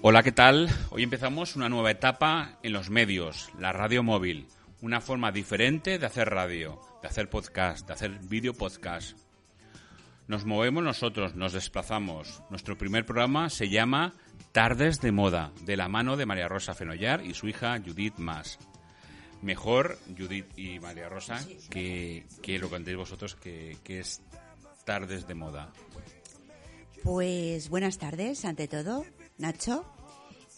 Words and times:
Hola, 0.00 0.22
¿qué 0.22 0.30
tal? 0.30 0.68
Hoy 0.90 1.02
empezamos 1.02 1.56
una 1.56 1.68
nueva 1.68 1.90
etapa 1.90 2.56
en 2.62 2.72
los 2.72 2.88
medios, 2.88 3.50
la 3.58 3.72
radio 3.72 4.04
móvil. 4.04 4.46
Una 4.80 5.00
forma 5.00 5.32
diferente 5.32 5.98
de 5.98 6.06
hacer 6.06 6.30
radio, 6.30 6.80
de 7.02 7.08
hacer 7.08 7.28
podcast, 7.28 7.84
de 7.84 7.94
hacer 7.94 8.12
vídeo 8.22 8.54
podcast. 8.54 9.18
Nos 10.28 10.44
movemos 10.44 10.84
nosotros, 10.84 11.34
nos 11.34 11.52
desplazamos. 11.52 12.44
Nuestro 12.48 12.78
primer 12.78 13.06
programa 13.06 13.50
se 13.50 13.70
llama 13.70 14.14
Tardes 14.52 15.00
de 15.00 15.10
Moda, 15.10 15.50
de 15.64 15.76
la 15.76 15.88
mano 15.88 16.16
de 16.16 16.26
María 16.26 16.46
Rosa 16.46 16.74
Fenollar 16.74 17.26
y 17.26 17.34
su 17.34 17.48
hija 17.48 17.76
Judith 17.84 18.18
Mas. 18.18 18.60
Mejor, 19.42 19.98
Judith 20.16 20.46
y 20.56 20.78
María 20.78 21.08
Rosa, 21.08 21.44
que, 21.70 22.24
que 22.40 22.60
lo 22.60 22.70
contéis 22.70 22.96
vosotros, 22.96 23.34
que, 23.34 23.76
que 23.82 23.98
es 23.98 24.22
Tardes 24.84 25.26
de 25.26 25.34
Moda. 25.34 25.72
Pues 27.02 27.68
buenas 27.68 27.98
tardes, 27.98 28.44
ante 28.44 28.68
todo, 28.68 29.04
Nacho. 29.38 29.84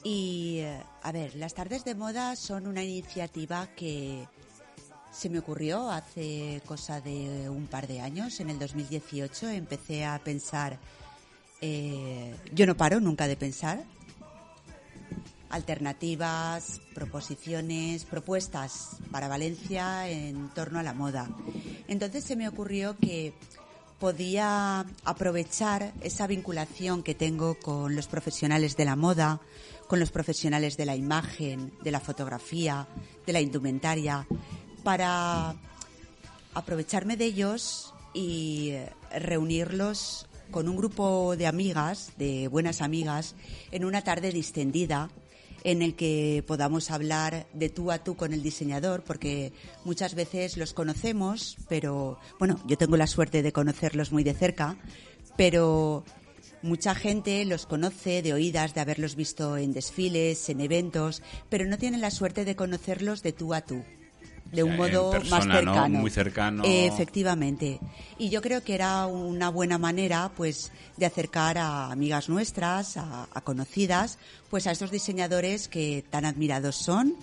Y, 0.02 0.58
eh, 0.60 0.82
a 1.02 1.12
ver, 1.12 1.34
las 1.36 1.54
tardes 1.54 1.84
de 1.84 1.94
moda 1.94 2.34
son 2.36 2.66
una 2.66 2.82
iniciativa 2.82 3.66
que 3.76 4.26
se 5.12 5.28
me 5.28 5.38
ocurrió 5.38 5.90
hace 5.90 6.62
cosa 6.64 7.00
de 7.00 7.50
un 7.50 7.66
par 7.66 7.86
de 7.86 8.00
años, 8.00 8.40
en 8.40 8.48
el 8.50 8.58
2018. 8.58 9.48
Empecé 9.48 10.04
a 10.04 10.18
pensar, 10.18 10.78
eh, 11.60 12.34
yo 12.52 12.66
no 12.66 12.76
paro 12.76 13.00
nunca 13.00 13.28
de 13.28 13.36
pensar, 13.36 13.84
alternativas, 15.50 16.80
proposiciones, 16.94 18.04
propuestas 18.04 18.96
para 19.10 19.28
Valencia 19.28 20.08
en 20.08 20.48
torno 20.50 20.78
a 20.78 20.82
la 20.82 20.94
moda. 20.94 21.28
Entonces 21.88 22.24
se 22.24 22.36
me 22.36 22.48
ocurrió 22.48 22.96
que 22.96 23.34
podía 24.00 24.86
aprovechar 25.04 25.92
esa 26.00 26.26
vinculación 26.26 27.02
que 27.02 27.14
tengo 27.14 27.56
con 27.60 27.94
los 27.94 28.08
profesionales 28.08 28.76
de 28.76 28.86
la 28.86 28.96
moda, 28.96 29.40
con 29.86 30.00
los 30.00 30.10
profesionales 30.10 30.76
de 30.78 30.86
la 30.86 30.96
imagen, 30.96 31.72
de 31.82 31.90
la 31.90 32.00
fotografía, 32.00 32.88
de 33.26 33.32
la 33.32 33.42
indumentaria, 33.42 34.26
para 34.82 35.54
aprovecharme 36.54 37.18
de 37.18 37.26
ellos 37.26 37.92
y 38.14 38.72
reunirlos 39.12 40.26
con 40.50 40.68
un 40.68 40.76
grupo 40.76 41.36
de 41.36 41.46
amigas, 41.46 42.12
de 42.16 42.48
buenas 42.48 42.80
amigas, 42.80 43.36
en 43.70 43.84
una 43.84 44.02
tarde 44.02 44.32
distendida 44.32 45.10
en 45.64 45.82
el 45.82 45.94
que 45.94 46.44
podamos 46.46 46.90
hablar 46.90 47.46
de 47.52 47.68
tú 47.68 47.90
a 47.90 48.02
tú 48.02 48.16
con 48.16 48.32
el 48.32 48.42
diseñador, 48.42 49.02
porque 49.02 49.52
muchas 49.84 50.14
veces 50.14 50.56
los 50.56 50.72
conocemos, 50.72 51.56
pero 51.68 52.18
bueno, 52.38 52.60
yo 52.66 52.78
tengo 52.78 52.96
la 52.96 53.06
suerte 53.06 53.42
de 53.42 53.52
conocerlos 53.52 54.12
muy 54.12 54.24
de 54.24 54.34
cerca, 54.34 54.76
pero 55.36 56.04
Mucha 56.62 56.94
gente 56.94 57.42
los 57.46 57.64
conoce 57.64 58.20
de 58.20 58.34
oídas, 58.34 58.74
de 58.74 58.82
haberlos 58.82 59.16
visto 59.16 59.56
en 59.56 59.72
desfiles, 59.72 60.50
en 60.50 60.60
eventos, 60.60 61.22
pero 61.48 61.64
no 61.64 61.78
tienen 61.78 62.02
la 62.02 62.10
suerte 62.10 62.44
de 62.44 62.54
conocerlos 62.54 63.22
de 63.22 63.32
tú 63.32 63.54
a 63.54 63.62
tú 63.62 63.82
de 64.52 64.62
un 64.62 64.76
modo 64.76 65.12
más 65.30 65.44
cercano. 65.44 65.88
Muy 65.88 66.10
cercano. 66.10 66.62
efectivamente. 66.64 67.80
Y 68.18 68.30
yo 68.30 68.42
creo 68.42 68.62
que 68.62 68.74
era 68.74 69.06
una 69.06 69.48
buena 69.48 69.78
manera, 69.78 70.30
pues, 70.36 70.72
de 70.96 71.06
acercar 71.06 71.58
a 71.58 71.90
amigas 71.90 72.28
nuestras, 72.28 72.96
a, 72.96 73.28
a, 73.32 73.40
conocidas, 73.40 74.18
pues 74.48 74.66
a 74.66 74.72
estos 74.72 74.90
diseñadores 74.90 75.68
que 75.68 76.04
tan 76.10 76.24
admirados 76.24 76.76
son 76.76 77.14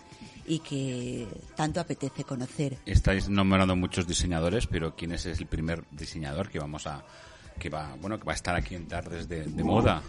y 0.47 0.59
que 0.59 1.27
tanto 1.55 1.79
apetece 1.79 2.23
conocer. 2.23 2.77
Estáis 2.85 3.27
nombrando 3.29 3.75
muchos 3.75 4.07
diseñadores, 4.07 4.65
pero 4.67 4.95
¿quién 4.95 5.11
es 5.11 5.25
el 5.25 5.45
primer 5.45 5.83
diseñador 5.91 6.49
que 6.49 6.59
vamos 6.59 6.87
a, 6.87 7.03
que 7.59 7.69
va, 7.69 7.95
bueno, 7.99 8.17
que 8.17 8.25
va 8.25 8.31
a 8.31 8.35
estar 8.35 8.55
aquí 8.55 8.75
en 8.75 8.87
Tardes 8.87 9.27
de, 9.27 9.43
de, 9.43 9.63
Moda? 9.63 10.01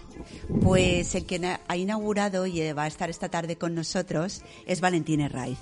Pues 0.62 1.15
el 1.15 1.27
que 1.27 1.59
ha 1.67 1.77
inaugurado 1.77 2.47
y 2.47 2.73
va 2.73 2.84
a 2.84 2.87
estar 2.87 3.11
esta 3.11 3.28
tarde 3.28 3.57
con 3.57 3.75
nosotros 3.75 4.43
es 4.67 4.81
Valentín 4.81 5.21
Herraiz. 5.21 5.59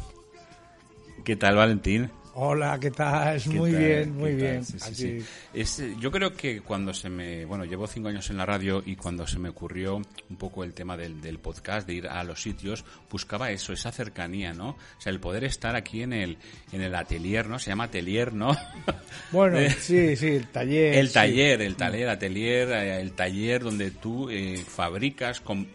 ¿Qué 1.27 1.35
tal, 1.35 1.57
Valentín? 1.57 2.09
Hola, 2.35 2.79
¿qué 2.79 2.93
tal? 2.93 3.43
¿Qué 3.43 3.51
muy 3.51 3.73
tal? 3.73 3.81
bien, 3.81 4.17
muy 4.17 4.31
¿Qué 4.31 4.37
bien. 4.37 4.55
tal? 4.65 4.65
Sí, 4.65 4.79
sí, 4.79 5.21
sí. 5.21 5.27
Es, 5.53 5.83
yo 5.99 6.13
creo 6.13 6.33
que 6.35 6.61
cuando 6.61 6.95
se 6.95 7.09
me, 7.09 7.45
bueno, 7.47 7.65
llevo 7.65 7.89
cinco 7.89 8.07
años 8.07 8.31
en 8.31 8.37
la 8.37 8.47
radio 8.47 8.81
y 8.87 8.95
cuando 8.95 9.27
se 9.27 9.41
me 9.41 9.49
ocurrió 9.49 9.97
un 9.97 10.37
poco 10.37 10.63
el 10.63 10.73
tema 10.73 10.97
del, 10.97 11.21
del 11.21 11.41
podcast, 11.41 11.85
de 11.85 11.95
ir 11.95 12.07
a 12.07 12.23
los 12.23 12.41
sitios, 12.41 12.85
buscaba 13.11 13.51
eso, 13.51 13.73
esa 13.73 13.91
cercanía, 13.91 14.53
¿no? 14.53 14.69
O 14.69 15.01
sea, 15.01 15.11
el 15.11 15.19
poder 15.19 15.43
estar 15.43 15.75
aquí 15.75 16.03
en 16.03 16.13
el, 16.13 16.39
en 16.71 16.81
el 16.81 16.95
atelier, 16.95 17.49
¿no? 17.49 17.59
Se 17.59 17.71
llama 17.71 17.85
atelier, 17.85 18.33
¿no? 18.33 18.57
Bueno, 19.33 19.59
sí, 19.81 20.15
sí, 20.15 20.29
el 20.29 20.47
taller. 20.47 20.95
El 20.95 21.13
taller, 21.13 21.61
el 21.61 21.75
taller, 21.75 22.09
atelier, 22.09 22.71
eh, 22.71 23.01
el 23.01 23.13
taller 23.13 23.65
donde 23.65 23.91
tú 23.91 24.31
eh, 24.31 24.59
fabricas 24.65 25.41
con, 25.41 25.67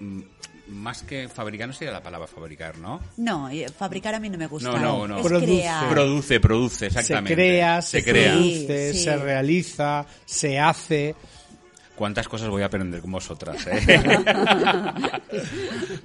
más 0.71 1.03
que 1.03 1.27
fabricar, 1.27 1.67
no 1.67 1.73
sería 1.73 1.91
la 1.93 2.01
palabra 2.01 2.27
fabricar, 2.27 2.77
¿no? 2.77 2.99
No, 3.17 3.49
eh, 3.49 3.67
fabricar 3.69 4.15
a 4.15 4.19
mí 4.19 4.29
no 4.29 4.37
me 4.37 4.47
gusta. 4.47 4.71
No, 4.71 4.79
no, 4.79 5.07
no. 5.07 5.17
Es 5.19 5.25
Produce. 5.25 5.45
crear. 5.45 5.89
Produce, 5.89 6.39
produce, 6.39 6.85
exactamente. 6.87 7.29
Se 7.29 7.35
crea, 7.35 7.81
se, 7.81 8.01
se 8.01 8.09
crea. 8.11 8.31
produce, 8.33 8.91
Sí, 8.93 8.97
sí. 8.99 9.03
se 9.03 9.17
realiza, 9.17 10.05
se 10.25 10.59
hace. 10.59 11.15
¿Cuántas 11.95 12.27
cosas 12.27 12.49
voy 12.49 12.63
a 12.63 12.65
aprender 12.65 12.99
con 13.01 13.11
vosotras? 13.11 13.67
eh? 13.67 13.79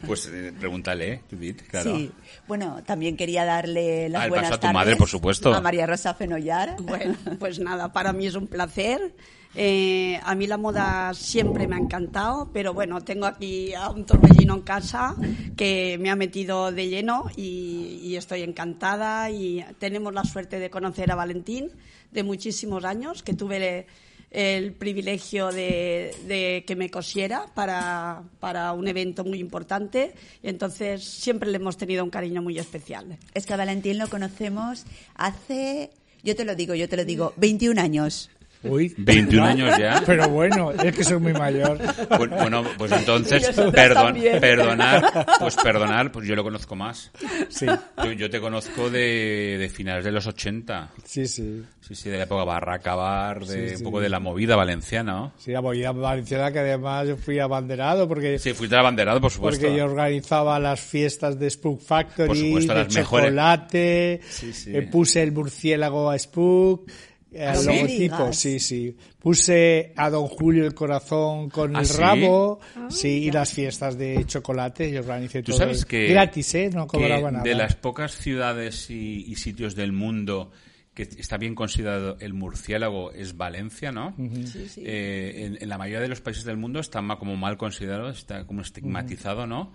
pues 0.06 0.26
eh, 0.32 0.52
pregúntale, 0.58 1.12
¿eh, 1.12 1.20
Judith, 1.30 1.62
claro. 1.70 1.96
Sí. 1.96 2.10
Bueno, 2.46 2.82
también 2.84 3.16
quería 3.16 3.44
darle 3.44 4.08
las 4.08 4.24
Ah, 4.24 4.28
buenas 4.28 4.44
paso 4.50 4.54
a 4.54 4.58
tu 4.58 4.62
tardes 4.62 4.74
madre, 4.74 4.96
por 4.96 5.08
supuesto. 5.08 5.54
A 5.54 5.60
María 5.60 5.86
Rosa 5.86 6.14
Fenollar. 6.14 6.76
Bueno, 6.82 7.16
pues 7.38 7.58
nada, 7.60 7.92
para 7.92 8.12
mí 8.12 8.26
es 8.26 8.34
un 8.34 8.46
placer. 8.46 9.14
Eh, 9.58 10.20
a 10.22 10.34
mí 10.34 10.46
la 10.46 10.58
moda 10.58 11.14
siempre 11.14 11.66
me 11.66 11.76
ha 11.76 11.78
encantado, 11.78 12.50
pero 12.52 12.74
bueno, 12.74 13.00
tengo 13.00 13.24
aquí 13.24 13.72
a 13.72 13.88
un 13.88 14.04
torbellino 14.04 14.54
en 14.54 14.60
casa 14.60 15.16
que 15.56 15.96
me 15.98 16.10
ha 16.10 16.16
metido 16.16 16.72
de 16.72 16.88
lleno 16.88 17.30
y, 17.36 18.14
estoy 18.16 18.42
encantada 18.42 19.30
y 19.30 19.62
tenemos 19.78 20.14
la 20.14 20.24
suerte 20.24 20.58
de 20.58 20.70
conocer 20.70 21.10
a 21.12 21.16
Valentín 21.16 21.70
de 22.12 22.22
muchísimos 22.22 22.82
años, 22.84 23.22
que 23.22 23.34
tuve 23.34 23.86
el 24.30 24.72
privilegio 24.72 25.52
de, 25.52 26.64
que 26.66 26.76
me 26.76 26.90
cosiera 26.90 27.44
para, 27.54 28.22
para 28.40 28.72
un 28.72 28.88
evento 28.88 29.22
muy 29.22 29.38
importante 29.38 30.14
entonces 30.42 31.04
siempre 31.04 31.50
le 31.50 31.56
hemos 31.56 31.76
tenido 31.76 32.04
un 32.04 32.10
cariño 32.10 32.40
muy 32.40 32.58
especial. 32.58 33.18
Es 33.34 33.44
que 33.44 33.54
Valentín 33.54 33.98
lo 33.98 34.08
conocemos 34.08 34.84
hace, 35.14 35.90
yo 36.22 36.34
te 36.34 36.44
lo 36.44 36.54
digo, 36.54 36.74
yo 36.74 36.88
te 36.88 36.96
lo 36.96 37.04
digo, 37.04 37.34
21 37.36 37.80
años. 37.80 38.30
Uy. 38.62 38.94
21 38.96 39.44
años 39.46 39.78
ya. 39.78 40.02
Pero 40.06 40.28
bueno, 40.28 40.72
es 40.72 40.94
que 40.94 41.04
soy 41.04 41.18
muy 41.18 41.32
mayor. 41.32 41.78
Bueno, 42.18 42.64
pues 42.78 42.90
entonces, 42.98 43.48
perdon, 43.72 44.14
perdonar, 44.40 45.26
pues 45.38 45.56
perdonar, 45.56 46.10
pues 46.12 46.26
yo 46.26 46.34
lo 46.34 46.42
conozco 46.42 46.74
más. 46.74 47.10
Sí, 47.48 47.66
Yo, 48.02 48.12
yo 48.12 48.28
te 48.30 48.40
conozco 48.40 48.90
de, 48.90 49.56
de 49.58 49.68
finales 49.68 50.04
de 50.04 50.12
los 50.12 50.26
80. 50.26 50.90
sí, 51.04 51.26
sí. 51.26 51.62
Sí, 51.86 51.94
sí, 51.94 52.10
de 52.10 52.16
la 52.16 52.24
época 52.24 52.42
Barraca 52.42 52.96
Bar, 52.96 53.46
de 53.46 53.68
Sí, 53.68 53.72
un 53.74 53.78
sí. 53.78 53.84
poco 53.84 54.00
de 54.00 54.08
la 54.08 54.18
movida 54.18 54.56
valenciana, 54.56 55.12
¿no? 55.12 55.32
Sí, 55.38 55.52
la 55.52 55.60
movida 55.60 55.92
valenciana 55.92 56.50
que 56.50 56.58
además 56.58 57.06
yo 57.06 57.16
fui 57.16 57.38
abanderado 57.38 58.08
porque, 58.08 58.40
Sí, 58.40 58.54
fuiste 58.54 58.74
abanderado, 58.74 59.20
por 59.20 59.30
supuesto. 59.30 59.60
porque 59.62 59.76
yo 59.78 59.84
organizaba 59.84 60.58
las 60.58 60.80
fiestas 60.80 61.38
de 61.38 61.48
Spook 61.48 61.80
Factory, 61.80 62.26
Por 62.26 62.36
supuesto, 62.36 62.72
de 62.74 62.78
las 62.84 62.88
chocolate, 62.92 64.20
Sí, 64.28 64.52
sí. 64.52 64.76
eh, 64.76 64.82
puse 64.82 65.22
el 65.22 65.30
murciélago 65.30 66.10
a 66.10 66.18
Spook, 66.18 66.90
el 67.32 67.56
¿sí? 67.56 67.66
logotipo, 67.66 68.32
sí, 68.32 68.58
sí. 68.60 68.96
Puse 69.18 69.92
a 69.96 70.08
Don 70.10 70.26
Julio 70.26 70.64
el 70.64 70.74
corazón 70.74 71.50
con 71.50 71.76
¿Ah, 71.76 71.80
el 71.80 71.86
sí? 71.86 71.98
rabo, 72.00 72.60
sí, 72.88 73.08
y 73.24 73.30
las 73.30 73.52
fiestas 73.52 73.98
de 73.98 74.24
chocolate, 74.24 74.90
yo 74.90 75.00
organicé 75.00 75.42
Tú 75.42 75.52
todo. 75.52 75.58
sabes 75.60 75.84
que... 75.84 76.06
Gratis, 76.08 76.54
¿eh? 76.54 76.70
No 76.72 76.86
que 76.86 76.98
cobraba 76.98 77.30
nada. 77.30 77.44
De 77.44 77.54
las 77.54 77.74
pocas 77.74 78.12
ciudades 78.12 78.90
y, 78.90 79.24
y 79.26 79.34
sitios 79.36 79.74
del 79.74 79.92
mundo 79.92 80.50
que 80.94 81.02
está 81.02 81.36
bien 81.36 81.54
considerado 81.54 82.16
el 82.20 82.32
murciélago 82.32 83.12
es 83.12 83.36
Valencia, 83.36 83.92
¿no? 83.92 84.14
Sí, 84.16 84.66
sí. 84.66 84.82
Eh, 84.82 85.44
en, 85.44 85.58
en 85.60 85.68
la 85.68 85.76
mayoría 85.76 86.00
de 86.00 86.08
los 86.08 86.22
países 86.22 86.44
del 86.44 86.56
mundo 86.56 86.80
está 86.80 87.02
como 87.18 87.36
mal 87.36 87.58
considerado, 87.58 88.08
está 88.08 88.46
como 88.46 88.62
estigmatizado, 88.62 89.46
¿no? 89.46 89.74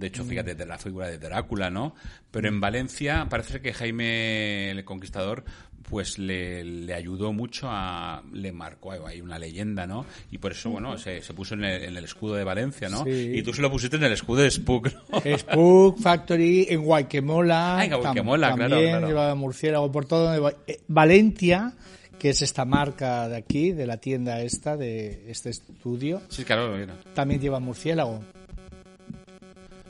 De 0.00 0.06
hecho, 0.06 0.24
fíjate, 0.24 0.54
de 0.54 0.66
la 0.66 0.78
figura 0.78 1.08
de 1.08 1.18
Drácula, 1.18 1.70
¿no? 1.70 1.94
Pero 2.30 2.48
en 2.48 2.58
Valencia 2.60 3.26
parece 3.28 3.60
que 3.60 3.72
Jaime 3.72 4.70
el 4.70 4.84
Conquistador 4.84 5.44
pues 5.88 6.18
le, 6.18 6.62
le 6.62 6.94
ayudó 6.94 7.32
mucho 7.32 7.66
a... 7.68 8.22
le 8.32 8.52
marcó 8.52 8.92
ahí 8.92 9.20
una 9.20 9.38
leyenda, 9.40 9.86
¿no? 9.88 10.06
Y 10.30 10.38
por 10.38 10.52
eso, 10.52 10.70
bueno, 10.70 10.96
se, 10.98 11.20
se 11.20 11.34
puso 11.34 11.54
en 11.54 11.64
el, 11.64 11.82
en 11.82 11.96
el 11.96 12.04
escudo 12.04 12.34
de 12.34 12.44
Valencia, 12.44 12.88
¿no? 12.88 13.02
Sí. 13.04 13.32
Y 13.34 13.42
tú 13.42 13.52
se 13.52 13.60
lo 13.60 13.70
pusiste 13.72 13.96
en 13.96 14.04
el 14.04 14.12
escudo 14.12 14.42
de 14.42 14.50
Spook, 14.50 14.88
¿no? 15.10 15.20
Spook 15.38 15.98
Factory, 16.00 16.66
en 16.70 16.82
Guayquemola. 16.82 17.78
Ah, 17.78 17.84
en 17.84 17.90
Guayquemola, 18.00 18.50
tam- 18.52 18.56
claro, 18.56 18.70
También 18.70 18.90
claro. 18.92 19.06
llevaba 19.08 19.34
murciélago 19.34 19.90
por 19.90 20.04
todo. 20.06 20.32
donde 20.32 20.56
eh, 20.68 20.80
Valencia, 20.86 21.72
que 22.20 22.30
es 22.30 22.40
esta 22.42 22.64
marca 22.64 23.28
de 23.28 23.36
aquí, 23.36 23.72
de 23.72 23.86
la 23.86 23.96
tienda 23.96 24.40
esta, 24.42 24.76
de 24.76 25.24
este 25.28 25.50
estudio, 25.50 26.22
Sí, 26.28 26.44
claro, 26.44 26.76
mira. 26.76 26.94
también 27.14 27.40
lleva 27.40 27.58
murciélago. 27.58 28.22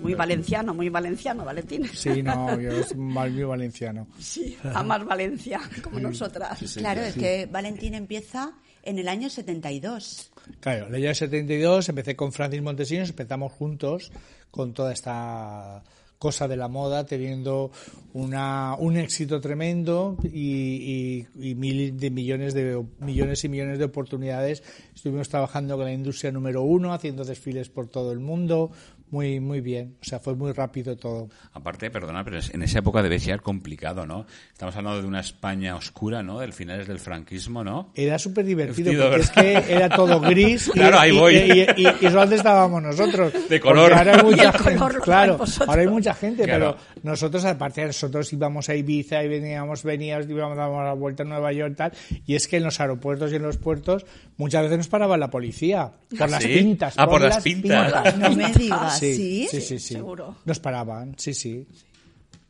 Muy 0.01 0.15
valenciano, 0.15 0.75
muy 0.75 0.89
valenciano, 0.89 1.45
Valentín. 1.45 1.85
Sí, 1.93 2.23
no, 2.23 2.61
yo 2.61 2.83
soy 2.83 2.97
mal- 2.97 3.31
muy 3.33 3.45
valenciano. 3.45 4.07
Sí, 4.19 4.57
amas 4.75 5.05
Valencia, 5.05 5.61
como 5.83 6.01
nosotras. 6.01 6.59
claro, 6.77 7.01
es 7.03 7.15
que 7.15 7.47
Valentín 7.47 7.95
empieza 7.95 8.53
en 8.83 8.99
el 8.99 9.09
año 9.09 9.29
72. 9.29 10.33
Claro, 10.61 10.87
el 10.89 10.95
año 10.95 11.15
72 11.15 11.89
empecé 11.89 12.17
con 12.17 12.33
Francis 12.33 12.63
Montesinos, 12.63 13.11
empezamos 13.11 13.53
juntos 13.53 14.11
con 14.51 14.73
toda 14.73 14.93
esta 14.93 15.83
cosa 16.19 16.47
de 16.49 16.57
la 16.57 16.69
moda, 16.69 17.07
teniendo 17.07 17.71
una, 18.13 18.75
un 18.79 18.97
éxito 18.99 19.41
tremendo 19.41 20.19
y, 20.23 21.27
y- 21.39 21.51
y 21.51 21.55
mil 21.55 21.97
de 21.99 22.11
millones 22.11 22.53
de 22.53 22.83
millones 22.99 23.43
y 23.45 23.49
millones 23.49 23.79
de 23.79 23.85
oportunidades. 23.85 24.63
Estuvimos 24.95 25.29
trabajando 25.31 25.77
con 25.77 25.87
la 25.87 25.93
industria 25.93 26.31
número 26.31 26.63
uno, 26.63 26.93
haciendo 26.93 27.25
desfiles 27.25 27.71
por 27.71 27.87
todo 27.89 28.13
el 28.13 28.19
mundo, 28.21 28.71
muy 29.11 29.41
muy 29.41 29.61
bien. 29.61 29.97
O 30.01 30.05
sea, 30.05 30.19
fue 30.21 30.35
muy 30.35 30.53
rápido 30.53 30.97
todo. 30.97 31.29
Aparte, 31.53 31.91
perdona, 31.91 32.25
pero 32.25 32.39
es- 32.39 32.53
en 32.55 32.63
esa 32.63 32.79
época 32.81 33.03
debe 33.03 33.19
ser 33.19 33.41
complicado, 33.41 34.07
¿no? 34.07 34.27
Estamos 34.53 34.75
hablando 34.77 35.01
de 35.03 35.09
una 35.09 35.21
España 35.21 35.77
oscura, 35.77 36.23
¿no? 36.23 36.39
Del 36.41 36.53
finales 36.53 36.87
del 36.89 36.99
franquismo, 36.99 37.65
¿no? 37.65 37.91
Era 37.95 38.19
súper 38.19 38.45
divertido 38.45 38.93
porque 39.09 39.21
es 39.21 39.31
que 39.31 39.55
era 39.75 39.89
todo 39.89 40.21
gris 40.21 40.69
y, 40.69 40.71
Claro, 40.73 40.99
ahí 40.99 41.11
y- 41.15 41.19
voy. 41.19 41.35
y, 41.37 41.61
y- 41.83 41.87
y 42.01 42.07
es 42.07 42.13
donde 42.13 42.37
estábamos 42.37 42.83
nosotros. 42.83 43.33
De 43.49 43.61
color. 43.61 43.93
Ahora 43.93 44.15
hay 44.15 44.21
Y 44.21 44.25
mucha 44.25 44.53
gente, 44.59 44.77
color 44.79 45.01
claro, 45.03 45.39
ahora 45.67 45.83
hay 45.83 45.89
mucha 45.89 46.15
gente, 46.15 46.45
Claro. 46.45 46.77
pero 46.77 47.01
nosotros 47.03 47.45
aparte 47.45 47.85
nosotros 47.87 48.33
íbamos 48.33 48.69
a 48.69 48.75
Ibiza 48.75 49.23
y 49.25 49.29
veníamos, 49.29 49.83
veníamos, 49.83 50.29
íbamos 50.29 50.59
a 50.59 50.63
dar 50.69 50.85
la 50.85 50.93
vuelta 50.95 51.23
a 51.23 51.27
Nueva 51.27 51.53
York 51.53 51.75
tal, 51.77 51.93
y 52.27 52.35
es 52.35 52.47
que 52.49 52.59
en 52.59 52.65
los 52.65 52.81
aeropuertos 52.81 53.33
y 53.33 53.37
en 53.37 53.43
los 53.43 53.57
puertos 53.57 54.07
muchas 54.37 54.63
veces 54.63 54.79
nos 54.79 54.89
paraba 54.89 55.17
la 55.17 55.31
policía 55.31 55.91
por 56.11 56.23
¿Ah, 56.23 56.27
las 56.29 56.45
pintas. 56.45 56.95
Ah, 56.97 57.07
por 57.09 57.21
las 57.21 57.43
pintas. 57.43 58.17
No 58.19 58.31
me 58.37 58.53
digas, 58.53 59.00
Sí, 59.01 59.49
¿sí? 59.51 59.61
sí, 59.61 59.79
sí. 59.79 59.95
Seguro. 59.95 60.37
Nos 60.45 60.59
paraban, 60.61 61.15
sí, 61.19 61.35
sí. 61.35 61.67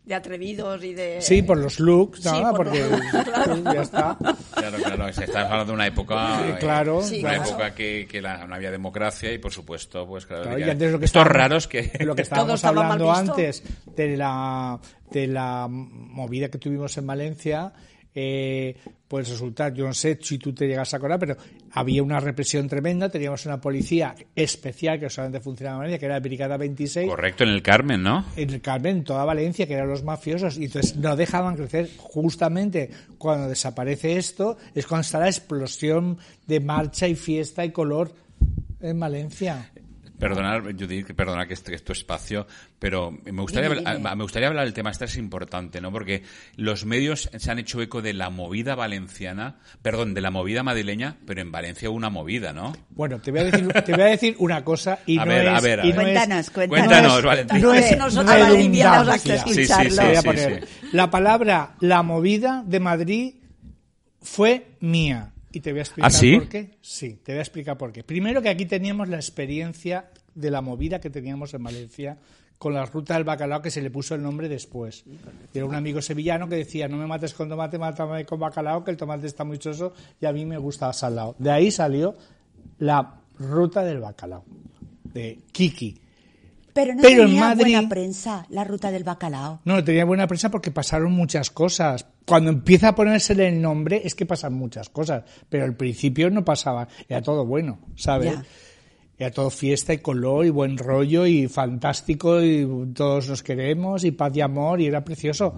De 0.05 0.15
atrevidos 0.15 0.83
y 0.83 0.95
de... 0.95 1.21
Sí, 1.21 1.43
por 1.43 1.59
los 1.59 1.79
looks, 1.79 2.21
Sí, 2.23 2.29
nada, 2.29 2.51
por 2.53 2.67
porque 2.67 2.81
los 2.81 3.01
claro. 3.25 3.75
ya 3.75 3.83
está. 3.83 4.19
Claro, 4.55 4.79
claro, 4.79 5.13
se 5.13 5.25
está 5.25 5.43
hablando 5.43 5.67
de 5.67 5.73
una 5.73 5.87
época... 5.87 6.39
Sí, 6.43 6.51
eh, 6.51 6.57
claro. 6.59 7.03
Sí, 7.03 7.21
una 7.21 7.35
claro. 7.35 7.49
época 7.51 7.75
que, 7.75 8.09
que 8.11 8.21
la- 8.21 8.47
no 8.47 8.55
había 8.55 8.71
democracia 8.73 9.33
y, 9.33 9.39
por 9.39 9.53
supuesto, 9.53 10.07
pues 10.09 10.27
claro... 10.27 10.45
Claro, 10.45 10.57
que 10.59 10.67
y 10.67 10.71
antes 10.71 10.91
lo 10.91 10.99
que 10.99 11.05
estos 11.05 11.21
estábamos- 11.23 11.33
raros 11.37 11.69
que... 11.69 11.83
lo 12.01 12.15
que 12.17 12.23
Todo 12.23 12.23
estábamos 12.23 12.55
estaba 12.55 12.75
mal 12.83 12.93
hablando 12.93 13.07
visto. 13.13 13.33
antes 13.33 13.63
de 13.95 14.17
la 14.17 14.81
de 15.13 15.27
la 15.27 15.67
movida 15.69 16.49
que 16.49 16.59
tuvimos 16.59 16.97
en 16.97 17.07
Valencia 17.07 17.73
eh, 18.15 18.77
pues 19.07 19.29
resulta 19.29 19.69
yo 19.73 19.87
no 19.87 19.95
sé 19.95 20.19
si 20.21 20.39
tú 20.39 20.53
te 20.53 20.67
llegas 20.67 20.93
a 20.95 20.97
acordar 20.97 21.19
pero 21.19 21.37
había 21.73 22.03
una 22.03 22.21
represión 22.21 22.69
tremenda 22.69 23.09
teníamos 23.09 23.47
una 23.47 23.61
policía 23.61 24.15
especial 24.35 24.99
que 24.99 25.09
solamente 25.09 25.41
funcionaba 25.41 25.77
en 25.77 25.81
Valencia 25.81 25.99
que 25.99 26.07
era 26.07 26.15
la 26.15 26.21
Brigada 26.21 26.57
26 26.57 27.09
Correcto, 27.09 27.45
en 27.45 27.51
el 27.51 27.63
Carmen, 27.63 28.03
¿no? 28.03 28.25
en 28.37 28.51
el 28.51 28.61
Carmen, 28.61 28.99
en 28.99 29.05
toda 29.05 29.25
Valencia, 29.25 29.67
que 29.67 29.75
eran 29.75 29.89
los 29.89 30.03
mafiosos, 30.03 30.59
y 30.59 30.65
entonces 30.65 30.97
no 30.97 31.17
dejaban 31.17 31.57
crecer. 31.57 31.91
Justamente 31.99 32.91
cuando 33.19 33.49
desaparece 33.49 34.17
esto, 34.17 34.57
es 34.75 34.87
cuando 34.87 35.03
está 35.03 35.21
la 35.21 35.29
explosión 35.29 36.19
de 36.47 36.61
marcha 36.61 37.07
y 37.09 37.15
fiesta 37.15 37.65
y 37.65 37.71
color 37.71 38.15
en 38.81 38.99
Valencia. 38.99 39.71
Perdonar, 40.21 40.63
Judith, 40.79 41.13
perdona 41.15 41.47
que 41.47 41.55
este 41.55 41.71
que 41.71 41.77
es 41.77 41.85
tu 41.85 41.93
espacio, 41.93 42.47
pero 42.79 43.11
me 43.11 43.43
gustaría, 43.43 43.69
Dime, 43.71 43.81
hablar- 43.81 43.97
dime. 43.97 44.17
me 44.17 44.23
gustaría 44.23 44.49
hablar 44.49 44.65
del 44.67 44.75
tema, 44.75 44.91
este 44.91 45.07
es 45.07 45.17
importante, 45.17 45.81
¿no? 45.81 45.91
Porque 45.91 46.23
los 46.57 46.85
medios 46.85 47.29
se 47.37 47.51
han 47.51 47.59
hecho 47.59 47.81
eco 47.83 48.03
de 48.03 48.13
la 48.13 48.31
movida 48.31 48.75
valenciana, 48.75 49.57
perdón, 49.83 50.15
de 50.15 50.21
la 50.21 50.31
movida 50.31 50.63
madrileña, 50.63 51.17
pero 51.27 51.41
en 51.41 51.51
Valencia 51.51 51.89
hubo 51.91 51.97
una 51.97 52.11
movida, 52.11 52.53
¿no? 52.53 52.73
Bueno, 52.91 53.19
te 53.21 53.31
voy 53.31 53.41
a 53.41 53.45
decir, 53.45 53.67
te 53.69 53.93
voy 53.93 54.03
a 54.03 54.07
decir 54.07 54.37
una 54.39 54.63
cosa 54.63 54.99
y 55.07 55.19
A 55.21 55.25
no 55.25 55.31
ver, 55.33 55.47
es, 55.47 55.53
a 55.53 55.61
ver, 55.61 55.81
a 55.81 55.87
y 55.87 55.93
ver. 55.93 55.97
no 55.97 56.03
es- 56.03 56.07
Cuéntanos, 56.15 56.51
cuéntanos. 56.51 56.87
Cuéntanos, 56.89 57.23
Valentín. 57.25 57.61
no 57.63 57.75
es 57.75 57.97
Nosotros. 57.97 58.37
La 60.93 61.11
palabra 61.11 61.75
la 61.81 62.03
movida 62.03 62.63
de 62.67 62.81
Madrid 62.81 63.35
fue 64.23 64.67
mía. 64.81 65.30
Y 65.53 65.61
te 65.61 65.73
voy 65.73 65.81
a 65.81 65.83
explicar 65.83 66.09
¿Ah, 66.09 66.15
sí? 66.15 66.37
por 66.37 66.49
qué. 66.49 66.71
Sí, 66.81 67.19
te 67.23 67.33
voy 67.33 67.39
a 67.39 67.43
explicar 67.43 67.77
por 67.77 67.93
qué. 67.93 68.05
Primero 68.05 68.41
que 68.41 68.49
aquí 68.49 68.67
teníamos 68.67 69.09
la 69.09 69.17
experiencia 69.17 70.11
de 70.35 70.51
la 70.51 70.61
movida 70.61 71.01
que 71.01 71.11
teníamos 71.11 71.53
en 71.55 71.63
Valencia 71.63 72.19
con 72.61 72.75
la 72.75 72.85
ruta 72.85 73.15
del 73.15 73.25
bacalao 73.25 73.63
que 73.63 73.71
se 73.71 73.81
le 73.81 73.91
puso 73.91 74.15
el 74.15 74.23
nombre 74.23 74.47
después. 74.49 75.05
Era 75.55 75.65
un 75.65 75.75
amigo 75.75 76.03
sevillano 76.03 76.47
que 76.47 76.57
decía, 76.57 76.89
no 76.89 76.99
me 76.99 77.07
mates 77.07 77.33
con 77.33 77.49
tomate, 77.49 77.79
mátame 77.79 78.27
con 78.27 78.39
bacalao, 78.39 78.85
que 78.85 78.91
el 78.91 78.99
tomate 78.99 79.27
está 79.27 79.45
muy 79.45 79.59
choso 79.59 79.95
y 80.21 80.27
a 80.27 80.33
mí 80.33 80.45
me 80.45 80.59
gusta 80.59 80.93
salado. 80.93 81.35
De 81.39 81.51
ahí 81.51 81.71
salió 81.71 82.15
la 82.79 83.23
ruta 83.39 83.83
del 83.83 84.01
bacalao, 84.01 84.45
de 85.05 85.39
Kiki. 85.53 85.99
Pero 86.73 86.95
no 86.95 87.03
Pero 87.03 87.23
en 87.23 87.29
tenía 87.29 87.41
Madrid- 87.41 87.75
buena 87.75 87.89
prensa 87.89 88.47
la 88.51 88.65
ruta 88.65 88.91
del 88.91 89.05
bacalao. 89.05 89.61
No, 89.65 89.83
tenía 89.83 90.05
buena 90.05 90.27
prensa 90.27 90.51
porque 90.51 90.71
pasaron 90.71 91.13
muchas 91.13 91.51
cosas. 91.51 92.07
Cuando 92.27 92.51
empieza 92.51 92.89
a 92.89 92.95
ponérsele 92.95 93.49
el 93.49 93.61
nombre 93.61 94.03
es 94.05 94.15
que 94.15 94.27
pasan 94.27 94.55
muchas 94.55 94.89
cosas, 94.89 95.25
pero 95.49 95.65
al 95.65 95.75
principio 95.77 96.31
no 96.31 96.45
pasaba, 96.45 96.87
era 97.09 97.23
todo 97.23 97.45
bueno, 97.45 97.81
¿sabes? 97.97 98.33
Ya. 98.33 98.45
Era 99.19 99.31
todo 99.33 99.51
fiesta 99.51 99.93
y 99.93 99.99
color 99.99 100.47
y 100.47 100.51
buen 100.51 100.79
rollo 100.79 101.27
y 101.27 101.47
fantástico 101.49 102.43
y 102.43 102.67
todos 102.95 103.29
nos 103.29 103.43
queremos 103.43 104.03
y 104.05 104.13
paz 104.13 104.35
y 104.37 104.41
amor 104.41 104.81
y 104.81 104.87
era 104.87 105.05
precioso. 105.05 105.55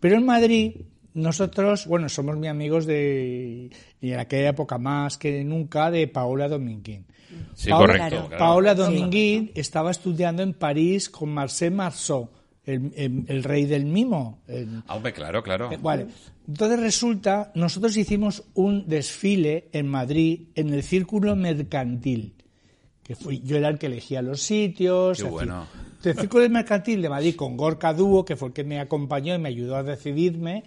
Pero 0.00 0.16
en 0.16 0.26
Madrid 0.26 0.74
nosotros, 1.14 1.86
bueno, 1.86 2.08
somos 2.08 2.36
muy 2.36 2.48
amigos 2.48 2.84
de, 2.84 3.70
y 4.00 4.12
en 4.12 4.20
aquella 4.20 4.50
época 4.50 4.76
más 4.78 5.16
que 5.18 5.42
nunca, 5.42 5.90
de 5.90 6.06
Paola 6.06 6.48
Dominguín. 6.48 7.06
Sí, 7.54 7.68
Paola- 7.70 7.86
correcto. 7.98 8.26
claro. 8.28 8.38
Paola 8.38 8.74
Dominguín 8.74 9.50
estaba 9.54 9.90
estudiando 9.90 10.42
en 10.42 10.54
París 10.54 11.08
con 11.10 11.28
Marcel 11.30 11.72
Marceau, 11.72 12.30
el, 12.64 12.92
el- 12.96 13.24
el 13.28 13.42
rey 13.44 13.66
del 13.66 13.84
mimo. 13.86 14.42
el- 14.46 14.82
Ah, 14.86 14.96
hombre, 14.96 15.12
claro, 15.12 15.42
claro. 15.42 15.70
eh, 15.72 15.78
Vale. 15.80 16.06
Entonces 16.46 16.80
resulta, 16.80 17.52
nosotros 17.54 17.96
hicimos 17.96 18.44
un 18.54 18.86
desfile 18.88 19.68
en 19.72 19.86
Madrid 19.88 20.48
en 20.54 20.72
el 20.72 20.82
Círculo 20.82 21.36
Mercantil, 21.36 22.34
que 23.02 23.14
fui, 23.14 23.40
yo 23.44 23.56
era 23.58 23.68
el 23.68 23.78
que 23.78 23.86
elegía 23.86 24.22
los 24.22 24.40
sitios. 24.40 25.18
Qué 25.22 25.24
bueno. 25.28 25.66
El 26.04 26.14
Círculo 26.16 26.48
Mercantil 26.48 27.02
de 27.02 27.08
Madrid 27.10 27.34
con 27.36 27.56
Gorka 27.56 27.92
Dúo, 27.92 28.24
que 28.24 28.36
fue 28.36 28.48
el 28.48 28.54
que 28.54 28.64
me 28.64 28.78
acompañó 28.80 29.34
y 29.34 29.38
me 29.38 29.48
ayudó 29.48 29.76
a 29.76 29.82
decidirme. 29.82 30.64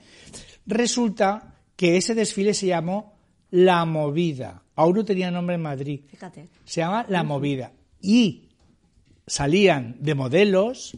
Resulta 0.66 1.56
que 1.76 1.98
ese 1.98 2.14
desfile 2.16 2.54
se 2.54 2.68
llamó 2.68 3.18
La 3.50 3.86
Movida. 3.86 4.61
Aún 4.76 4.96
no 4.96 5.06
tenía 5.06 5.30
nombre 5.32 5.56
en 5.56 5.62
Madrid 5.62 6.02
Fíjate. 6.10 6.48
se 6.66 6.82
llama 6.82 7.06
La 7.10 7.24
Movida. 7.24 7.72
Y 8.02 8.50
salían 9.28 9.98
de 10.00 10.16
modelos 10.16 10.98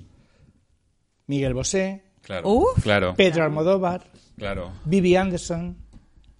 Miguel 1.27 1.53
Bosé, 1.53 2.03
Claro, 2.21 2.49
Uf. 2.49 2.81
claro, 2.81 3.13
Pedro 3.15 3.43
Almodóvar, 3.43 4.05
claro. 4.37 4.71
Vivi 4.85 5.15
Anderson, 5.17 5.75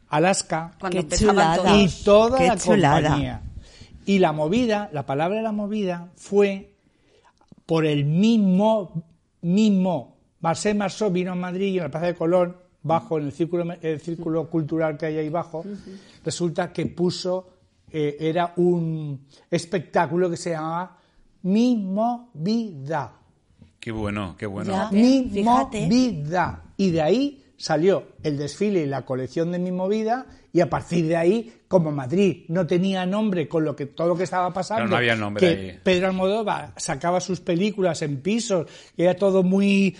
Alaska 0.08 0.72
Cuando 0.80 0.96
Qué 0.98 1.02
empezaban 1.04 1.56
chulada. 1.58 1.78
y 1.78 1.88
toda 2.06 2.38
Qué 2.38 2.48
la 2.48 2.58
chulada. 2.58 3.02
compañía. 3.10 3.42
Y 4.06 4.20
la 4.20 4.32
movida, 4.32 4.90
la 4.94 5.06
palabra 5.06 5.42
la 5.42 5.52
movida 5.52 6.12
fue 6.16 6.76
por 7.66 7.86
el 7.86 8.06
mismo, 8.06 9.04
mismo. 9.42 10.18
Marcel 10.42 10.76
Marceau 10.78 11.10
vino 11.12 11.32
a 11.32 11.36
Madrid 11.36 11.74
y 11.74 11.78
en 11.78 11.84
la 11.86 11.92
Plaza 11.92 12.08
de 12.08 12.16
Colón, 12.16 12.58
bajo 12.84 13.18
en 13.18 13.26
el 13.26 13.32
círculo, 13.32 13.74
el 13.82 14.00
círculo 14.00 14.50
cultural 14.50 14.98
que 14.98 15.08
hay 15.08 15.18
ahí 15.18 15.28
abajo, 15.28 15.66
resulta 16.24 16.72
que 16.72 16.86
puso, 16.88 17.50
eh, 17.90 18.18
era 18.20 18.54
un 18.58 19.26
espectáculo 19.50 20.30
que 20.30 20.38
se 20.38 20.52
llamaba 20.52 20.98
Mi 21.44 21.78
Movida. 21.78 23.14
Qué 23.80 23.92
bueno, 23.92 24.36
qué 24.38 24.46
bueno. 24.46 24.72
Ya. 24.72 24.90
Mi 24.92 25.30
Fíjate. 25.32 25.82
Movida. 25.82 26.64
Y 26.78 26.92
de 26.92 27.02
ahí 27.02 27.44
salió 27.58 28.08
el 28.24 28.38
desfile 28.38 28.82
y 28.82 28.86
la 28.86 29.06
colección 29.06 29.52
de 29.52 29.60
Mi 29.60 29.72
Movida 29.72 30.26
y 30.52 30.62
a 30.62 30.70
partir 30.70 31.08
de 31.08 31.16
ahí 31.16 31.54
como 31.68 31.92
Madrid 31.92 32.46
no 32.50 32.68
tenía 32.68 33.06
nombre 33.06 33.48
con 33.48 33.66
lo 33.66 33.76
que 33.76 33.88
todo 33.88 34.10
lo 34.10 34.16
que 34.16 34.24
estaba 34.24 34.54
pasando, 34.54 34.88
no 34.88 34.96
había 34.96 35.16
nombre 35.16 35.40
que 35.40 35.72
ahí. 35.72 35.80
Pedro 35.84 36.08
Almodóvar 36.08 36.74
sacaba 36.78 37.20
sus 37.20 37.40
películas 37.40 38.04
en 38.04 38.22
pisos, 38.22 38.68
y 38.96 39.04
era 39.04 39.16
todo 39.16 39.42
muy 39.42 39.96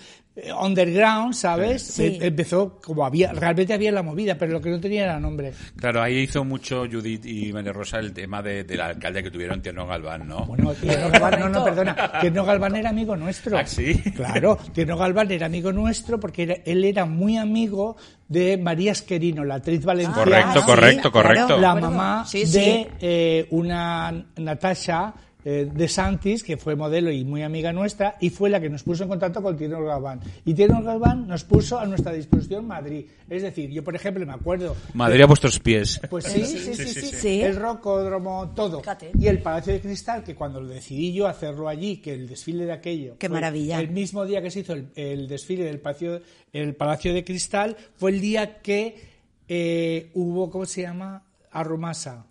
underground, 0.60 1.34
¿sabes? 1.34 1.84
Sí. 1.84 2.18
Em- 2.20 2.24
Empezó 2.24 2.80
como 2.82 3.06
había, 3.06 3.32
realmente 3.34 3.74
había 3.74 3.92
la 3.92 4.02
movida, 4.02 4.36
pero 4.36 4.52
lo 4.54 4.62
que 4.62 4.70
no 4.70 4.80
tenía 4.80 5.04
era 5.04 5.20
nombre. 5.20 5.54
Claro, 5.76 6.02
ahí 6.02 6.18
hizo 6.20 6.44
mucho 6.44 6.86
Judith 6.92 7.26
y 7.26 7.54
María 7.54 7.72
Rosa 7.72 8.00
el 8.00 8.14
tema 8.14 8.42
de, 8.42 8.64
del 8.64 8.82
alcalde 8.82 9.22
que 9.24 9.30
tuvieron 9.30 9.62
Tierno 9.62 9.86
Galván, 9.86 10.28
¿no? 10.28 10.46
Bueno, 10.46 10.74
Tierno 10.82 11.10
Galván, 11.12 11.40
no, 11.40 11.50
no, 11.50 11.64
perdona, 11.64 12.12
Tierno 12.22 12.46
Galván 12.46 12.76
era 12.76 12.90
amigo 12.90 13.16
nuestro. 13.16 13.58
¿Ah, 13.58 13.66
sí? 13.66 13.96
Claro, 14.16 14.58
Tierno 14.74 14.98
Galván 14.98 15.32
era 15.32 15.46
amigo 15.46 15.72
nuestro 15.72 16.20
porque 16.20 16.44
era- 16.44 16.58
él 16.66 16.84
era 16.84 17.06
muy 17.06 17.38
amigo 17.38 17.96
de 18.28 18.58
María 18.58 18.94
Esquerino, 18.94 19.44
la 19.46 19.56
actriz 19.56 19.86
valenciana. 19.86 20.24
Correcto, 20.24 20.62
correcto, 20.66 21.12
correcto. 21.12 21.58
La 21.60 21.76
mamá 21.76 22.26
Sí, 22.26 22.46
sí. 22.48 22.58
de 22.60 22.92
eh, 23.02 23.48
una 23.52 24.26
Natasha 24.38 25.14
eh, 25.46 25.70
de 25.72 25.88
Santis, 25.88 26.44
que 26.44 26.58
fue 26.58 26.76
modelo 26.76 27.12
y 27.12 27.24
muy 27.24 27.44
amiga 27.44 27.74
nuestra, 27.74 28.18
y 28.20 28.30
fue 28.30 28.50
la 28.50 28.60
que 28.60 28.70
nos 28.70 28.84
puso 28.84 29.04
en 29.04 29.10
contacto 29.10 29.42
con 29.42 29.58
Tierno 29.58 29.84
Galván. 29.84 30.20
Y 30.46 30.54
Tierno 30.54 30.82
Galván 30.82 31.28
nos 31.28 31.44
puso 31.44 31.80
a 31.80 31.86
nuestra 31.86 32.14
disposición 32.14 32.66
Madrid. 32.66 33.06
Es 33.30 33.42
decir, 33.42 33.70
yo, 33.70 33.84
por 33.84 33.96
ejemplo, 33.96 34.26
me 34.26 34.34
acuerdo 34.34 34.76
Madrid 34.94 35.22
a 35.22 35.26
vuestros 35.26 35.60
pies. 35.60 36.02
pues 36.10 36.26
sí, 36.26 36.46
sí, 36.46 36.60
sí, 36.60 36.76
sí, 36.76 37.02
sí. 37.02 37.42
El 37.42 37.56
rocódromo, 37.56 38.52
todo. 38.56 38.80
Fíjate. 38.80 39.12
Y 39.20 39.28
el 39.28 39.40
Palacio 39.42 39.74
de 39.74 39.82
Cristal, 39.82 40.24
que 40.24 40.36
cuando 40.36 40.62
lo 40.62 40.68
decidí 40.68 41.14
yo 41.14 41.28
hacerlo 41.28 41.68
allí, 41.68 41.98
que 41.98 42.14
el 42.14 42.28
desfile 42.28 42.66
de 42.66 42.72
aquello. 42.72 43.18
Qué 43.18 43.30
maravilla. 43.30 43.80
El 43.80 43.90
mismo 43.90 44.26
día 44.26 44.42
que 44.42 44.52
se 44.52 44.62
hizo 44.62 44.74
el, 44.74 44.90
el 44.96 45.28
desfile 45.28 45.66
del 45.66 45.80
Palacio, 45.80 46.22
el 46.52 46.76
Palacio 46.76 47.14
de 47.14 47.24
Cristal, 47.24 47.76
fue 47.96 48.12
el 48.12 48.22
día 48.22 48.62
que 48.62 49.14
eh, 49.48 50.10
hubo, 50.14 50.50
¿cómo 50.50 50.66
se 50.66 50.82
llama? 50.82 51.24
Arrumasa. 51.52 52.26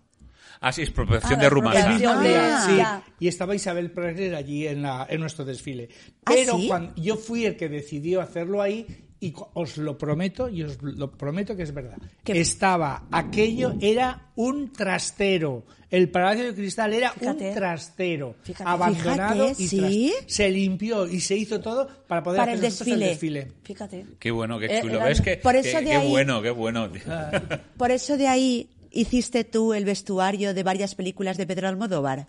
Ah, 0.65 0.71
sí, 0.71 0.81
expropiación 0.81 1.39
Ah, 1.39 1.41
de. 1.41 1.47
El 1.47 1.53
mismo 1.93 2.09
Ah, 2.09 2.23
día, 2.23 2.59
sí. 2.67 2.77
ya. 2.77 3.03
Y 3.19 3.27
estaba 3.27 3.53
Isabel 3.53 3.91
Preller 3.91 4.33
allí 4.33 4.65
en, 4.65 4.81
la, 4.81 5.05
en 5.09 5.19
nuestro 5.19 5.43
desfile. 5.43 5.89
¿Ah, 6.25 6.31
Pero 6.33 6.57
sí? 6.57 6.67
cuando 6.67 6.93
yo 6.95 7.17
fui 7.17 7.45
el 7.45 7.57
que 7.57 7.67
decidió 7.67 8.21
hacerlo 8.21 8.61
ahí, 8.61 8.87
y 9.19 9.33
os 9.53 9.77
lo 9.77 9.97
prometo, 9.97 10.49
y 10.49 10.63
os 10.63 10.81
lo 10.81 11.11
prometo 11.11 11.55
que 11.55 11.63
es 11.63 11.73
verdad. 11.73 11.97
¿Qué? 12.23 12.39
Estaba, 12.41 13.07
aquello 13.11 13.73
era 13.81 14.31
un 14.35 14.71
trastero. 14.73 15.65
El 15.89 16.09
Palacio 16.09 16.45
de 16.45 16.55
Cristal 16.55 16.91
era 16.93 17.11
Fíjate. 17.11 17.49
un 17.49 17.53
trastero. 17.55 18.35
Fíjate. 18.41 18.63
Abandonado 18.69 19.43
Fíjate, 19.55 19.63
y 19.63 19.67
¿sí? 19.67 19.77
tras- 20.17 20.33
se 20.33 20.49
limpió 20.49 21.07
y 21.07 21.19
se 21.19 21.37
hizo 21.37 21.61
todo 21.61 21.87
para 22.07 22.23
poder 22.23 22.39
Para 22.39 22.51
el 22.53 22.57
hacer 22.59 22.71
nosotros 22.71 22.99
desfile. 22.99 23.51
Fíjate. 23.63 24.05
Qué 24.19 24.31
bueno, 24.31 24.59
qué 24.59 24.65
Eh, 24.65 24.81
chulo. 24.81 24.99
¿Ves? 25.01 25.21
Que, 25.21 25.37
Por 25.37 25.53
que- 25.53 25.59
eso 25.69 25.77
de 25.77 25.83
qué 25.85 25.93
ahí- 25.93 26.09
bueno, 26.09 26.41
qué 26.41 26.49
bueno. 26.49 26.89
Por 27.77 27.91
eso 27.91 28.17
de 28.17 28.27
ahí 28.27 28.69
hiciste 28.93 29.43
tú 29.43 29.73
el 29.73 29.83
vestuario 29.85 30.53
de 30.53 30.63
varias 30.63 30.95
películas 30.95 31.35
de 31.37 31.45
Pedro 31.47 31.67
Almodóvar. 31.67 32.27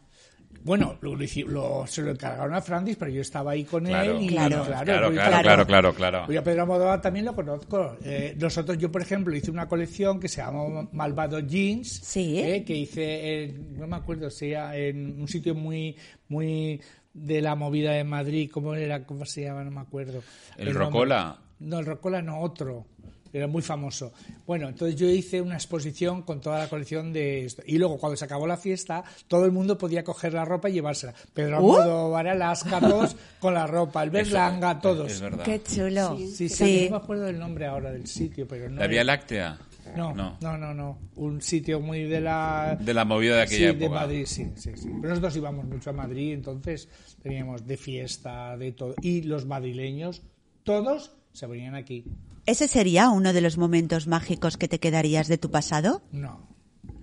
Bueno, 0.63 0.97
lo, 1.03 1.15
lo 1.15 1.23
hici- 1.25 1.45
lo- 1.45 1.87
se 1.87 2.01
lo 2.01 2.13
encargaron 2.13 2.55
a 2.55 2.63
Francis, 2.63 2.97
pero 2.97 3.11
yo 3.11 3.21
estaba 3.21 3.51
ahí 3.51 3.65
con 3.65 3.85
Claro, 3.85 4.17
él. 4.17 4.23
Y, 4.23 4.29
claro. 4.29 4.65
Claro, 4.65 4.85
claro, 4.85 5.15
para- 5.15 5.43
claro, 5.43 5.67
claro, 5.67 5.95
claro. 5.95 6.33
Yo 6.33 6.41
a 6.41 6.45
Pedro 6.45 6.63
Almodóvar 6.63 7.03
también 7.03 7.27
lo 7.27 7.35
conozco. 7.35 7.97
Eh, 8.03 8.35
nosotros, 8.41 8.79
yo 8.79 8.91
por 8.91 9.03
ejemplo, 9.03 9.37
hice 9.37 9.51
una 9.51 9.69
colección 9.69 10.19
que 10.19 10.29
se 10.29 10.41
llama 10.41 10.89
Malvado 10.93 11.41
Jeans, 11.41 11.89
Sí. 12.03 12.39
eh, 12.41 12.65
que 12.65 12.75
hice, 12.77 13.45
en- 13.45 13.77
no 13.79 13.87
me 13.87 13.97
acuerdo, 13.97 14.31
sea 14.31 14.75
en 14.77 15.21
un 15.21 15.29
sitio 15.29 15.55
muy, 15.55 15.97
muy 16.29 16.81
de 17.13 17.43
la 17.43 17.55
movida 17.57 17.93
de 17.93 18.05
Madrid, 18.05 18.49
¿cómo 18.51 18.75
era? 18.75 19.05
¿Cómo 19.05 19.27
se 19.27 19.43
llama? 19.43 19.65
No 19.65 19.71
me 19.71 19.81
acuerdo. 19.81 20.23
¿El 20.57 20.67
nombre. 20.67 20.85
Rocola? 20.85 21.39
No, 21.59 21.79
el 21.81 21.87
Rocola 21.87 22.23
no, 22.23 22.41
otro. 22.41 22.87
Era 23.35 23.49
muy 23.49 23.63
famoso. 23.63 24.13
Bueno, 24.47 24.69
entonces 24.69 24.95
yo 24.95 25.09
hice 25.09 25.41
una 25.41 25.57
exposición 25.57 26.23
con 26.23 26.41
toda 26.41 26.61
la 26.61 26.69
colección 26.69 27.13
de 27.13 27.45
esto. 27.45 27.65
Y 27.67 27.79
luego, 27.79 27.99
cuando 27.99 28.17
se 28.17 28.25
acabó 28.25 28.47
la 28.47 28.57
fiesta, 28.57 29.03
todo 29.27 29.45
el 29.45 29.51
mundo 29.51 29.77
podía 29.77 30.05
coger 30.05 30.35
la 30.35 30.45
ropa 30.45 30.71
y 30.71 30.75
llevársela. 30.75 31.15
Pedro 31.33 31.61
¡Uh! 31.61 31.75
Almodóvar, 31.75 32.29
Alaska, 32.29 32.79
todos 32.79 33.17
con 33.41 33.55
la 33.55 33.67
ropa. 33.67 34.05
El 34.05 34.11
Berlanga, 34.11 34.81
todos. 34.81 35.11
Es 35.11 35.21
verdad. 35.21 35.45
Qué 35.45 35.61
chulo. 35.65 36.17
Sí, 36.17 36.49
sí, 36.49 36.85
no 36.85 36.99
me 36.99 37.03
acuerdo 37.03 37.25
del 37.25 37.41
nombre 37.41 37.67
ahora 37.67 37.91
del 37.91 38.07
sitio, 38.07 38.47
pero 38.47 38.71
no. 38.71 38.81
¿La 38.81 38.87
Vía 38.87 39.03
Láctea? 39.03 39.59
No, 39.97 40.15
no. 40.15 40.39
no, 40.41 40.57
no, 40.57 40.73
no, 40.73 40.99
Un 41.17 41.43
sitio 41.43 41.81
muy 41.81 42.05
de 42.05 42.21
la. 42.21 42.79
De 42.81 42.95
la 42.95 43.05
movida 43.05 43.35
de 43.35 43.43
aquella 43.43 43.73
sí, 43.73 43.79
de. 43.79 43.89
Madrid, 43.89 44.27
sí, 44.27 44.53
sí, 44.55 44.71
sí. 44.77 44.91
Pero 45.01 45.09
nosotros 45.09 45.37
íbamos 45.37 45.65
mucho 45.65 45.91
a 45.91 45.93
Madrid, 45.93 46.35
entonces 46.35 46.89
teníamos 47.21 47.67
de 47.67 47.77
fiesta, 47.77 48.57
de 48.57 48.71
todo. 48.71 48.95
Y 49.03 49.23
los 49.23 49.45
madrileños, 49.45 50.23
todos 50.63 51.17
se 51.35 51.47
venían 51.47 51.75
aquí. 51.75 52.05
¿Ese 52.47 52.69
sería 52.69 53.11
uno 53.11 53.33
de 53.33 53.41
los 53.43 53.59
momentos 53.59 54.07
mágicos 54.07 54.57
que 54.57 54.69
te 54.69 54.79
quedarías 54.81 55.29
de 55.29 55.37
tu 55.39 55.51
pasado? 55.51 56.03
No. 56.13 56.55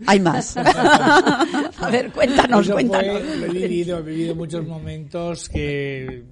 Hay 0.08 0.20
más. 0.20 0.56
A 0.58 1.90
ver, 1.92 2.12
cuéntanos, 2.12 2.66
Eso 2.66 2.74
fue- 2.74 2.88
cuéntanos. 2.88 3.24
lo 3.38 3.46
he 3.46 3.50
vivido, 3.50 4.00
he 4.00 4.02
vivido 4.02 4.36
muchos 4.36 4.66
momentos 4.66 5.50
que 5.50 6.24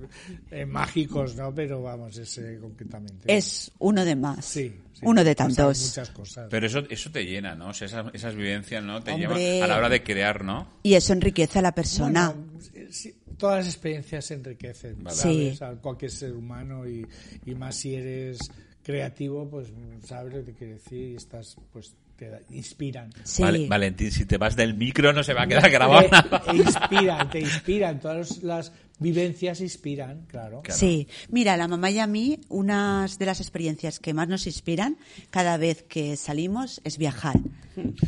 eh, 0.52 0.66
mágicos, 0.66 1.36
¿no? 1.36 1.54
Pero 1.54 1.82
vamos, 1.84 2.18
ese 2.18 2.58
concretamente. 2.60 3.36
es 3.36 3.72
uno 3.80 4.06
de 4.06 4.16
más. 4.16 4.46
Sí, 4.46 4.74
sí. 4.94 5.00
Uno 5.04 5.24
de 5.24 5.36
tantos. 5.36 5.80
Muchas 5.88 6.10
cosas. 6.12 6.48
Pero 6.50 6.66
eso, 6.68 6.84
eso 6.90 7.12
te 7.12 7.26
llena, 7.26 7.56
¿no? 7.56 7.70
O 7.70 7.74
sea, 7.74 7.86
esas, 7.88 8.06
esas 8.14 8.36
vivencias, 8.36 8.84
¿no? 8.84 9.02
Te 9.04 9.12
Hombre. 9.12 9.28
llevan 9.38 9.64
a 9.64 9.68
la 9.68 9.78
hora 9.78 9.90
de 9.90 10.04
crear, 10.04 10.44
¿no? 10.44 10.68
Y 10.84 10.94
eso 10.96 11.14
enriquece 11.14 11.60
a 11.60 11.62
la 11.64 11.74
persona. 11.74 12.30
Bueno, 12.36 12.92
sí, 12.92 13.14
todas 13.40 13.66
las 13.66 13.68
experiencias 13.74 14.26
se 14.26 14.36
enriquecen, 14.36 15.04
Vale. 15.04 15.16
¿sabes? 15.16 15.58
Sí. 15.58 15.64
A 15.64 15.72
cualquier 15.76 16.12
ser 16.12 16.34
humano 16.34 16.88
y, 16.88 17.04
y 17.46 17.56
más 17.56 17.76
si 17.76 17.96
eres 17.96 18.38
creativo, 18.84 19.50
pues 19.50 19.68
sabes 20.06 20.34
lo 20.34 20.46
que 20.46 20.54
quiere 20.54 20.74
decir 20.74 21.12
y 21.12 21.16
estás, 21.16 21.56
pues 21.74 21.96
te 22.16 22.30
da- 22.30 22.42
inspiran. 22.50 23.10
sí. 23.24 23.42
Vale, 23.42 23.68
Valentín, 23.68 24.12
si 24.12 24.26
te 24.26 24.38
vas 24.38 24.56
del 24.56 24.74
micro 24.76 25.14
no 25.14 25.24
se 25.24 25.34
va 25.34 25.44
a 25.44 25.48
quedar 25.48 25.70
grabado 25.72 26.08
te 26.46 26.56
inspiran, 26.58 27.30
te 27.30 27.40
inspiran, 27.40 28.00
todas 28.00 28.44
las 28.44 28.72
vivencias 29.00 29.62
inspiran, 29.62 30.26
claro. 30.28 30.62
Claro. 30.62 30.80
Sí, 30.80 31.08
mira, 31.30 31.58
la 31.58 31.68
mamá 31.68 31.90
y 31.92 32.00
a 32.00 32.08
mí, 32.08 32.40
unas 32.50 33.18
de 33.18 33.26
las 33.26 33.40
experiencias 33.42 34.00
que 34.00 34.14
más 34.14 34.28
nos 34.28 34.46
inspiran 34.48 34.98
cada 35.30 35.58
vez 35.58 35.84
que 35.84 36.16
salimos 36.18 36.82
es 36.84 36.98
viajar. 36.98 37.38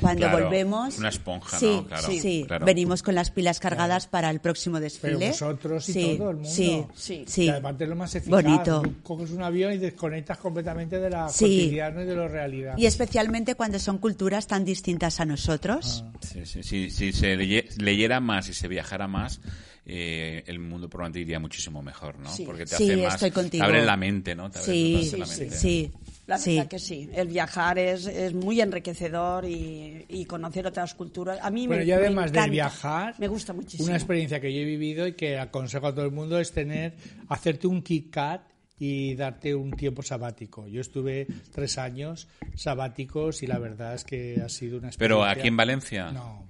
Cuando 0.01 0.27
Claro, 0.27 0.43
volvemos. 0.43 0.97
una 0.97 1.07
esponja, 1.09 1.57
sí, 1.57 1.65
¿no? 1.67 1.87
Claro, 1.87 2.07
sí, 2.09 2.43
claro. 2.45 2.65
venimos 2.65 3.03
con 3.03 3.15
las 3.15 3.31
pilas 3.31 3.61
cargadas 3.61 4.05
para 4.05 4.29
el 4.29 4.41
próximo 4.41 4.81
desfile. 4.81 5.15
Pero 5.17 5.27
vosotros 5.31 5.87
y 5.87 5.93
sí, 5.93 6.15
todo 6.17 6.29
el 6.31 6.35
mundo. 6.37 6.49
Sí, 6.49 6.83
Sí. 6.93 7.23
sí. 7.25 7.43
Y 7.45 7.49
además 7.49 7.75
es 7.79 7.87
lo 7.87 7.95
más 7.95 8.15
eficaz. 8.15 8.43
Bonito. 8.43 8.83
Coges 9.03 9.31
un 9.31 9.43
avión 9.43 9.71
y 9.71 9.77
desconectas 9.77 10.39
completamente 10.39 10.99
de 10.99 11.09
la 11.09 11.29
Sí. 11.29 11.45
cotidiano 11.45 12.01
y 12.01 12.05
de 12.05 12.15
la 12.17 12.27
realidad. 12.27 12.73
Y 12.77 12.85
especialmente 12.85 13.55
cuando 13.55 13.79
son 13.79 13.97
culturas 13.99 14.45
tan 14.47 14.65
distintas 14.65 15.21
a 15.21 15.25
nosotros. 15.25 16.03
Sí, 16.19 16.45
sí, 16.45 16.63
sí, 16.63 16.89
si 16.89 17.13
se 17.13 17.37
leye- 17.37 17.69
leyera 17.77 18.19
más 18.19 18.49
y 18.49 18.53
se 18.53 18.67
viajara 18.67 19.07
más, 19.07 19.39
eh, 19.85 20.43
el 20.45 20.59
mundo 20.59 20.87
probablemente 20.89 21.19
iría 21.21 21.39
muchísimo 21.39 21.81
mejor, 21.81 22.17
¿no? 22.19 22.31
Sí. 22.31 22.43
Porque 22.45 22.65
te 22.65 22.75
Sí, 22.75 22.91
hace 22.91 22.97
más, 23.03 23.13
estoy 23.15 23.31
contigo. 23.31 23.63
te 23.63 23.69
abre 23.69 23.85
la 23.85 23.97
mente, 23.97 24.35
¿no? 24.35 24.49
Te 24.51 24.59
abre 24.59 24.71
Sí, 24.71 25.11
la 25.17 25.25
mente. 25.25 25.49
sí. 25.51 25.91
La 26.27 26.37
sí. 26.37 26.55
verdad 26.55 26.69
que 26.69 26.79
sí. 26.79 27.09
El 27.13 27.27
viajar 27.27 27.77
es, 27.79 28.05
es 28.05 28.33
muy 28.33 28.61
enriquecedor 28.61 29.43
y, 29.43 30.05
y 30.07 30.25
conocer 30.25 30.65
otras 30.67 30.93
culturas. 30.93 31.39
A 31.41 31.49
mí 31.49 31.67
Bueno, 31.67 31.81
me, 31.81 31.87
y 31.87 31.91
además 31.91 32.25
me 32.25 32.31
de 32.31 32.37
encanta. 32.37 32.51
viajar, 32.51 33.15
me 33.17 33.27
gusta 33.27 33.53
muchísimo. 33.53 33.87
una 33.87 33.97
experiencia 33.97 34.39
que 34.39 34.53
yo 34.53 34.59
he 34.61 34.65
vivido 34.65 35.07
y 35.07 35.13
que 35.13 35.37
aconsejo 35.39 35.87
a 35.87 35.95
todo 35.95 36.05
el 36.05 36.11
mundo 36.11 36.39
es 36.39 36.51
tener, 36.51 36.93
hacerte 37.27 37.67
un 37.67 37.81
Kit 37.81 38.11
Kat 38.11 38.41
y 38.83 39.13
darte 39.13 39.53
un 39.53 39.69
tiempo 39.73 40.01
sabático. 40.01 40.67
Yo 40.67 40.81
estuve 40.81 41.27
tres 41.53 41.77
años 41.77 42.27
sabáticos 42.55 43.43
y 43.43 43.47
la 43.47 43.59
verdad 43.59 43.93
es 43.93 44.03
que 44.03 44.41
ha 44.43 44.49
sido 44.49 44.79
una 44.79 44.87
experiencia. 44.87 44.97
Pero 44.97 45.23
aquí 45.23 45.47
en 45.49 45.55
Valencia. 45.55 46.11
No, 46.11 46.47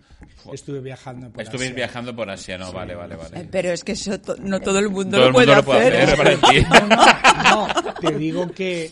estuve 0.54 0.80
viajando 0.80 1.30
por 1.30 1.42
Estuviste 1.42 1.66
Asia. 1.74 1.76
viajando 1.76 2.16
por 2.16 2.30
Asia, 2.30 2.58
¿no? 2.58 2.72
Vale, 2.72 2.96
vale, 2.96 3.18
vale. 3.18 3.42
Eh, 3.42 3.48
Pero 3.52 3.72
es 3.72 3.84
que 3.84 3.92
eso 3.92 4.18
to- 4.22 4.38
no 4.38 4.62
todo 4.62 4.80
el 4.80 4.88
mundo 4.90 5.18
Todo 5.18 5.20
lo 5.20 5.28
el 5.28 5.34
puede 5.34 5.48
mundo 5.48 5.62
lo 5.62 5.66
puede 5.66 5.88
hacer. 5.88 6.04
hacer, 6.04 6.18
Valentín. 6.18 6.66
No, 7.52 7.68
te 8.00 8.16
digo 8.18 8.50
que, 8.52 8.92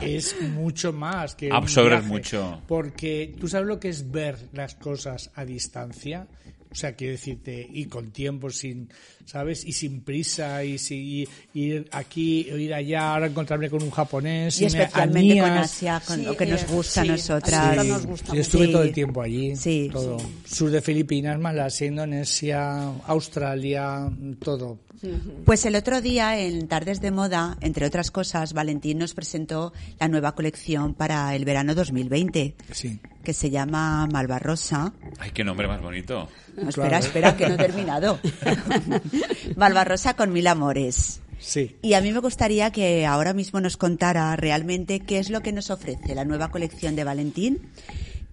que 0.00 0.16
es 0.16 0.34
mucho 0.42 0.92
más 0.92 1.36
que 1.36 1.46
viaje, 1.48 2.02
mucho. 2.02 2.60
Porque 2.66 3.34
tú 3.38 3.46
sabes 3.46 3.68
lo 3.68 3.78
que 3.78 3.88
es 3.90 4.10
ver 4.10 4.36
las 4.52 4.74
cosas 4.74 5.30
a 5.36 5.44
distancia. 5.44 6.26
O 6.72 6.74
sea, 6.74 6.94
quiero 6.94 7.12
decirte, 7.12 7.68
y 7.72 7.86
con 7.86 8.12
tiempo, 8.12 8.48
sin, 8.50 8.88
¿sabes? 9.24 9.64
Y 9.64 9.72
sin 9.72 10.02
prisa, 10.02 10.62
y, 10.62 10.78
si, 10.78 11.28
y 11.52 11.60
ir 11.60 11.88
aquí, 11.90 12.48
o 12.52 12.56
ir 12.56 12.72
allá, 12.72 13.12
ahora 13.14 13.26
encontrarme 13.26 13.68
con 13.68 13.82
un 13.82 13.90
japonés. 13.90 14.60
Y 14.60 14.66
especialmente 14.66 15.40
con 15.40 15.50
Nías. 15.52 15.64
Asia, 15.72 16.00
con 16.06 16.16
Sí, 16.18 16.22
lo 16.24 16.36
que 16.36 16.46
nos 16.46 16.62
eh, 16.62 16.66
gusta 16.70 17.02
sí, 17.02 17.08
a 17.08 17.12
nosotras. 17.12 17.52
nosotras 17.64 17.86
nos 17.86 18.06
gusta 18.06 18.34
Yo 18.34 18.40
estuve 18.40 18.66
Sí. 18.66 18.72
todo 18.72 18.82
el 18.84 18.92
tiempo 18.92 19.20
allí. 19.20 19.56
Sí. 19.56 19.88
Todo. 19.92 20.16
Sur 20.46 20.70
de 20.70 20.80
Filipinas, 20.80 21.40
Malasia, 21.40 21.88
Indonesia, 21.88 22.82
Australia, 23.06 24.08
todo. 24.40 24.78
Pues 25.46 25.64
el 25.64 25.76
otro 25.76 26.00
día, 26.00 26.38
en 26.38 26.68
Tardes 26.68 27.00
de 27.00 27.10
Moda, 27.10 27.56
entre 27.60 27.86
otras 27.86 28.10
cosas, 28.10 28.52
Valentín 28.52 28.98
nos 28.98 29.14
presentó 29.14 29.72
la 29.98 30.08
nueva 30.08 30.34
colección 30.34 30.94
para 30.94 31.34
el 31.34 31.44
verano 31.44 31.74
2020, 31.74 32.54
Sí. 32.72 33.00
que 33.24 33.32
se 33.32 33.50
llama 33.50 34.06
Malvarrosa. 34.12 34.92
Ay, 35.18 35.30
qué 35.32 35.42
nombre 35.44 35.66
más 35.68 35.80
bonito. 35.80 36.28
No, 36.56 36.68
Claro. 36.70 36.96
espera, 36.96 36.98
espera, 36.98 37.36
que 37.36 37.48
no 37.48 37.54
he 37.54 37.58
terminado. 37.58 38.20
Malvarrosa 39.56 40.14
con 40.14 40.32
mil 40.32 40.46
amores. 40.46 41.20
Sí. 41.38 41.76
Y 41.80 41.94
a 41.94 42.00
mí 42.02 42.12
me 42.12 42.18
gustaría 42.20 42.70
que 42.70 43.06
ahora 43.06 43.32
mismo 43.32 43.60
nos 43.60 43.76
contara 43.78 44.36
realmente 44.36 45.00
qué 45.00 45.18
es 45.18 45.30
lo 45.30 45.40
que 45.40 45.52
nos 45.52 45.70
ofrece 45.70 46.14
la 46.14 46.24
nueva 46.26 46.50
colección 46.50 46.96
de 46.96 47.04
Valentín 47.04 47.60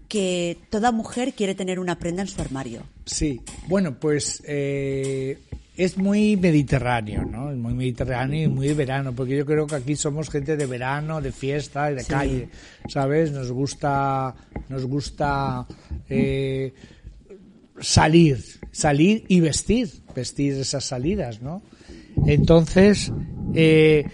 que 0.09 0.57
toda 0.69 0.91
mujer 0.91 1.33
quiere 1.33 1.53
tener 1.55 1.79
una 1.79 1.97
prenda 1.99 2.21
en 2.21 2.27
su 2.29 2.41
armario. 2.41 2.83
Sí, 3.05 3.41
bueno, 3.67 3.97
pues 3.99 4.41
eh, 4.45 5.37
es 5.77 5.97
muy 5.97 6.35
mediterráneo, 6.37 7.23
¿no? 7.23 7.51
Es 7.51 7.57
muy 7.57 7.73
mediterráneo 7.73 8.45
y 8.45 8.47
muy 8.47 8.67
de 8.67 8.73
verano, 8.73 9.13
porque 9.13 9.37
yo 9.37 9.45
creo 9.45 9.67
que 9.67 9.75
aquí 9.75 9.95
somos 9.95 10.29
gente 10.29 10.57
de 10.57 10.65
verano, 10.65 11.21
de 11.21 11.31
fiesta 11.31 11.91
y 11.91 11.95
de 11.95 12.01
Sí. 12.03 12.09
calle, 12.09 12.49
¿sabes? 12.87 13.31
Nos 13.31 13.51
gusta, 13.51 14.33
nos 14.69 14.85
gusta 14.85 15.67
eh, 16.09 16.73
salir, 17.79 18.39
salir 18.71 19.23
y 19.27 19.39
vestir, 19.39 19.89
vestir 20.15 20.53
esas 20.53 20.83
salidas, 20.83 21.41
¿no? 21.41 21.61
Entonces, 22.25 23.11
eh, 23.53 24.05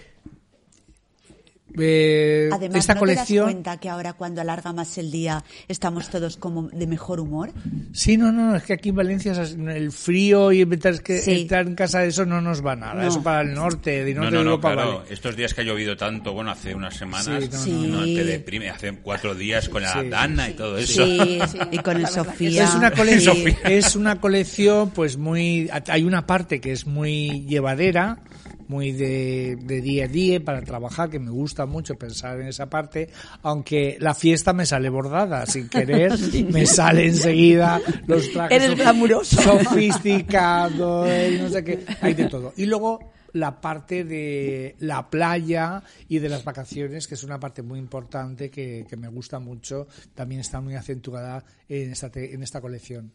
eh, 1.78 2.48
Además, 2.52 2.78
esta 2.78 2.94
¿no 2.94 3.00
colección... 3.00 3.26
te 3.26 3.38
das 3.38 3.52
cuenta 3.54 3.76
que 3.80 3.88
ahora 3.88 4.12
cuando 4.12 4.40
alarga 4.40 4.72
más 4.72 4.96
el 4.98 5.10
día 5.10 5.44
estamos 5.68 6.08
todos 6.10 6.36
como 6.36 6.68
de 6.68 6.86
mejor 6.86 7.20
humor? 7.20 7.50
Sí, 7.92 8.16
no, 8.16 8.32
no, 8.32 8.56
es 8.56 8.62
que 8.64 8.74
aquí 8.74 8.90
en 8.90 8.96
Valencia 8.96 9.32
el 9.32 9.92
frío 9.92 10.52
y 10.52 10.64
mientras 10.66 11.00
que 11.00 11.18
Sí. 11.20 11.42
estar 11.42 11.66
en 11.66 11.74
casa 11.74 12.04
eso 12.04 12.24
no 12.26 12.40
nos 12.40 12.64
va 12.64 12.76
nada. 12.76 12.94
No. 12.94 13.08
Eso 13.08 13.22
para 13.22 13.42
el 13.42 13.54
norte, 13.54 14.04
de 14.04 14.14
No, 14.14 14.22
norte 14.22 14.32
no, 14.34 14.38
de 14.38 14.44
no, 14.44 14.50
Europa 14.52 14.72
claro. 14.72 14.98
vale. 14.98 15.12
Estos 15.14 15.36
días 15.36 15.54
que 15.54 15.60
ha 15.60 15.64
llovido 15.64 15.96
tanto, 15.96 16.32
bueno, 16.32 16.50
hace 16.50 16.74
unas 16.74 16.94
semanas, 16.96 17.44
Sí, 17.44 17.48
no, 17.50 17.58
Sí. 17.58 17.70
no, 17.88 17.98
no. 18.00 18.04
te 18.04 18.24
deprime. 18.24 18.70
Hace 18.70 18.92
cuatro 19.02 19.34
días 19.34 19.68
con 19.68 19.82
la 19.82 19.92
Sí. 20.02 20.08
Dana 20.08 20.48
y 20.50 20.52
todo 20.54 20.78
eso. 20.78 21.04
Sí, 21.04 21.40
Sí, 21.50 21.58
y 21.70 21.78
con 21.78 21.96
el 21.96 22.06
Sofía. 22.06 22.64
Es 22.64 22.74
una, 22.74 22.90
Sí. 22.90 22.96
colección, 22.96 23.36
es 23.64 23.96
una 23.96 24.20
colección, 24.20 24.90
pues 24.90 25.16
muy. 25.16 25.70
Hay 25.88 26.04
una 26.04 26.26
parte 26.26 26.60
que 26.60 26.72
es 26.72 26.86
muy 26.86 27.44
llevadera, 27.46 28.18
muy 28.68 28.92
de, 28.92 29.56
de 29.62 29.80
día 29.80 30.04
a 30.04 30.08
día 30.08 30.42
para 30.44 30.62
trabajar, 30.62 31.10
que 31.10 31.18
me 31.18 31.30
gusta 31.30 31.66
mucho 31.66 31.96
pensar 31.96 32.40
en 32.40 32.48
esa 32.48 32.68
parte, 32.70 33.10
aunque 33.42 33.96
la 34.00 34.14
fiesta 34.14 34.52
me 34.52 34.66
sale 34.66 34.88
bordada, 34.88 35.46
sin 35.46 35.68
querer, 35.68 36.12
me 36.50 36.66
sale 36.66 37.06
enseguida 37.06 37.80
los 38.06 38.30
trajes. 38.32 38.56
Eres 38.62 38.70
sof- 38.70 38.80
glamuroso. 38.82 39.42
Sofisticado, 39.42 41.06
y 41.06 41.38
no 41.38 41.48
sé 41.48 41.64
qué, 41.64 41.84
hay 42.00 42.14
de 42.14 42.26
todo. 42.28 42.52
Y 42.56 42.66
luego 42.66 43.12
la 43.32 43.60
parte 43.60 44.04
de 44.04 44.76
la 44.78 45.10
playa 45.10 45.82
y 46.08 46.18
de 46.20 46.28
las 46.28 46.44
vacaciones, 46.44 47.08
que 47.08 47.14
es 47.14 47.24
una 47.24 47.40
parte 47.40 47.62
muy 47.62 47.78
importante 47.80 48.48
que, 48.50 48.86
que 48.88 48.96
me 48.96 49.08
gusta 49.08 49.40
mucho, 49.40 49.88
también 50.14 50.40
está 50.40 50.60
muy 50.60 50.74
acentuada 50.76 51.44
en 51.68 51.90
esta, 51.92 52.10
en 52.14 52.42
esta 52.42 52.60
colección. 52.60 53.12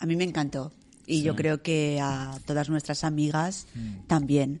A 0.00 0.06
mí 0.06 0.14
me 0.16 0.24
encantó. 0.24 0.72
Y 1.06 1.22
yo 1.22 1.34
creo 1.36 1.62
que 1.62 1.98
a 2.02 2.38
todas 2.46 2.68
nuestras 2.70 3.04
amigas 3.04 3.66
Mm. 3.74 4.06
también, 4.06 4.60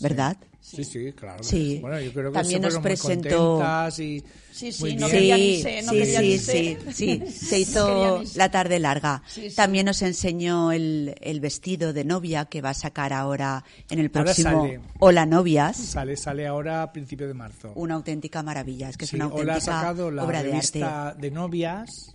¿verdad? 0.00 0.36
Sí, 0.60 0.82
sí, 0.82 1.12
claro. 1.12 1.44
Sí. 1.44 1.78
Bueno, 1.82 2.00
yo 2.00 2.10
creo 2.12 2.32
que 2.32 2.38
También 2.38 2.62
nos 2.62 2.78
presentó- 2.78 3.60
y 3.98 4.24
Sí, 4.50 4.72
sí, 4.72 4.80
muy 4.80 4.96
no 4.96 5.08
quería 5.08 5.36
ni 5.36 5.60
sé, 5.60 5.82
no 5.82 5.92
sí, 5.92 5.98
quería 5.98 6.20
sí, 6.20 6.26
ni 6.26 6.38
sí, 6.38 6.44
sé. 6.44 6.78
sí, 6.92 7.22
se 7.30 7.54
No 7.56 7.58
hizo 7.60 8.24
sé. 8.26 8.38
la 8.38 8.50
tarde 8.50 8.78
larga. 8.78 9.22
Sí, 9.26 9.50
sí. 9.50 9.56
También 9.56 9.84
nos 9.84 10.00
enseñó 10.00 10.72
el, 10.72 11.14
el 11.20 11.40
vestido 11.40 11.92
de 11.92 12.04
novia 12.04 12.46
que 12.46 12.62
va 12.62 12.70
a 12.70 12.74
sacar 12.74 13.12
ahora 13.12 13.62
en 13.90 13.98
el 13.98 14.10
próximo 14.10 14.62
sale. 14.62 14.80
Hola 15.00 15.26
Novias. 15.26 15.76
Sale, 15.76 16.16
sale 16.16 16.46
ahora 16.46 16.82
a 16.82 16.92
principio 16.92 17.26
de 17.28 17.34
marzo. 17.34 17.72
Una 17.74 17.94
auténtica 17.96 18.42
maravilla, 18.42 18.88
es 18.88 18.96
que 18.96 19.06
Sí, 19.06 19.16
es 19.16 19.22
una 19.22 19.26
Ola 19.34 19.52
ha 19.52 19.56
auténtica 19.56 19.60
sacado 19.80 20.10
la 20.10 20.24
obra 20.24 20.42
de 20.42 20.54
arte. 20.54 20.82
de 21.20 21.30
novias 21.30 22.12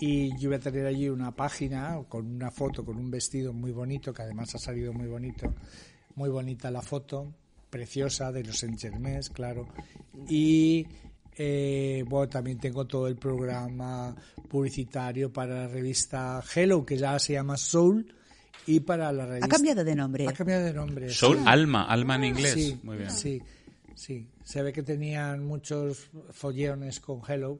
y 0.00 0.36
yo 0.38 0.48
voy 0.48 0.56
a 0.56 0.60
tener 0.60 0.86
allí 0.86 1.08
una 1.08 1.34
página 1.34 1.98
con 2.08 2.26
una 2.26 2.50
foto, 2.50 2.84
con 2.84 2.96
un 2.96 3.10
vestido 3.10 3.52
muy 3.52 3.72
bonito, 3.72 4.12
que 4.12 4.22
además 4.22 4.54
ha 4.54 4.58
salido 4.58 4.92
muy 4.92 5.08
bonito, 5.08 5.52
muy 6.14 6.28
bonita 6.28 6.70
la 6.70 6.82
foto, 6.82 7.32
preciosa, 7.68 8.30
de 8.30 8.44
los 8.44 8.58
Saint 8.58 8.80
claro. 9.32 9.66
Y 10.28 10.86
eh, 11.36 12.04
bueno, 12.06 12.28
también 12.28 12.58
tengo 12.58 12.86
todo 12.86 13.08
el 13.08 13.16
programa 13.16 14.14
publicitario 14.48 15.32
para 15.32 15.62
la 15.62 15.68
revista 15.68 16.42
Hello, 16.54 16.86
que 16.86 16.96
ya 16.96 17.18
se 17.18 17.32
llama 17.32 17.56
Soul, 17.56 18.06
y 18.66 18.80
para 18.80 19.10
la 19.12 19.26
revista... 19.26 19.46
Ha 19.46 19.48
cambiado 19.48 19.82
de 19.82 19.96
nombre. 19.96 20.28
Ha 20.28 20.32
cambiado 20.32 20.64
de 20.64 20.74
nombre. 20.74 21.10
Soul 21.10 21.38
sí. 21.38 21.42
Alma, 21.44 21.84
Alma 21.84 22.16
en 22.16 22.24
inglés. 22.24 22.54
Sí, 22.54 22.78
Muy 22.84 22.98
bien. 22.98 23.10
Sí, 23.10 23.42
sí. 23.96 24.28
Se 24.44 24.62
ve 24.62 24.72
que 24.72 24.84
tenían 24.84 25.44
muchos 25.44 26.08
follones 26.30 27.00
con 27.00 27.20
Hello 27.26 27.58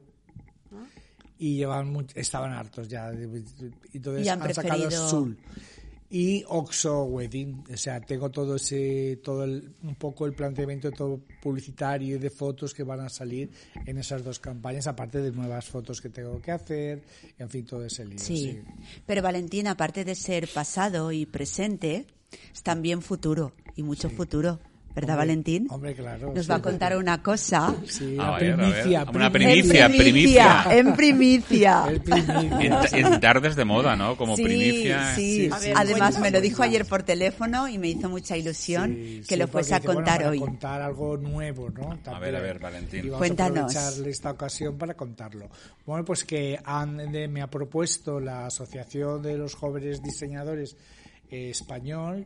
y 1.39 1.55
llevaban 1.55 1.91
much- 1.91 2.11
estaban 2.15 2.51
hartos 2.51 2.87
ya. 2.87 3.09
Entonces 3.11 4.25
Y 4.25 4.29
han 4.29 4.41
han, 4.41 4.53
sacado 4.53 4.91
Soul 4.91 5.37
y 6.11 6.43
Oxo 6.47 7.03
Wedding. 7.05 7.63
O 7.73 7.77
sea, 7.77 8.01
tengo 8.01 8.29
todo 8.29 8.55
ese, 8.55 9.19
todo 9.23 9.43
el, 9.43 9.73
un 9.83 9.95
poco 9.95 10.25
el 10.25 10.33
planteamiento 10.33 10.91
todo 10.91 11.21
publicitario 11.41 12.15
y 12.17 12.19
de 12.19 12.29
fotos 12.29 12.73
que 12.73 12.83
van 12.83 12.99
a 12.99 13.09
salir 13.09 13.49
en 13.85 13.97
esas 13.97 14.23
dos 14.23 14.39
campañas, 14.39 14.87
aparte 14.87 15.21
de 15.21 15.31
nuevas 15.31 15.65
fotos 15.69 16.01
que 16.01 16.09
tengo 16.09 16.41
que 16.41 16.51
hacer, 16.51 17.03
en 17.37 17.49
fin, 17.49 17.65
todo 17.65 17.85
ese 17.85 18.05
lío. 18.05 18.19
Sí. 18.19 18.37
sí. 18.37 18.61
Pero 19.05 19.21
Valentín, 19.21 19.67
aparte 19.67 20.03
de 20.03 20.15
ser 20.15 20.47
pasado 20.53 21.11
y 21.11 21.25
presente, 21.25 22.05
es 22.53 22.63
también 22.63 23.01
futuro 23.01 23.53
y 23.75 23.83
mucho 23.83 24.09
futuro. 24.09 24.59
¿Verdad, 24.95 25.11
Hombre, 25.15 25.27
Valentín? 25.27 25.67
hombre, 25.69 25.93
claro, 25.93 26.33
Nos 26.33 26.45
sí. 26.45 26.49
va 26.51 26.55
a 26.57 26.61
contar 26.61 26.97
una 26.97 27.21
cosa. 27.21 27.73
Sí, 27.85 28.17
A 28.19 28.37
ver, 28.37 28.53
a 28.53 28.55
ver. 28.55 28.71
primicia, 28.73 29.05
Una 29.13 29.31
primicia. 29.31 29.87
primicia, 29.87 29.87
primicia. 29.87 30.65
En 30.71 30.93
primicia. 30.95 31.83
El 31.89 32.01
primicia. 32.01 32.81
En, 32.99 33.05
en 33.05 33.19
tardes 33.21 33.55
de 33.55 33.65
moda, 33.65 33.95
¿no? 33.95 34.17
Como 34.17 34.35
sí, 34.35 34.43
primicia. 34.43 35.15
Sí, 35.15 35.35
Sí, 35.45 35.49
A 35.53 35.59
ver, 35.59 35.73
Además, 35.77 36.19
me 36.19 36.31
lo 36.31 36.41
dijo 36.41 36.63
ayer 36.63 36.85
por 36.85 37.03
teléfono 37.03 37.67
y 37.69 37.77
me 37.77 37.87
hizo 37.87 38.09
mucha 38.09 38.35
ilusión 38.35 38.93
Sí, 38.95 39.21
que 39.27 39.35
sí, 39.35 39.39
lo 39.39 39.47
fuese 39.47 39.75
a 39.75 39.79
bueno, 39.79 39.93
contar 39.93 40.17
para 40.17 40.29
hoy. 40.31 40.39
contar 40.39 40.81
algo 40.81 41.17
nuevo, 41.17 41.69
¿no? 41.69 41.97
También. 42.03 42.19
ver, 42.21 42.35
a 42.35 42.39
ver, 42.41 42.59
Valentín. 42.59 42.99
Y 43.05 43.09
vamos 43.09 43.19
Cuéntanos. 43.19 43.75
a 43.75 43.79
aprovechar 43.87 44.07
esta 44.09 44.31
ocasión 44.31 44.77
para 44.77 44.95
contarlo. 44.95 45.49
Bueno, 45.85 46.03
pues 46.03 46.25
que 46.25 46.59
han- 46.65 47.11
de- 47.11 47.27
me 47.27 47.41
ha 47.43 47.47
propuesto 47.47 48.19
la 48.19 48.47
Asociación 48.47 49.21
de 49.21 49.37
los 49.37 49.53
Jóvenes 49.53 50.01
Diseñadores 50.01 50.75
eh, 51.31 51.51
Español, 51.51 52.25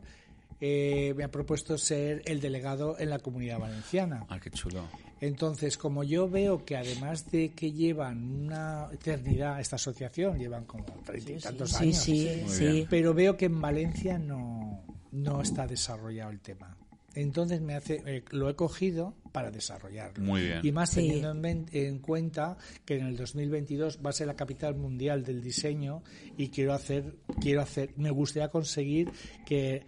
eh, 0.65 1.13
me 1.17 1.26
ha 1.26 1.28
propuesto 1.30 1.78
ser 1.78 2.21
el 2.23 2.39
delegado 2.39 2.97
en 2.97 3.10
la 3.10 3.19
Comunidad 3.19 3.60
Valenciana. 3.60 4.26
Ah, 4.30 4.39
qué 4.39 4.49
chulo. 4.49 4.88
Entonces, 5.19 5.78
como 5.78 6.06
yo 6.06 6.30
veo 6.30 6.63
que 6.63 6.78
además 6.78 7.30
de 7.32 7.49
que 7.52 7.73
llevan 7.73 8.23
una 8.45 8.88
eternidad, 8.93 9.60
esta 9.60 9.76
asociación, 9.76 10.38
llevan 10.39 10.63
como 10.63 10.86
treinta 11.06 11.32
y 11.34 11.38
tantos 11.39 11.71
Sí, 11.71 11.84
años, 11.84 11.97
sí, 11.97 12.43
sí. 12.47 12.88
pero 12.89 13.13
veo 13.13 13.36
que 13.36 13.45
en 13.47 13.60
Valencia 13.60 14.17
no, 14.17 14.82
no 15.12 15.41
está 15.41 15.67
desarrollado 15.67 16.32
el 16.32 16.39
tema. 16.39 16.78
Entonces 17.15 17.60
me 17.62 17.76
hace, 17.76 18.02
eh, 18.06 18.23
lo 18.32 18.49
he 18.49 18.56
cogido 18.56 19.15
para 19.34 19.52
desarrollarlo. 19.52 20.23
Muy 20.23 20.43
bien. 20.43 20.60
Y 20.63 20.71
más 20.71 20.91
Sí. 20.91 20.95
teniendo 21.08 21.47
en, 21.47 21.65
en 21.73 21.99
cuenta 21.99 22.58
que 22.86 22.97
en 22.97 23.06
el 23.08 23.17
2022 23.17 23.99
va 24.04 24.12
a 24.12 24.13
ser 24.13 24.28
la 24.28 24.36
capital 24.36 24.76
mundial 24.76 25.23
del 25.26 25.41
diseño 25.41 26.04
y 26.38 26.47
quiero 26.49 26.73
hacer, 26.73 27.15
quiero 27.41 27.62
hacer, 27.62 27.91
me 27.97 28.12
gustaría 28.12 28.47
conseguir 28.49 29.12
que 29.45 29.86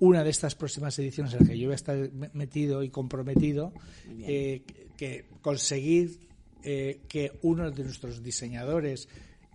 una 0.00 0.22
de 0.24 0.30
estas 0.30 0.54
próximas 0.54 0.98
ediciones 0.98 1.32
en 1.34 1.40
la 1.40 1.46
que 1.46 1.58
yo 1.58 1.66
voy 1.68 1.72
a 1.72 1.76
estar 1.76 1.96
me- 2.12 2.30
metido 2.34 2.82
y 2.82 2.90
comprometido, 2.90 3.72
eh, 4.20 4.62
que 4.96 5.24
conseguir 5.42 6.18
eh, 6.62 7.00
que 7.08 7.32
uno 7.42 7.70
de 7.70 7.84
nuestros 7.84 8.22
diseñadores 8.22 9.08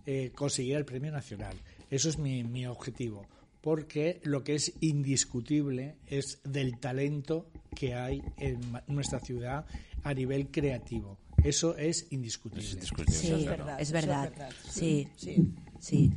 eh, 0.06 0.32
consiguiera 0.34 0.78
el 0.78 0.84
premio 0.84 1.12
nacional. 1.12 1.56
Eso 1.90 2.08
es 2.08 2.18
mi, 2.18 2.42
mi 2.42 2.66
objetivo, 2.66 3.26
porque 3.60 4.20
lo 4.24 4.42
que 4.42 4.54
es 4.54 4.72
indiscutible 4.80 5.96
es 6.06 6.38
del 6.44 6.78
talento 6.78 7.46
que 7.76 7.94
hay 7.94 8.22
en 8.38 8.60
nuestra 8.88 9.20
ciudad 9.20 9.66
a 10.02 10.14
nivel 10.14 10.48
creativo. 10.48 11.18
Eso 11.44 11.76
es 11.76 12.06
indiscutible. 12.10 12.64
Es 12.64 12.72
indiscutible, 12.74 13.14
Sí, 13.14 13.32
es 13.32 13.44
verdad. 13.46 13.80
Es 13.80 13.92
verdad. 13.92 14.32
Sí, 14.70 15.06
Sí. 15.16 15.36
sí. 15.78 16.10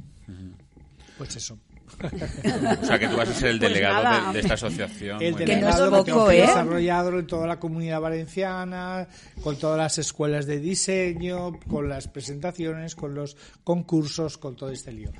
Pues 1.17 1.35
eso. 1.35 1.59
O 2.81 2.85
sea, 2.85 2.99
que 2.99 3.07
tú 3.07 3.15
vas 3.15 3.29
a 3.29 3.33
ser 3.33 3.49
el 3.51 3.59
Pues 3.59 3.71
delegado 3.71 4.03
nada. 4.03 4.27
de, 4.27 4.33
de 4.33 4.39
esta 4.39 4.53
asociación. 4.55 5.21
El 5.21 5.33
Muy 5.33 5.45
Que 5.45 5.45
no 5.45 5.53
es 5.53 5.59
delegado 5.61 5.91
que 5.91 6.03
tengo 6.05 6.19
poco, 6.19 6.29
que 6.29 6.37
¿eh? 6.37 6.41
desarrollarlo 6.41 7.19
en 7.19 7.27
toda 7.27 7.47
la 7.47 7.59
comunidad 7.59 8.01
valenciana, 8.01 9.07
con 9.41 9.57
todas 9.57 9.77
las 9.77 9.97
escuelas 9.97 10.45
de 10.45 10.59
diseño, 10.59 11.59
con 11.67 11.87
las 11.89 12.07
presentaciones, 12.07 12.95
con 12.95 13.13
los 13.15 13.37
concursos, 13.63 14.37
con 14.37 14.55
todo 14.55 14.69
este 14.71 14.91
lío. 14.91 15.11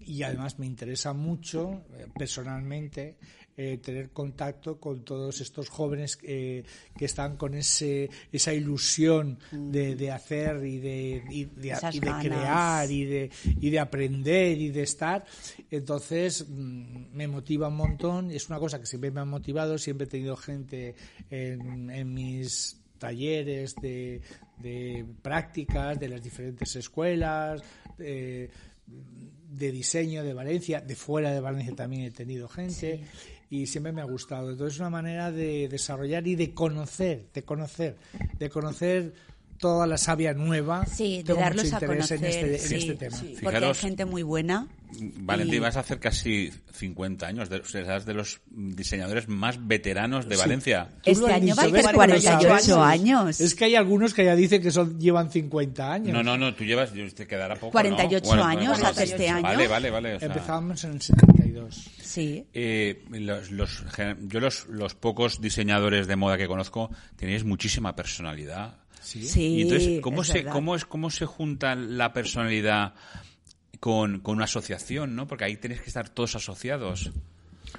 Y 0.00 0.22
además 0.22 0.58
me 0.58 0.66
interesa 0.66 1.12
mucho, 1.12 1.84
eh, 1.96 2.06
personalmente, 2.18 3.16
eh, 3.54 3.78
tener 3.82 4.08
contacto 4.12 4.80
con 4.80 5.04
todos 5.04 5.42
estos 5.42 5.68
jóvenes 5.68 6.18
eh, 6.22 6.64
que 6.96 7.04
están 7.04 7.36
con 7.36 7.52
ese 7.52 8.08
esa 8.32 8.54
ilusión 8.54 9.38
de, 9.50 9.94
de 9.94 10.10
hacer 10.10 10.64
y 10.64 10.78
de, 10.78 11.22
y 11.28 11.44
de, 11.44 11.76
y 11.92 12.00
de 12.00 12.12
crear 12.22 12.90
y 12.90 13.04
de, 13.04 13.30
y 13.60 13.68
de 13.68 13.78
aprender 13.78 14.56
y 14.56 14.70
de 14.70 14.82
estar. 14.82 15.26
Entonces, 15.70 16.46
mm, 16.48 17.12
me 17.12 17.28
motiva 17.28 17.68
un 17.68 17.76
montón. 17.76 18.30
Es 18.30 18.48
una 18.48 18.58
cosa 18.58 18.80
que 18.80 18.86
siempre 18.86 19.10
me 19.10 19.20
ha 19.20 19.26
motivado. 19.26 19.76
Siempre 19.76 20.06
he 20.06 20.10
tenido 20.10 20.34
gente 20.34 20.94
en, 21.28 21.90
en 21.90 22.14
mis 22.14 22.80
talleres 22.96 23.74
de, 23.82 24.22
de 24.56 25.04
prácticas 25.20 26.00
de 26.00 26.08
las 26.08 26.22
diferentes 26.22 26.74
escuelas. 26.74 27.62
de 27.98 29.70
diseño 29.70 30.24
de 30.24 30.32
Valencia, 30.32 30.80
de 30.80 30.96
fuera 30.96 31.30
de 31.30 31.40
Valencia 31.40 31.74
también 31.74 32.04
he 32.04 32.10
tenido 32.10 32.48
gente 32.48 33.04
y 33.52 33.66
siempre 33.66 33.92
me 33.92 34.00
ha 34.00 34.04
gustado. 34.04 34.50
Entonces 34.50 34.74
es 34.76 34.80
una 34.80 34.88
manera 34.88 35.30
de 35.30 35.68
desarrollar 35.68 36.26
y 36.26 36.36
de 36.36 36.54
conocer, 36.54 37.26
de 37.34 37.42
conocer, 37.42 37.98
de 38.38 38.48
conocer 38.48 39.12
toda 39.58 39.86
la 39.86 39.98
savia 39.98 40.32
nueva. 40.32 40.86
Sí, 40.86 41.22
de 41.22 41.34
mucho 41.34 41.44
darlos 41.44 41.72
a 41.72 41.76
interés 41.76 42.10
en 42.12 42.24
este, 42.24 42.54
en 42.54 42.58
sí, 42.60 42.74
este 42.76 42.94
tema. 42.94 43.16
sí, 43.18 43.36
porque 43.42 43.58
hay 43.58 43.74
gente 43.74 44.04
muy 44.06 44.22
buena. 44.22 44.66
Valentín, 45.18 45.54
Y- 45.56 45.58
vas 45.60 45.76
a 45.76 45.80
hacer 45.80 45.98
casi 46.00 46.50
50 46.72 47.26
años. 47.26 47.48
De, 47.50 47.62
serás 47.64 48.04
de 48.06 48.14
los 48.14 48.40
diseñadores 48.50 49.28
más 49.28 49.66
veteranos 49.66 50.28
de 50.28 50.36
Valencia. 50.36 50.88
Este 51.04 51.32
año 51.32 51.54
va 51.54 51.62
a 51.62 51.66
¿ves 51.66 51.84
hacer 51.86 51.94
cómo 51.94 52.06
lo 52.06 52.14
48 52.14 52.40
sabes? 52.48 52.70
años. 53.00 53.40
Es 53.40 53.54
que 53.54 53.66
hay 53.66 53.74
algunos 53.76 54.14
que 54.14 54.24
ya 54.24 54.34
dicen 54.34 54.60
que 54.62 54.70
son, 54.70 54.98
llevan 54.98 55.30
50 55.30 55.92
años. 55.92 56.12
No, 56.12 56.22
no, 56.22 56.36
no, 56.36 56.54
tú 56.54 56.64
llevas, 56.64 56.92
yo- 56.92 57.08
te 57.14 57.26
quedará 57.26 57.54
poco. 57.56 57.72
48 57.72 58.34
¿no? 58.36 58.44
años 58.44 58.82
hace 58.82 59.04
este 59.04 59.28
año. 59.28 59.42
Vale, 59.42 59.68
vale, 59.68 59.90
vale. 59.90 60.14
o 60.16 60.18
sea, 60.18 60.28
Empezamos 60.28 60.82
en 60.84 60.92
el 60.92 61.00
72. 61.70 61.90
Sí. 62.02 62.46
eh, 62.52 63.04
los, 63.10 63.50
yo 64.28 64.40
los, 64.40 64.66
los 64.66 64.94
pocos 64.94 65.40
diseñadores 65.40 66.06
de 66.06 66.16
moda 66.16 66.36
que 66.38 66.46
conozco 66.46 66.90
tenéis 67.16 67.44
muchísima 67.44 67.94
personalidad. 67.94 68.78
Sí. 69.00 69.24
Sí, 69.26 69.46
y 69.56 69.62
entonces, 69.62 70.00
¿cómo 70.00 70.22
es 70.22 70.28
se, 70.28 70.38
verdad. 70.38 70.52
cómo 70.52 70.74
es, 70.76 70.84
cómo 70.84 71.10
se 71.10 71.26
junta 71.26 71.74
la 71.74 72.12
personalidad 72.12 72.94
con, 73.80 74.20
con 74.20 74.36
una 74.36 74.44
asociación, 74.44 75.16
¿no? 75.16 75.26
Porque 75.26 75.44
ahí 75.44 75.56
tenéis 75.56 75.80
que 75.80 75.88
estar 75.88 76.08
todos 76.08 76.36
asociados. 76.36 77.10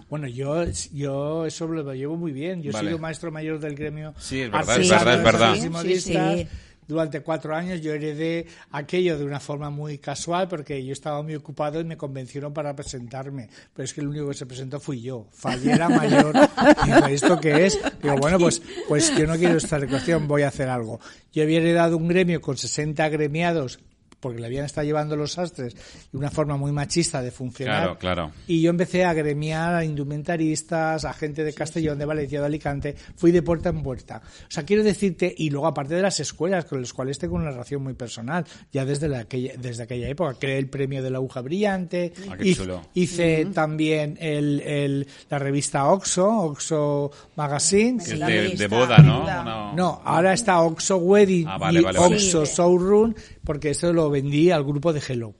Bueno, 0.09 0.27
yo, 0.27 0.65
yo 0.91 1.45
eso 1.45 1.67
lo 1.67 1.93
llevo 1.93 2.17
muy 2.17 2.31
bien. 2.31 2.61
Yo 2.61 2.71
he 2.71 2.73
Vale. 2.73 2.89
sido 2.89 2.99
maestro 2.99 3.31
mayor 3.31 3.59
del 3.59 3.75
gremio. 3.75 4.13
Sí, 4.17 4.41
es 4.41 4.51
verdad, 4.51 4.79
es 4.79 4.89
verdad, 4.89 5.55
es 5.55 6.05
verdad. 6.07 6.47
Durante 6.87 7.21
cuatro 7.21 7.55
años 7.55 7.81
yo 7.81 7.93
heredé 7.93 8.45
aquello 8.71 9.17
de 9.17 9.25
una 9.25 9.39
forma 9.39 9.69
muy 9.69 9.97
casual 9.97 10.47
porque 10.47 10.83
yo 10.83 10.93
estaba 10.93 11.21
muy 11.21 11.35
ocupado 11.35 11.79
y 11.79 11.83
me 11.83 11.97
convencieron 11.97 12.53
para 12.53 12.75
presentarme. 12.75 13.49
Pero 13.73 13.85
es 13.85 13.93
que 13.93 14.01
el 14.01 14.07
único 14.07 14.27
que 14.29 14.33
se 14.33 14.45
presentó 14.45 14.79
fui 14.79 15.01
yo. 15.01 15.27
Fallera 15.31 15.89
mayor. 15.89 16.33
Digo, 16.85 17.07
¿esto 17.07 17.39
qué 17.39 17.65
es? 17.65 17.79
Digo, 18.01 18.15
bueno, 18.17 18.37
pues, 18.39 18.61
pues 18.87 19.15
yo 19.15 19.27
no 19.27 19.35
quiero 19.35 19.57
esta 19.57 19.85
cuestión, 19.87 20.27
voy 20.27 20.43
a 20.43 20.49
hacer 20.49 20.69
algo. 20.69 20.99
Yo 21.31 21.43
había 21.43 21.59
heredado 21.59 21.97
un 21.97 22.07
gremio 22.07 22.41
con 22.41 22.57
60 22.57 23.07
gremiados 23.09 23.79
porque 24.23 24.39
le 24.39 24.47
habían 24.47 24.65
estado 24.65 24.85
llevando 24.87 25.15
los 25.15 25.33
sastres 25.33 25.75
y 26.11 26.17
una 26.17 26.31
forma 26.31 26.57
muy 26.57 26.71
machista 26.71 27.21
de 27.21 27.29
funcionar. 27.29 27.81
Claro, 27.83 27.97
claro. 27.99 28.31
Y 28.47 28.61
yo 28.61 28.71
empecé 28.71 29.03
a 29.05 29.13
gremiar 29.13 29.75
a 29.75 29.83
indumentaristas, 29.85 31.05
a 31.05 31.13
gente 31.13 31.43
de 31.43 31.53
Castellón, 31.53 31.99
de 31.99 32.05
Valencia, 32.05 32.39
de 32.39 32.45
Alicante. 32.45 32.95
Fui 33.17 33.31
de 33.31 33.41
puerta 33.41 33.69
en 33.69 33.83
puerta. 33.83 34.21
O 34.47 34.51
sea, 34.51 34.63
quiero 34.63 34.83
decirte, 34.83 35.33
y 35.37 35.49
luego 35.49 35.67
aparte 35.67 35.93
de 35.95 36.01
las 36.01 36.19
escuelas, 36.19 36.65
con 36.65 36.79
las 36.81 36.93
cuales 36.93 37.19
tengo 37.19 37.35
una 37.35 37.51
relación 37.51 37.83
muy 37.83 37.93
personal, 37.93 38.45
ya 38.71 38.85
desde, 38.85 39.07
la, 39.09 39.19
aquella, 39.19 39.53
desde 39.57 39.83
aquella 39.83 40.07
época. 40.07 40.35
Creé 40.39 40.57
el 40.57 40.69
premio 40.69 41.03
de 41.03 41.09
la 41.11 41.17
aguja 41.17 41.41
brillante. 41.41 42.13
Ah, 42.29 42.37
qué 42.37 42.47
hice 42.47 42.61
chulo. 42.61 42.81
hice 42.93 43.45
también 43.53 44.17
el, 44.19 44.61
el- 44.61 45.07
la 45.29 45.39
revista 45.39 45.87
Oxo, 45.87 46.27
Oxo 46.29 47.11
Magazine. 47.35 48.01
Que 48.03 48.13
es 48.13 48.19
de, 48.19 48.49
de 48.57 48.67
boda, 48.67 48.97
¿no? 48.99 49.73
No, 49.75 50.01
ahora 50.03 50.33
está 50.33 50.61
Oxo 50.61 50.97
Wedding 50.97 51.47
Ah, 51.47 51.57
vale, 51.57 51.81
y 51.81 51.83
vale, 51.83 51.99
vale. 51.99 52.15
Oxo 52.15 52.45
Sí. 52.45 52.53
Showroom, 52.55 53.13
porque 53.43 53.71
eso 53.71 53.91
lo 53.91 54.09
vendí 54.13 54.51
al 54.51 54.63
grupo 54.63 54.93
de 54.93 55.01
Hello. 55.05 55.33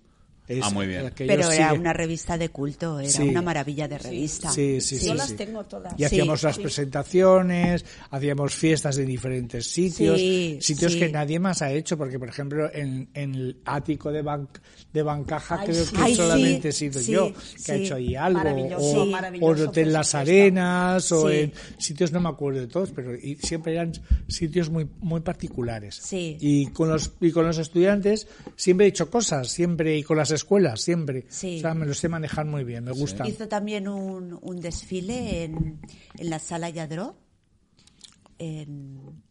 Es- 0.47 0.59
Ah, 0.61 0.69
muy 0.71 0.87
bien. 0.87 1.09
Pero 1.15 1.49
era 1.51 1.69
sigue- 1.69 1.79
una 1.79 1.93
revista 1.93 2.37
de 2.37 2.49
culto, 2.49 2.99
era 2.99 3.09
Sí. 3.09 3.21
una 3.23 3.41
maravilla 3.41 3.87
de 3.87 3.97
revista. 3.97 4.51
Sí, 4.51 4.81
sí, 4.81 4.97
sí. 4.99 5.07
Yo 5.07 5.13
las 5.13 5.29
sí. 5.29 5.35
tengo 5.35 5.63
todas. 5.63 5.93
Y 5.93 5.97
Sí, 5.99 6.03
hacíamos 6.05 6.43
las 6.43 6.55
sí. 6.57 6.61
presentaciones, 6.61 7.85
hacíamos 8.09 8.53
fiestas 8.53 8.97
en 8.97 9.07
diferentes 9.07 9.65
sitios, 9.67 10.17
Sí, 10.19 10.57
sitios 10.61 10.93
sí. 10.93 10.99
que 10.99 11.09
nadie 11.09 11.39
más 11.39 11.61
ha 11.61 11.71
hecho, 11.71 11.97
porque 11.97 12.19
por 12.19 12.27
ejemplo 12.29 12.69
en, 12.73 13.09
en 13.13 13.35
el 13.35 13.57
ático 13.65 14.11
de, 14.11 14.21
Ban- 14.23 14.47
de 14.91 15.01
Bancaja 15.03 15.59
Ay, 15.61 15.67
creo 15.67 15.85
sí. 15.85 15.95
que 15.95 16.01
Ay, 16.01 16.15
solamente 16.15 16.71
sí, 16.71 16.85
he 16.87 16.91
sido 16.91 16.99
sí, 17.01 17.11
yo 17.11 17.33
que 17.65 17.71
ha 17.71 17.75
sí. 17.77 17.83
hecho 17.83 17.95
ahí 17.95 18.15
algo, 18.15 18.39
Maravilloso, 18.39 19.01
o, 19.01 19.05
maravilloso 19.05 19.69
o 19.69 19.73
fue 19.73 19.85
Las 19.85 20.15
Arenas, 20.15 21.11
o 21.11 21.29
en 21.29 21.53
sitios, 21.77 22.11
no 22.11 22.19
me 22.19 22.29
acuerdo 22.29 22.59
de 22.59 22.67
todos, 22.67 22.91
pero 22.91 23.15
y 23.15 23.35
siempre 23.37 23.73
eran 23.73 23.93
sitios 24.27 24.69
muy, 24.69 24.87
muy 24.99 25.21
particulares. 25.21 25.95
Sí. 26.03 26.37
Y 26.39 26.67
con 26.67 26.89
los, 26.89 27.11
y 27.21 27.31
con 27.31 27.45
los 27.45 27.57
estudiantes 27.57 28.27
siempre 28.55 28.87
he 28.87 28.89
hecho 28.89 29.09
cosas, 29.09 29.47
siempre, 29.49 29.97
y 29.97 30.03
con 30.03 30.17
las 30.17 30.31
escuelas, 30.35 30.81
siempre. 30.81 31.25
Sí. 31.29 31.57
O 31.57 31.61
sea, 31.61 31.73
me 31.73 31.85
lo 31.85 31.93
sé 31.93 32.09
manejar 32.09 32.45
muy 32.45 32.63
bien, 32.63 32.83
me 32.83 32.91
gusta. 32.91 33.27
Hizo 33.27 33.47
también 33.47 33.87
un, 33.87 34.37
un 34.41 34.59
desfile 34.61 35.43
en, 35.43 35.79
en 36.17 36.29
la 36.29 36.39
sala 36.39 36.69
Yadró. 36.69 37.15
En- 38.39 39.21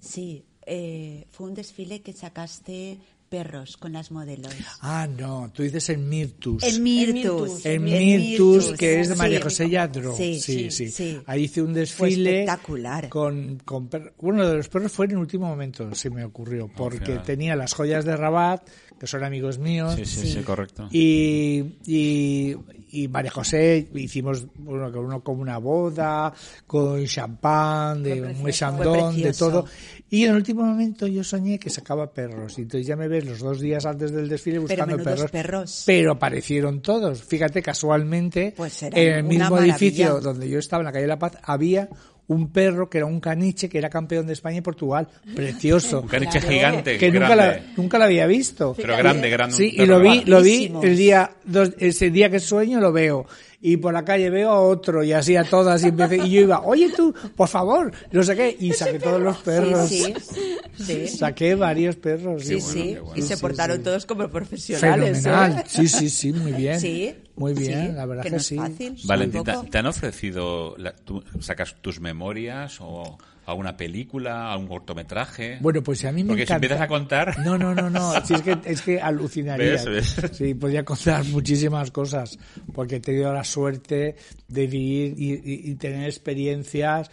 Sí, 0.00 0.44
eh, 0.64 1.26
fue 1.30 1.48
un 1.48 1.54
desfile 1.54 2.02
que 2.02 2.12
sacaste 2.12 2.98
perros 3.28 3.76
con 3.76 3.92
las 3.92 4.10
modelos. 4.10 4.54
Ah, 4.80 5.06
no, 5.06 5.50
tú 5.52 5.62
dices 5.62 5.90
en 5.90 6.08
Mirtus. 6.08 6.62
En 6.62 6.82
Mirtus. 6.82 7.66
En 7.66 7.84
Mirtus, 7.84 8.72
que 8.72 9.00
es 9.00 9.08
de 9.08 9.14
sí. 9.14 9.18
María 9.18 9.42
José 9.42 9.68
Yadro. 9.68 10.16
Sí, 10.16 10.40
Sí, 10.40 10.70
sí, 10.70 10.70
sí, 10.70 10.90
sí. 10.90 11.20
Ahí 11.26 11.42
hice 11.44 11.60
un 11.60 11.72
Fue 11.72 11.80
desfile. 11.80 12.44
espectacular. 12.44 13.08
Con, 13.10 13.58
con 13.66 13.88
per- 13.88 14.14
Bueno, 14.18 14.46
de 14.48 14.56
los 14.56 14.68
perros 14.70 14.92
fue 14.92 15.06
en 15.06 15.10
el 15.12 15.18
último 15.18 15.46
momento, 15.46 15.94
se 15.94 16.08
me 16.08 16.24
ocurrió. 16.24 16.70
Porque 16.74 17.18
tenía 17.18 17.54
las 17.54 17.74
joyas 17.74 18.06
de 18.06 18.16
Rabat, 18.16 18.66
que 18.98 19.06
son 19.06 19.24
amigos 19.24 19.58
míos. 19.58 19.94
Sí, 19.96 20.04
sí, 20.04 20.20
sí, 20.26 20.32
Sí. 20.38 20.42
correcto. 20.42 20.88
Y, 20.90 21.64
y, 21.86 22.56
y 22.90 23.08
María 23.08 23.30
José 23.30 23.88
hicimos 23.94 24.46
bueno, 24.56 24.90
con 24.90 25.04
uno 25.04 25.22
como 25.22 25.42
una 25.42 25.58
boda, 25.58 26.32
con 26.66 27.04
champán, 27.06 28.02
de 28.02 28.22
un 28.22 28.50
chandón, 28.50 29.20
de 29.20 29.32
todo. 29.32 29.66
Y 30.10 30.24
en 30.24 30.30
el 30.30 30.36
último 30.36 30.64
momento 30.64 31.06
yo 31.06 31.22
soñé 31.22 31.58
que 31.58 31.70
sacaba 31.70 32.12
perros. 32.12 32.58
Y 32.58 32.62
entonces 32.62 32.86
ya 32.86 32.96
me 32.96 33.08
ves 33.08 33.24
los 33.26 33.40
dos 33.40 33.60
días 33.60 33.84
antes 33.86 34.10
del 34.10 34.28
desfile 34.28 34.58
buscando 34.58 34.96
menudos 34.96 35.14
perros. 35.14 35.30
perros. 35.30 35.82
Pero 35.86 36.12
aparecieron 36.12 36.80
todos. 36.80 37.22
Fíjate, 37.22 37.62
casualmente, 37.62 38.54
Pues 38.56 38.82
en 38.82 38.96
el 38.96 39.24
mismo 39.24 39.50
maravilla. 39.50 39.76
edificio 39.76 40.20
donde 40.20 40.48
yo 40.48 40.58
estaba, 40.58 40.80
en 40.80 40.86
la 40.86 40.92
calle 40.92 41.02
de 41.02 41.08
La 41.08 41.18
Paz, 41.18 41.32
había 41.42 41.88
un 42.28 42.52
perro 42.52 42.88
que 42.88 42.98
era 42.98 43.06
un 43.06 43.20
caniche 43.20 43.68
que 43.68 43.78
era 43.78 43.88
campeón 43.90 44.26
de 44.26 44.32
España 44.34 44.58
y 44.58 44.60
Portugal. 44.60 45.08
Precioso. 45.34 46.02
Un 46.02 46.08
caniche 46.08 46.38
Claro. 46.40 46.54
gigante, 46.54 46.98
que 46.98 47.10
nunca 47.10 47.34
la, 47.36 47.60
nunca 47.76 47.98
la 47.98 48.04
había 48.04 48.26
visto. 48.26 48.74
Pero 48.76 48.96
grande, 48.96 49.30
grande. 49.30 49.56
Sí, 49.56 49.72
y 49.76 49.86
lo 49.86 49.98
vi, 50.00 50.22
lo 50.26 50.42
vi 50.42 50.72
el 50.82 50.96
día, 50.96 51.30
dos- 51.44 51.72
ese 51.78 52.10
día 52.10 52.30
que 52.30 52.38
sueño 52.40 52.80
lo 52.80 52.92
veo. 52.92 53.26
Y 53.60 53.76
por 53.78 53.92
la 53.92 54.04
calle 54.04 54.30
veo 54.30 54.50
a 54.50 54.60
otro 54.60 55.02
y 55.02 55.12
así 55.12 55.34
a 55.34 55.42
todas 55.42 55.82
y 55.82 55.88
empecé, 55.88 56.18
y 56.18 56.30
yo 56.30 56.42
iba, 56.42 56.60
oye 56.60 56.90
tú, 56.96 57.12
por 57.34 57.48
favor, 57.48 57.90
no 58.12 58.22
sé 58.22 58.36
qué, 58.36 58.56
y 58.60 58.72
saqué 58.72 59.00
todos 59.00 59.20
los 59.20 59.36
perros. 59.38 59.88
Sí, 59.88 60.14
sí. 60.22 60.56
Sí, 60.84 61.08
Saqué 61.08 61.56
varios 61.56 61.96
perros. 61.96 62.44
sí, 62.44 62.54
y 62.54 62.60
sí. 62.60 62.96
bueno. 63.00 63.12
Y 63.16 63.22
se 63.22 63.34
Sí, 63.34 63.40
portaron 63.40 63.78
sí. 63.78 63.82
todos 63.82 64.06
como 64.06 64.28
profesionales. 64.28 65.22
Fenomenal. 65.22 65.58
¿eh? 65.58 65.64
Sí, 65.66 65.88
sí, 65.88 66.08
sí, 66.08 66.32
muy 66.32 66.52
bien. 66.52 66.78
Sí. 66.78 67.12
Muy 67.38 67.54
bien, 67.54 67.86
sí, 67.88 67.92
la 67.92 68.06
verdad 68.06 68.22
que 68.22 68.28
que, 68.28 68.34
no 68.36 68.40
es 68.40 68.46
sí. 68.46 68.56
fácil. 68.56 68.96
Valentín, 69.04 69.42
¿te, 69.70 69.78
han 69.78 69.86
ofrecido, 69.86 70.74
la- 70.78 70.94
tú 70.94 71.22
sacas 71.40 71.76
tus 71.80 72.00
memorias 72.00 72.78
o 72.80 73.18
alguna 73.46 73.76
película, 73.76 74.52
algún 74.52 74.66
cortometraje? 74.68 75.56
Bueno, 75.60 75.82
pues 75.82 76.04
a 76.04 76.12
mí 76.12 76.22
me 76.22 76.28
Porque 76.28 76.46
si 76.46 76.52
empiezas 76.52 76.80
a 76.82 76.86
contar... 76.88 77.38
No, 77.38 77.56
no, 77.56 77.74
no, 77.74 77.88
no. 77.88 78.12
Si 78.24 78.34
es 78.34 78.42
que, 78.42 78.58
es 78.64 78.82
que 78.82 79.00
alucinaría. 79.00 79.82
¿Ves? 79.84 79.86
¿Ves? 79.86 80.16
Sí, 80.36 80.52
podría 80.54 80.84
contar 80.84 81.24
muchísimas 81.26 81.90
cosas. 81.90 82.38
Porque 82.74 82.96
he 82.96 83.00
tenido 83.00 83.32
la 83.32 83.44
suerte 83.44 84.16
de 84.48 84.66
vivir 84.66 85.14
y, 85.16 85.32
y- 85.32 85.70
y 85.70 85.74
tener 85.76 86.04
experiencias 86.04 87.10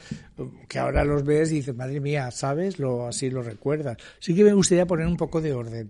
que 0.68 0.80
ahora 0.80 1.06
los 1.06 1.24
ves 1.24 1.52
y 1.54 1.56
dices, 1.56 1.74
madre 1.76 2.02
mía, 2.02 2.30
¿sabes? 2.32 2.80
Lo, 2.80 3.08
así 3.08 3.30
lo 3.30 3.42
recuerdas. 3.42 3.96
Sí 4.20 4.36
que 4.36 4.44
me 4.44 4.52
gustaría 4.52 4.86
poner 4.86 5.08
un 5.08 5.16
poco 5.16 5.40
de 5.40 5.54
orden 5.54 5.90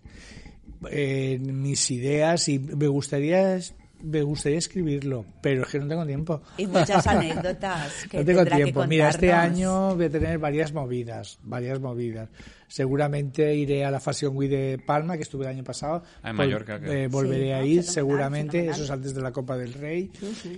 en 0.91 1.61
mis 1.61 1.89
ideas 1.89 2.47
y 2.49 2.59
me 2.59 2.87
gustaría 2.87 3.57
me 4.03 4.21
gustaría 4.21 4.57
escribirlo, 4.59 5.25
pero 5.41 5.63
es 5.63 5.69
que 5.69 5.79
no 5.79 5.87
tengo 5.87 6.05
tiempo. 6.05 6.41
Y 6.57 6.67
muchas 6.67 7.05
anécdotas 7.07 8.05
que 8.09 8.17
no 8.19 8.25
tengo 8.25 8.43
que 8.43 8.51
tiempo. 8.51 8.85
Mira, 8.87 9.09
este 9.09 9.31
año 9.33 9.95
voy 9.95 10.05
a 10.05 10.09
tener 10.09 10.37
varias 10.39 10.73
movidas, 10.73 11.39
varias 11.43 11.79
movidas. 11.79 12.29
Seguramente 12.67 13.55
iré 13.55 13.85
a 13.85 13.91
la 13.91 13.99
Fashion 13.99 14.35
Week 14.35 14.49
de 14.49 14.79
Palma, 14.83 15.15
que 15.17 15.23
estuve 15.23 15.45
el 15.45 15.51
año 15.51 15.63
pasado. 15.63 16.03
Ah, 16.23 16.31
en 16.31 16.35
Mallorca, 16.35 16.79
que- 16.79 17.03
eh, 17.03 17.07
volveré 17.07 17.45
Sí, 17.45 17.51
a 17.51 17.57
ah, 17.57 17.65
ir, 17.65 17.83
seguramente. 17.83 18.51
fenomenal. 18.53 18.75
Eso 18.75 18.83
es 18.83 18.91
antes 18.91 19.15
de 19.15 19.21
la 19.21 19.31
Copa 19.31 19.55
del 19.57 19.73
Rey. 19.73 20.11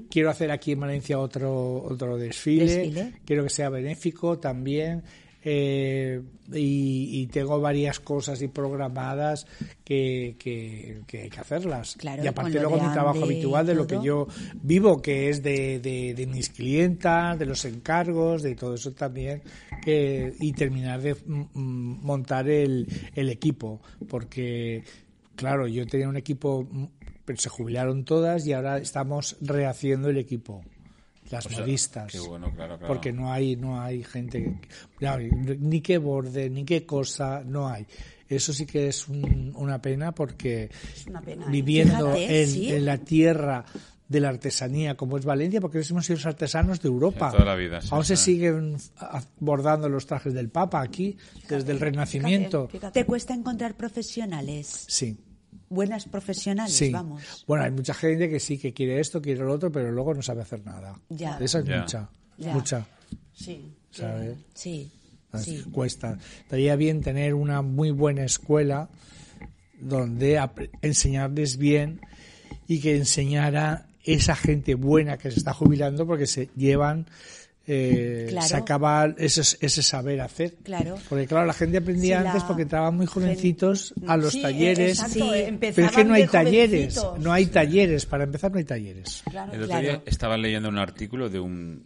Quiero 0.09 0.29
hacer 0.29 0.49
aquí 0.51 0.71
en 0.71 0.79
Valencia 0.79 1.19
otro, 1.19 1.83
otro 1.83 2.17
desfile. 2.17 2.65
Desfile. 2.65 3.13
Quiero 3.25 3.43
que 3.43 3.49
sea 3.49 3.69
benéfico 3.69 4.39
también. 4.39 5.03
Eh, 5.49 6.21
y, 6.51 7.21
y 7.21 7.27
tengo 7.27 7.61
varias 7.61 8.01
cosas 8.01 8.41
y 8.41 8.49
programadas 8.49 9.47
que, 9.85 10.35
que, 10.37 11.03
que 11.07 11.21
hay 11.21 11.29
que 11.29 11.39
hacerlas. 11.39 11.95
Claro, 11.95 12.21
y 12.21 12.27
aparte 12.27 12.59
luego 12.59 12.75
de 12.75 12.83
mi 12.83 12.91
trabajo 12.91 13.23
habitual 13.23 13.65
de 13.65 13.73
lo 13.73 13.87
que 13.87 13.97
yo 14.03 14.27
vivo, 14.61 15.01
que 15.01 15.29
es 15.29 15.41
de, 15.41 15.79
de, 15.79 16.13
de 16.13 16.27
mis 16.27 16.49
clientas, 16.49 17.39
de 17.39 17.45
los 17.45 17.63
encargos, 17.63 18.43
de 18.43 18.55
todo 18.55 18.75
eso 18.75 18.91
también, 18.91 19.41
que, 19.81 20.33
y 20.37 20.51
terminar 20.51 21.01
de 21.01 21.13
mm, 21.13 21.43
mm, 21.53 22.05
montar 22.05 22.49
el, 22.49 22.85
el 23.15 23.29
equipo, 23.29 23.79
porque, 24.09 24.83
claro, 25.37 25.65
yo 25.65 25.87
tenía 25.87 26.09
un 26.09 26.17
equipo, 26.17 26.67
mm, 26.69 26.85
pero 27.23 27.39
se 27.39 27.47
jubilaron 27.47 28.03
todas 28.03 28.45
y 28.45 28.51
ahora 28.51 28.79
estamos 28.79 29.37
rehaciendo 29.39 30.09
el 30.09 30.17
equipo. 30.17 30.61
Las 31.31 31.45
O 31.45 31.49
sea, 31.49 31.59
modistas. 31.59 32.11
qué 32.11 32.19
bueno, 32.19 32.53
claro, 32.53 32.77
claro. 32.77 32.87
Porque 32.93 33.11
no 33.11 33.31
hay, 33.31 33.55
no 33.55 33.81
hay 33.81 34.03
gente, 34.03 34.43
que- 34.43 35.05
no 35.05 35.11
hay 35.11 35.29
ni 35.31 35.81
qué 35.81 35.97
borde, 35.97 36.49
ni 36.49 36.63
qué 36.63 36.85
cosa, 36.85 37.43
no 37.45 37.67
hay. 37.67 37.85
Eso 38.29 38.51
sí 38.53 38.65
que 38.65 38.87
es 38.87 39.07
un- 39.07 39.53
una 39.55 39.81
pena 39.81 40.13
porque 40.13 40.69
Es 40.95 41.05
una 41.07 41.21
pena. 41.21 41.45
¿eh? 41.45 41.49
viviendo 41.49 42.13
Fíjate, 42.13 42.41
en, 42.43 42.47
sí. 42.49 42.69
en 42.73 42.85
la 42.85 42.97
tierra 42.97 43.65
de 44.07 44.19
la 44.21 44.29
artesanía 44.29 44.95
como 44.95 45.17
es 45.17 45.25
Valencia, 45.25 45.59
porque 45.59 45.81
hemos 45.89 46.05
sido 46.05 46.15
los 46.15 46.25
artesanos 46.25 46.81
de 46.81 46.87
Europa. 46.87 47.29
Sí, 47.31 47.35
toda 47.37 47.45
la 47.49 47.55
vida, 47.55 47.81
sí, 47.81 47.89
Aún 47.91 48.05
se 48.05 48.15
siguen 48.15 48.77
bordando 49.39 49.89
los 49.89 50.05
trajes 50.05 50.33
del 50.33 50.49
Papa 50.49 50.81
aquí, 50.81 51.17
desde 51.49 51.73
el 51.73 51.79
Renacimiento. 51.81 52.69
¿Te 52.93 53.05
cuesta 53.05 53.33
encontrar 53.33 53.75
profesionales? 53.75 54.85
Sí, 54.87 55.17
Buenas 55.69 56.05
profesionales, 56.05 56.73
sí. 56.75 56.91
vamos. 56.91 57.43
Bueno, 57.47 57.65
hay 57.65 57.71
mucha 57.71 57.93
gente 57.93 58.29
que 58.29 58.39
sí, 58.39 58.57
que 58.57 58.73
quiere 58.73 58.99
esto, 58.99 59.21
quiere 59.21 59.41
lo 59.41 59.53
otro, 59.53 59.71
pero 59.71 59.91
luego 59.91 60.13
no 60.13 60.21
sabe 60.21 60.41
hacer 60.41 60.65
nada. 60.65 60.97
Ya. 61.09 61.37
Esa 61.41 61.59
es 61.59 61.65
Ya. 61.65 61.79
mucha, 61.81 62.09
Ya. 62.37 62.53
mucha, 62.53 62.85
Sí. 63.33 63.73
¿sabes? 63.91 64.37
Sí, 64.53 64.91
Así, 65.31 65.57
sí. 65.61 65.69
Cuesta. 65.71 66.17
Estaría 66.39 66.75
bien 66.77 67.01
tener 67.01 67.33
una 67.33 67.61
muy 67.61 67.91
buena 67.91 68.23
escuela 68.23 68.89
donde 69.79 70.39
enseñarles 70.81 71.57
bien 71.57 71.99
y 72.67 72.79
que 72.79 72.95
enseñara 72.95 73.87
esa 74.03 74.35
gente 74.35 74.75
buena 74.75 75.17
que 75.17 75.29
se 75.31 75.39
está 75.39 75.53
jubilando 75.53 76.07
porque 76.07 76.27
se 76.27 76.49
llevan, 76.55 77.07
eh, 77.67 78.27
Claro. 78.29 78.47
se 78.47 78.55
acaba 78.55 79.13
ese, 79.17 79.41
ese 79.59 79.83
saber 79.83 80.21
hacer. 80.21 80.55
Claro. 80.63 80.97
Porque 81.09 81.27
claro, 81.27 81.45
la 81.45 81.53
gente 81.53 81.77
aprendía 81.77 82.17
Sí, 82.19 82.23
la 82.23 82.31
antes 82.31 82.43
porque 82.45 82.61
entraban 82.63 82.95
muy 82.95 83.05
jovencitos 83.05 83.93
a 84.07 84.15
los 84.17 84.31
Sí, 84.33 84.41
talleres. 84.41 84.99
exacto, 84.99 85.13
Sí. 85.33 85.57
Pero 85.59 85.87
es 85.87 85.91
que 85.91 86.03
no 86.05 86.13
hay 86.13 86.27
talleres, 86.27 86.95
jovencitos. 86.97 87.19
no 87.19 87.33
hay 87.33 87.45
talleres, 87.47 88.05
para 88.05 88.23
empezar 88.23 88.51
no 88.51 88.57
hay 88.57 88.63
talleres. 88.63 89.21
Claro. 89.29 89.51
El 89.53 89.57
otro 89.63 89.67
Claro. 89.67 89.81
día 89.81 90.01
estaba 90.05 90.37
leyendo 90.37 90.69
un 90.69 90.77
artículo 90.77 91.29
de 91.29 91.39
un, 91.39 91.81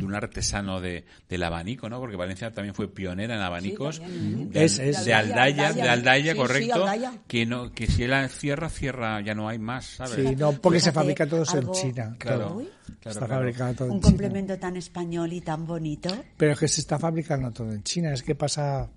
de 0.00 0.06
un 0.06 0.14
artesano 0.14 0.80
de, 0.80 1.04
del 1.28 1.42
abanico, 1.42 1.88
¿no? 1.88 2.00
Porque 2.00 2.16
Valencia 2.16 2.52
también 2.52 2.74
fue 2.74 2.92
pionera 2.92 3.34
en 3.36 3.40
abanicos. 3.42 4.00
también. 4.00 4.50
de, 4.50 4.64
Es- 4.64 4.78
es. 4.78 5.04
de 5.04 5.14
Aldaya, 5.14 5.68
Aldaya. 5.68 5.82
de 5.84 5.88
Aldaya, 5.88 6.24
Sí, 6.24 6.30
sí, 6.32 6.36
correcto. 6.38 6.74
Aldaya. 6.86 7.12
Que, 7.28 7.46
no, 7.46 7.72
que 7.72 7.86
si 7.86 8.02
él 8.02 8.12
cierra, 8.30 8.68
cierra, 8.68 9.20
ya 9.20 9.34
no 9.34 9.48
hay 9.48 9.58
más, 9.58 9.84
¿sabes? 9.86 10.14
Sí, 10.28 10.34
no, 10.36 10.52
porque 10.52 10.80
se 10.80 10.92
fabrica 10.92 11.26
todo 11.26 11.44
en 11.54 11.70
China. 11.72 12.16
Claro. 12.18 12.60
está 12.88 13.10
claro. 13.12 13.26
fabricado 13.28 13.74
todo 13.74 13.88
en 13.88 13.92
Un 13.94 14.00
China. 14.00 14.10
complemento 14.10 14.58
tan 14.58 14.76
español 14.76 15.32
y 15.32 15.40
tan 15.40 15.66
bonito. 15.66 16.10
Pero 16.36 16.52
es 16.52 16.58
que 16.58 16.68
se 16.68 16.80
está 16.80 16.98
fabricando 16.98 17.50
todo 17.52 17.70
en 17.72 17.82
China, 17.82 18.12
es 18.12 18.22
que 18.22 18.34
pasa 18.34 18.88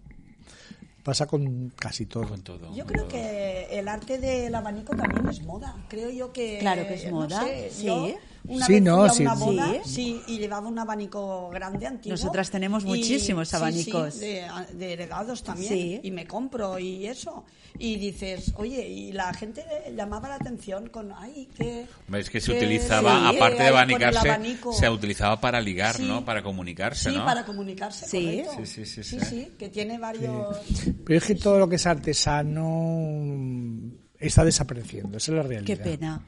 pasa 1.04 1.28
con 1.28 1.70
casi 1.78 2.06
todo. 2.06 2.28
Con 2.30 2.42
todo. 2.44 2.74
Yo 2.74 2.86
con 2.86 2.94
creo 2.94 3.04
todo. 3.04 3.10
que 3.10 3.68
el 3.78 3.88
arte 3.88 4.18
del 4.20 4.56
abanico 4.56 4.96
también 4.96 5.28
es 5.28 5.42
moda. 5.44 5.76
Creo 5.90 6.10
yo 6.10 6.32
que. 6.32 6.60
Claro 6.60 6.88
que 6.88 6.94
es 6.94 7.06
no 7.06 7.12
moda, 7.12 7.42
sé, 7.44 7.70
sí. 7.72 7.86
yo 7.88 8.16
una 8.46 8.66
Sí, 8.66 8.74
vez 8.74 8.82
no, 8.84 9.10
sí. 9.10 9.24
una 9.24 9.36
boda, 9.36 9.74
Sí. 9.86 9.90
sí, 9.94 10.22
y 10.28 10.38
llevaba 10.40 10.68
un 10.68 10.78
abanico 10.78 11.50
grande, 11.50 11.88
antiguo. 11.88 12.14
Nosotras 12.18 12.50
tenemos 12.52 12.84
y- 12.84 12.88
muchísimos 12.88 13.48
sí, 13.50 13.56
abanicos. 13.56 14.14
sí, 14.16 14.20
de, 14.20 14.46
de 14.74 14.94
heredados 14.94 15.44
también. 15.44 15.72
Sí. 15.72 16.00
Y 16.04 16.12
me 16.12 16.28
compro 16.28 16.78
y 16.80 17.06
eso. 17.08 17.46
Y 17.80 17.96
dices, 17.96 18.54
oye, 18.58 18.88
y 18.88 19.12
la 19.14 19.34
gente 19.34 19.64
llamaba 19.96 20.30
la 20.30 20.36
atención 20.36 20.90
con, 20.90 21.12
ay, 21.12 21.50
que. 21.58 21.88
Es 22.14 22.30
que 22.30 22.40
se 22.40 22.52
que- 22.52 22.58
utilizaba, 22.60 23.32
sí, 23.32 23.36
aparte 23.38 23.64
de 23.64 23.70
abanicarse, 23.70 24.30
se 24.74 24.90
utilizaba 24.90 25.40
para 25.42 25.60
ligar, 25.60 25.96
Sí. 25.96 26.04
¿no? 26.04 26.24
Para 26.24 26.44
comunicarse, 26.44 27.10
Sí, 27.10 27.16
¿no? 27.18 27.26
para 27.26 27.44
comunicarse. 27.46 28.06
Sí. 28.06 28.44
correcto. 28.44 28.66
Sí, 28.66 28.68
sí, 28.68 28.86
sí, 28.86 29.04
sí, 29.04 29.20
sí. 29.20 29.26
sí, 29.26 29.48
que 29.58 29.70
tiene 29.70 29.98
varios. 29.98 30.58
Pero 31.06 31.18
es 31.18 31.26
que 31.26 31.36
todo 31.36 31.58
lo 31.58 31.68
que 31.68 31.78
es 31.78 31.88
artesano 31.88 33.92
está 34.20 34.44
desapareciendo, 34.46 35.18
esa 35.18 35.32
es 35.32 35.36
la 35.38 35.44
realidad. 35.44 35.66
Qué 35.66 35.78
pena. 35.78 36.24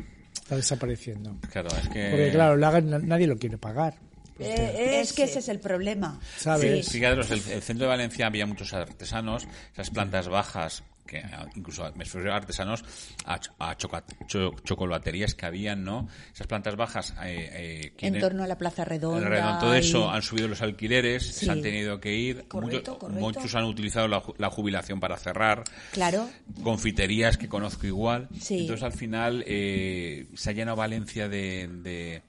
Está 0.45 0.57
desapareciendo. 0.57 1.35
Claro, 1.51 1.69
es 1.69 1.89
que... 1.89 2.09
Porque 2.11 2.29
claro, 2.31 2.55
lo 2.55 2.67
hagan- 2.67 3.07
nadie 3.07 3.25
lo 3.25 3.35
quiere 3.35 3.57
pagar. 3.57 3.95
Eh, 4.37 4.99
Es 5.01 5.11
que 5.11 5.23
ese 5.23 5.39
es 5.39 5.49
el 5.49 5.59
problema. 5.59 6.19
¿Sabes? 6.37 6.85
Sí. 6.85 6.91
Fijaros, 6.99 7.31
el, 7.31 7.41
el 7.51 7.63
centro 7.63 7.85
de 7.85 7.89
Valencia 7.89 8.27
había 8.27 8.45
muchos 8.45 8.71
artesanos, 8.75 9.47
esas 9.73 9.89
plantas 9.89 10.27
bajas, 10.27 10.83
que 11.05 11.19
ah, 11.19 11.47
incluso 11.55 11.83
me 11.95 12.03
refiero 12.03 12.33
a 12.33 12.35
artesanos, 12.37 12.83
a, 13.25 13.39
a 13.59 13.77
choca- 13.77 14.03
cho- 14.27 14.55
chocolaterías 14.63 15.35
que 15.35 15.45
habían, 15.45 15.83
¿no? 15.83 16.07
Esas 16.33 16.47
plantas 16.47 16.75
bajas, 16.75 17.13
eh, 17.23 17.91
eh, 17.93 17.93
En 17.99 18.19
torno 18.19 18.43
a 18.43 18.47
la 18.47 18.57
Plaza 18.57 18.85
Redonda. 18.85 19.29
De 19.29 19.59
todo 19.59 19.73
eso 19.75 20.07
y- 20.11 20.15
han 20.15 20.21
subido 20.21 20.47
los 20.47 20.61
alquileres, 20.61 21.25
Sí. 21.27 21.45
se 21.45 21.51
han 21.51 21.61
tenido 21.61 21.99
que 21.99 22.13
ir. 22.15 22.47
Correcto, 22.47 22.93
Mucho- 22.93 22.99
correcto. 22.99 23.21
Muchos 23.21 23.55
han 23.55 23.65
utilizado 23.65 24.07
la, 24.07 24.23
la 24.37 24.49
jubilación 24.49 24.99
para 24.99 25.17
cerrar. 25.17 25.63
Claro. 25.91 26.27
Confiterías 26.63 27.37
que 27.37 27.47
conozco 27.47 27.85
igual. 27.87 28.27
Sí. 28.39 28.61
Entonces 28.61 28.83
al 28.83 28.93
final 28.93 29.43
eh, 29.47 30.27
se 30.35 30.49
ha 30.49 30.53
llenado 30.53 30.77
Valencia 30.77 31.29
de, 31.29 31.67
de, 31.67 32.21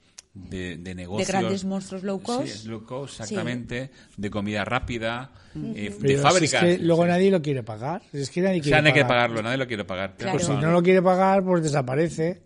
de- 0.49 0.77
de 0.77 0.95
negocios. 0.95 1.27
grandes 1.29 1.65
monstruos 1.65 2.03
low 2.03 2.21
cost. 2.21 2.45
Sí, 2.45 2.49
es 2.51 2.65
low 2.65 2.83
cost, 2.85 3.19
exactamente. 3.21 3.91
De 4.15 4.29
comida 4.29 4.63
rápida, 4.65 5.31
eh, 5.55 5.95
de 5.99 6.17
si 6.39 6.45
es 6.45 6.53
que 6.55 6.77
luego 6.79 7.03
Sí. 7.03 7.09
nadie 7.09 7.31
lo 7.31 7.41
quiere 7.41 7.63
pagar. 7.63 8.01
Es 8.13 8.29
que 8.29 8.41
nadie 8.41 8.59
O 8.59 8.63
quiere 8.63 8.75
sea, 8.75 8.81
no 8.81 8.87
hay 8.87 8.93
que 8.93 9.01
pagar. 9.01 9.15
pagarlo, 9.27 9.41
nadie 9.43 9.57
lo 9.57 9.67
quiere 9.67 9.83
pagar. 9.85 10.15
Claro. 10.17 10.33
Pues 10.33 10.45
si 10.45 10.51
no 10.53 10.71
lo 10.71 10.81
quiere 10.83 11.01
pagar, 11.01 11.43
pues 11.43 11.63
desaparece. 11.63 12.41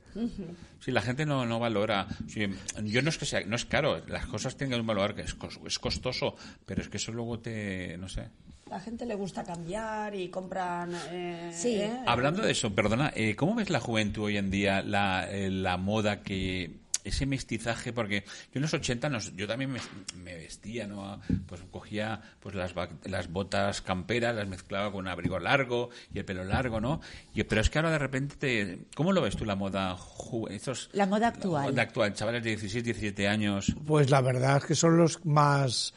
Sí, 0.80 0.92
la 0.92 1.02
gente 1.02 1.26
no, 1.28 1.46
no 1.46 1.60
valora. 1.60 2.08
Sí, 2.28 2.48
yo 2.86 3.02
no 3.04 3.10
es 3.10 3.18
que 3.20 3.26
sea, 3.26 3.42
no 3.46 3.56
es 3.56 3.66
caro, 3.66 4.02
las 4.08 4.26
cosas 4.26 4.58
tienen 4.58 4.80
un 4.82 4.88
valor 4.88 5.14
que 5.14 5.22
es, 5.22 5.38
cos- 5.38 5.60
es 5.66 5.78
costoso, 5.78 6.36
pero 6.66 6.82
es 6.82 6.90
que 6.90 6.98
eso 6.98 7.12
luego 7.12 7.40
te, 7.40 7.98
no 8.00 8.10
sé. 8.10 8.30
La 8.68 8.80
gente 8.80 9.06
le 9.06 9.14
gusta 9.16 9.44
cambiar 9.44 10.16
y 10.16 10.30
compran. 10.30 10.92
eh, 11.12 11.52
Sí. 11.54 11.76
eh, 11.76 11.92
Hablando 12.08 12.42
de 12.42 12.52
eso, 12.54 12.74
perdona, 12.74 13.12
eh, 13.16 13.36
¿cómo 13.36 13.54
ves 13.56 13.70
la 13.70 13.80
juventud 13.80 14.24
hoy 14.24 14.38
en 14.38 14.50
día, 14.50 14.82
la, 14.82 15.28
eh, 15.30 15.52
la 15.52 15.78
moda 15.78 16.24
que 16.24 16.80
ese 17.04 17.26
mestizaje, 17.26 17.94
porque 17.94 18.24
yo 18.26 18.56
en 18.56 18.62
los 18.62 18.74
80 18.74 19.10
nos- 19.10 19.36
yo 19.36 19.48
también 19.48 19.72
me, 19.72 19.80
me 20.24 20.36
vestía, 20.36 20.88
¿no? 20.88 21.20
Pues 21.48 21.62
cogía 21.72 22.22
pues 22.40 22.56
las, 22.56 22.74
las 23.06 23.32
botas 23.32 23.82
camperas, 23.82 24.36
las 24.36 24.48
mezclaba 24.48 24.92
con 24.92 25.02
un 25.02 25.08
abrigo 25.08 25.40
largo 25.40 25.90
y 26.14 26.20
el 26.20 26.26
pelo 26.26 26.44
largo, 26.44 26.80
¿no? 26.82 27.02
Y, 27.34 27.44
pero 27.44 27.62
es 27.62 27.70
que 27.70 27.80
ahora 27.80 27.92
de 27.92 28.00
repente, 28.00 28.36
te, 28.38 28.80
¿cómo 28.96 29.12
lo 29.14 29.22
ves 29.22 29.36
tú 29.36 29.46
la 29.46 29.56
moda? 29.56 29.96
ju- 29.98 30.50
Estos, 30.52 30.90
La 30.94 31.06
moda 31.06 31.28
actual. 31.30 31.66
La 31.66 31.72
moda 31.72 31.82
actual, 31.84 32.14
chavales 32.14 32.44
de 32.44 32.50
16, 32.52 32.84
17 32.84 33.28
años. 33.28 33.76
Pues 33.86 34.10
la 34.10 34.22
verdad 34.22 34.58
es 34.58 34.66
que 34.66 34.76
son 34.76 34.98
los 34.98 35.26
más 35.26 35.94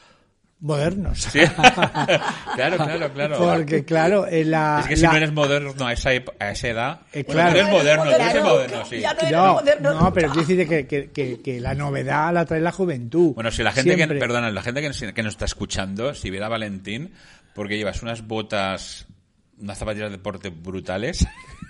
modernos. 0.59 1.19
Sí. 1.19 1.39
claro, 2.55 2.77
claro, 2.77 3.13
claro. 3.13 3.37
Porque 3.37 3.83
claro, 3.85 4.27
en 4.27 4.51
la, 4.51 4.79
es 4.81 4.87
que 4.87 4.95
si 4.95 5.03
la- 5.03 5.09
no 5.11 5.17
eres 5.17 5.31
moderno 5.33 5.85
a 5.85 5.93
esa, 5.93 6.09
a 6.39 6.51
esa 6.51 6.67
edad, 6.67 6.99
Eh, 7.13 7.23
bueno, 7.27 7.41
claro. 7.41 7.51
tú 7.51 7.57
eres 7.59 7.71
moderno, 7.71 8.03
tú 8.03 8.09
eres 8.11 8.43
moderno, 8.43 8.85
sí. 8.85 8.99
ya 8.99 9.13
no 9.13 9.19
eres 9.19 9.31
no, 9.31 9.53
moderno 9.53 9.93
no, 9.93 10.13
pero 10.13 10.29
quiero 10.29 10.47
decir 10.47 10.67
que, 10.67 10.87
que, 10.87 11.11
que, 11.11 11.41
que 11.41 11.59
la 11.59 11.75
novedad 11.75 12.33
la 12.33 12.45
trae 12.45 12.61
la 12.61 12.71
juventud. 12.71 13.33
Bueno, 13.35 13.51
si 13.51 13.63
la 13.63 13.71
gente 13.71 13.95
que, 13.95 14.07
perdona, 14.07 14.49
la 14.51 14.61
gente 14.61 14.81
que 14.81 14.87
nos, 14.87 14.99
que 15.01 15.23
nos 15.23 15.33
está 15.33 15.45
escuchando, 15.45 16.13
si 16.13 16.29
viera 16.29 16.47
a 16.47 16.49
Valentín, 16.49 17.13
porque 17.53 17.77
llevas 17.77 18.01
unas 18.01 18.25
botas, 18.27 19.07
unas 19.57 19.77
zapatillas 19.77 20.09
de 20.09 20.17
deporte 20.17 20.49
brutales, 20.49 21.25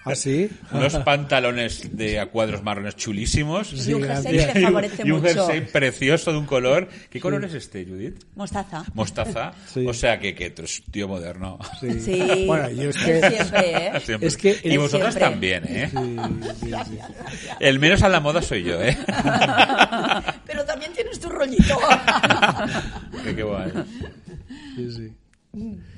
¿Ah, 0.06 0.15
sí? 0.15 0.50
unos 0.71 0.95
pantalones 0.98 1.95
de 1.95 2.19
a 2.19 2.28
cuadros 2.28 2.63
marrones 2.63 2.95
chulísimos, 2.95 3.88
Y 3.88 3.93
un 3.93 4.04
jersey 4.04 4.38
que 4.38 4.54
le 4.54 4.62
favorece 4.62 5.04
y 5.06 5.12
un 5.12 5.21
mucho. 5.21 5.34
jersey 5.48 5.62
precioso 5.62 6.32
de 6.32 6.38
un 6.39 6.45
color. 6.45 6.88
¿Qué 7.10 7.19
color 7.19 7.45
es 7.45 7.54
este, 7.54 7.86
Judith? 7.86 8.24
Mostaza. 8.36 8.84
Mostaza. 8.93 9.54
Sí. 9.65 9.86
O 9.88 9.93
sea 9.93 10.19
que, 10.19 10.34
que 10.36 10.48
un 10.48 10.91
tío 10.91 11.08
moderno. 11.08 11.60
Sí. 11.80 12.00
Sí. 12.00 12.45
Bueno, 12.48 12.69
yo 12.69 12.89
es 12.89 12.98
que... 12.98 13.30
siempre, 13.30 13.88
¿eh? 13.88 14.00
Siempre. 14.00 14.28
Es 14.28 14.38
que 14.38 14.60
y 14.63 14.78
vosotras 14.78 15.13
siempre. 15.13 15.32
también, 15.32 15.63
¿eh? 15.67 15.89
Sí, 15.91 16.69
sí, 16.69 16.71
sí. 16.86 16.98
El 17.60 17.80
menos 17.80 18.04
a 18.04 18.10
la 18.10 18.19
moda 18.19 18.41
soy 18.41 18.63
yo, 18.63 18.82
¿eh? 18.82 18.98
Pero 20.45 20.63
también 20.65 20.93
tienes 20.93 21.19
tu 21.19 21.30
rollito. 21.30 21.78
qué, 23.24 23.36
qué 23.36 23.43
guay. 23.43 23.71
Sí, 24.76 24.91
sí. 24.91 25.13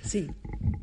Sí. 0.03 0.27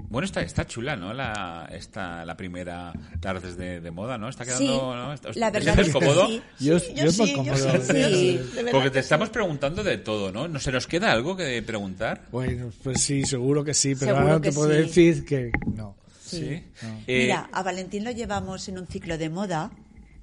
Bueno, 0.08 0.24
está, 0.26 0.42
está 0.42 0.66
chula, 0.66 0.96
¿no? 0.96 1.12
La, 1.12 1.68
esta, 1.72 2.24
la 2.24 2.36
primera 2.36 2.92
tardes 3.20 3.56
de, 3.56 3.80
de 3.80 3.90
moda, 3.90 4.16
¿no? 4.18 4.28
Está 4.28 4.44
quedando, 4.44 4.64
Sí, 4.64 4.68
¿no? 4.78 5.12
Está- 5.12 5.30
la 5.34 5.50
¿te 5.52 5.58
verdad 5.58 5.78
es 5.80 5.86
que 5.86 5.92
cómodo? 5.92 6.26
sí. 6.28 6.42
Yo, 6.60 6.78
Sí, 6.78 6.88
yo, 6.90 6.96
yo 6.96 7.04
me 7.04 7.10
sí, 7.12 7.34
yo 7.34 7.40
acomodo. 7.54 7.80
sí, 7.84 8.40
Porque 8.70 8.90
te 8.90 8.98
estamos 9.00 9.30
preguntando 9.30 9.82
de 9.82 9.98
todo, 9.98 10.30
¿no? 10.32 10.46
¿No 10.48 10.60
se 10.60 10.70
nos 10.72 10.86
queda 10.86 11.10
algo 11.12 11.36
que 11.36 11.62
preguntar? 11.62 12.22
Bueno, 12.30 12.70
pues 12.82 13.00
sí, 13.02 13.24
seguro 13.24 13.64
que 13.64 13.74
sí, 13.74 13.94
pero 13.94 14.06
Seguro 14.12 14.20
ahora 14.22 14.34
no 14.34 14.40
te 14.40 14.52
puedo 14.52 14.70
sí. 14.70 14.76
decir 14.76 15.24
que 15.24 15.50
no. 15.74 15.96
Sí. 16.20 16.62
Eh, 17.06 17.22
Mira, 17.22 17.48
a 17.52 17.62
Valentín 17.62 18.02
lo 18.04 18.10
llevamos 18.10 18.68
en 18.68 18.78
un 18.78 18.86
ciclo 18.86 19.18
de 19.18 19.28
moda 19.30 19.70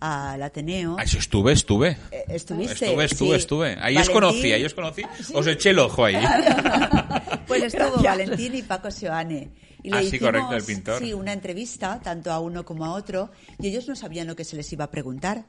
al 0.02 0.42
Ateneo. 0.44 0.98
ah, 1.00 1.06
sí, 1.08 1.18
estuve, 1.18 1.54
estuve. 1.54 1.98
Eh, 2.12 2.26
¿Estuviste? 2.28 2.86
Estuve, 2.88 3.06
estuve, 3.06 3.30
Sí. 3.30 3.36
estuve. 3.36 3.78
Ahí 3.80 3.96
os 3.96 4.08
Valentín- 4.10 4.14
conocí, 4.14 4.52
ahí 4.52 4.66
os 4.66 4.74
conocí. 4.74 5.04
Os 5.34 5.48
eché 5.48 5.70
el 5.70 5.80
ojo 5.80 6.04
ahí. 6.06 6.16
Pues 7.48 7.64
estuvo 7.64 7.84
Gracias. 8.02 8.04
Valentín 8.04 8.56
y 8.56 8.62
Paco 8.64 8.90
Seoane. 8.92 9.50
Y 9.84 9.90
le 9.90 9.98
Ah, 9.98 10.02
sí, 10.02 10.08
hicimos, 10.08 10.28
correcto, 10.32 10.56
el 10.56 10.64
pintor. 10.64 11.00
Sí, 11.00 11.14
una 11.14 11.34
entrevista, 11.34 12.00
tanto 12.02 12.32
a 12.32 12.40
uno 12.40 12.64
como 12.64 12.86
a 12.86 12.94
otro, 12.94 13.30
y 13.60 13.68
ellos 13.68 13.88
no 13.90 13.96
sabían 13.96 14.28
lo 14.28 14.36
que 14.36 14.44
se 14.46 14.56
les 14.56 14.72
iba 14.72 14.86
a 14.86 14.92
preguntar. 14.92 15.46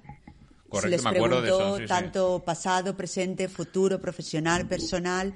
Correcto, 0.68 0.80
se 0.80 0.88
les 0.88 1.02
me 1.04 1.10
acuerdo 1.10 1.36
de 1.36 1.48
preguntó 1.48 1.66
eso, 1.68 1.76
sí, 1.76 1.82
sí. 1.82 1.88
tanto 1.88 2.42
pasado, 2.44 2.96
presente, 2.96 3.48
futuro, 3.48 4.00
profesional, 4.00 4.66
personal. 4.66 5.32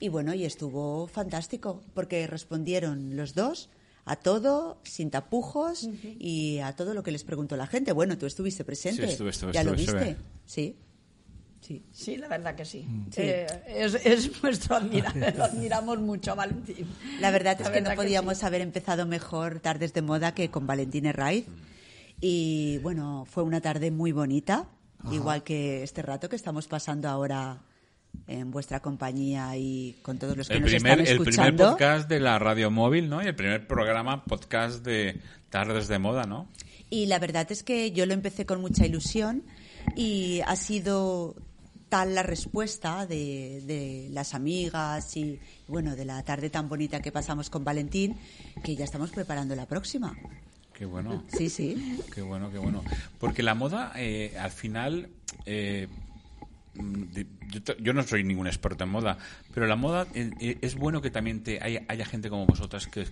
Y 0.00 0.08
bueno, 0.08 0.32
y 0.32 0.44
estuvo 0.44 1.06
fantástico, 1.08 1.82
porque 1.92 2.26
respondieron 2.26 3.16
los 3.16 3.34
dos 3.34 3.68
a 4.06 4.14
todo, 4.16 4.78
sin 4.84 5.10
tapujos, 5.10 5.88
y 6.18 6.60
a 6.60 6.74
todo 6.76 6.94
lo 6.94 7.02
que 7.02 7.10
les 7.10 7.24
preguntó 7.24 7.56
la 7.56 7.66
gente. 7.66 7.90
Bueno, 7.92 8.16
tú 8.16 8.24
estuviste 8.26 8.64
presente. 8.64 9.04
Sí, 9.04 9.12
estuve, 9.12 9.30
estuve, 9.30 9.52
¿Ya 9.52 9.64
lo 9.64 9.72
viste? 9.72 9.90
estuve. 9.90 10.16
Sí. 10.46 10.76
Sí. 11.60 11.84
Sí, 11.90 12.16
la 12.16 12.28
verdad 12.28 12.54
que 12.54 12.64
sí. 12.64 12.86
Sí. 13.10 13.22
Eh, 13.22 13.46
es, 13.66 13.94
es 13.94 14.40
nuestro 14.40 14.76
admirador. 14.76 15.34
Lo 15.36 15.44
admiramos 15.44 15.98
mucho 15.98 16.30
a 16.30 16.34
Valentín. 16.36 16.86
La 17.20 17.32
verdad 17.32 17.60
es 17.60 17.66
La 17.66 17.72
que 17.72 17.80
no 17.80 17.90
que 17.90 17.96
podíamos 17.96 18.38
sí. 18.38 18.46
haber 18.46 18.60
empezado 18.60 19.04
mejor 19.04 19.58
tardes 19.58 19.92
de 19.92 20.02
moda 20.02 20.32
que 20.32 20.48
con 20.48 20.68
Valentín 20.68 21.06
Herraiz. 21.06 21.46
Y 22.20 22.78
bueno, 22.78 23.26
fue 23.28 23.42
una 23.42 23.60
tarde 23.60 23.90
muy 23.90 24.12
bonita, 24.12 24.68
igual 25.10 25.42
que 25.42 25.82
este 25.82 26.02
rato 26.02 26.28
que 26.28 26.36
estamos 26.36 26.68
pasando 26.68 27.08
ahora 27.08 27.60
en 28.26 28.50
vuestra 28.50 28.80
compañía 28.80 29.56
y 29.56 29.96
con 30.02 30.18
todos 30.18 30.36
los 30.36 30.48
que 30.48 30.54
El 30.54 30.62
nos 30.62 30.70
primer, 30.72 31.00
están 31.00 31.06
el 31.06 31.22
primer 31.22 31.28
escuchando. 31.28 31.70
podcast 31.70 32.08
de 32.08 32.20
la 32.20 32.38
radio 32.38 32.70
móvil, 32.70 33.08
¿no? 33.08 33.22
Y 33.22 33.26
el 33.26 33.34
primer 33.34 33.66
programa 33.66 34.24
podcast 34.24 34.84
de 34.84 35.20
Tardes 35.50 35.88
de 35.88 35.98
Moda, 35.98 36.24
¿no? 36.24 36.48
Y 36.90 37.06
la 37.06 37.18
verdad 37.18 37.50
es 37.50 37.62
que 37.62 37.90
yo 37.92 38.06
lo 38.06 38.14
empecé 38.14 38.46
con 38.46 38.60
mucha 38.60 38.86
ilusión 38.86 39.42
y 39.96 40.40
ha 40.46 40.56
sido 40.56 41.34
tal 41.88 42.14
la 42.14 42.22
respuesta 42.24 43.06
de, 43.06 43.62
de 43.64 44.08
las 44.10 44.34
amigas 44.34 45.16
y 45.16 45.38
bueno 45.68 45.94
de 45.94 46.04
la 46.04 46.22
tarde 46.24 46.50
tan 46.50 46.68
bonita 46.68 47.00
que 47.00 47.12
pasamos 47.12 47.48
con 47.48 47.62
Valentín 47.64 48.16
que 48.64 48.74
ya 48.74 48.84
estamos 48.84 49.10
preparando 49.10 49.54
la 49.54 49.66
próxima. 49.66 50.16
Qué 50.72 50.84
bueno. 50.84 51.24
Sí, 51.28 51.48
sí. 51.48 51.98
Qué 52.14 52.20
bueno, 52.22 52.50
qué 52.50 52.58
bueno. 52.58 52.82
Porque 53.18 53.42
la 53.42 53.54
moda, 53.54 53.92
eh, 53.96 54.36
al 54.38 54.50
final, 54.50 55.08
eh, 55.46 55.88
yo, 57.50 57.62
te- 57.62 57.76
yo 57.80 57.92
no 57.92 58.02
soy 58.02 58.24
ningún 58.24 58.46
experto 58.46 58.84
en 58.84 58.90
moda, 58.90 59.18
pero 59.54 59.66
la 59.66 59.76
moda 59.76 60.06
eh, 60.14 60.30
eh, 60.40 60.58
es 60.62 60.74
bueno 60.74 61.00
que 61.02 61.10
también 61.10 61.42
te 61.42 61.62
haya, 61.62 61.82
haya 61.88 62.04
gente 62.04 62.28
como 62.30 62.46
vosotras 62.46 62.86
que, 62.86 63.04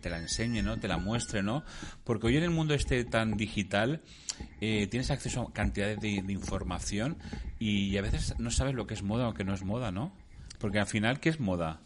te 0.00 0.10
la 0.10 0.18
enseñe, 0.18 0.62
¿no? 0.62 0.78
Te 0.78 0.88
la 0.88 0.98
muestre, 0.98 1.42
¿no? 1.42 1.64
Porque 2.04 2.26
hoy 2.28 2.36
en 2.36 2.44
el 2.44 2.50
mundo 2.50 2.74
este 2.74 3.04
tan 3.04 3.36
digital 3.36 4.02
eh, 4.60 4.86
tienes 4.88 5.10
acceso 5.10 5.42
a 5.42 5.52
cantidades 5.52 6.00
de, 6.00 6.22
de 6.22 6.32
información 6.32 7.16
y 7.58 7.96
a 7.96 8.02
veces 8.02 8.34
no 8.38 8.50
sabes 8.50 8.74
lo 8.74 8.86
que 8.86 8.94
es 8.94 9.02
moda 9.02 9.28
o 9.28 9.34
que 9.34 9.44
no 9.44 9.54
es 9.54 9.62
moda, 9.64 9.90
¿no? 9.90 10.12
Porque 10.58 10.78
al 10.78 10.86
final, 10.86 11.20
¿qué 11.20 11.28
es 11.28 11.40
moda? 11.40 11.80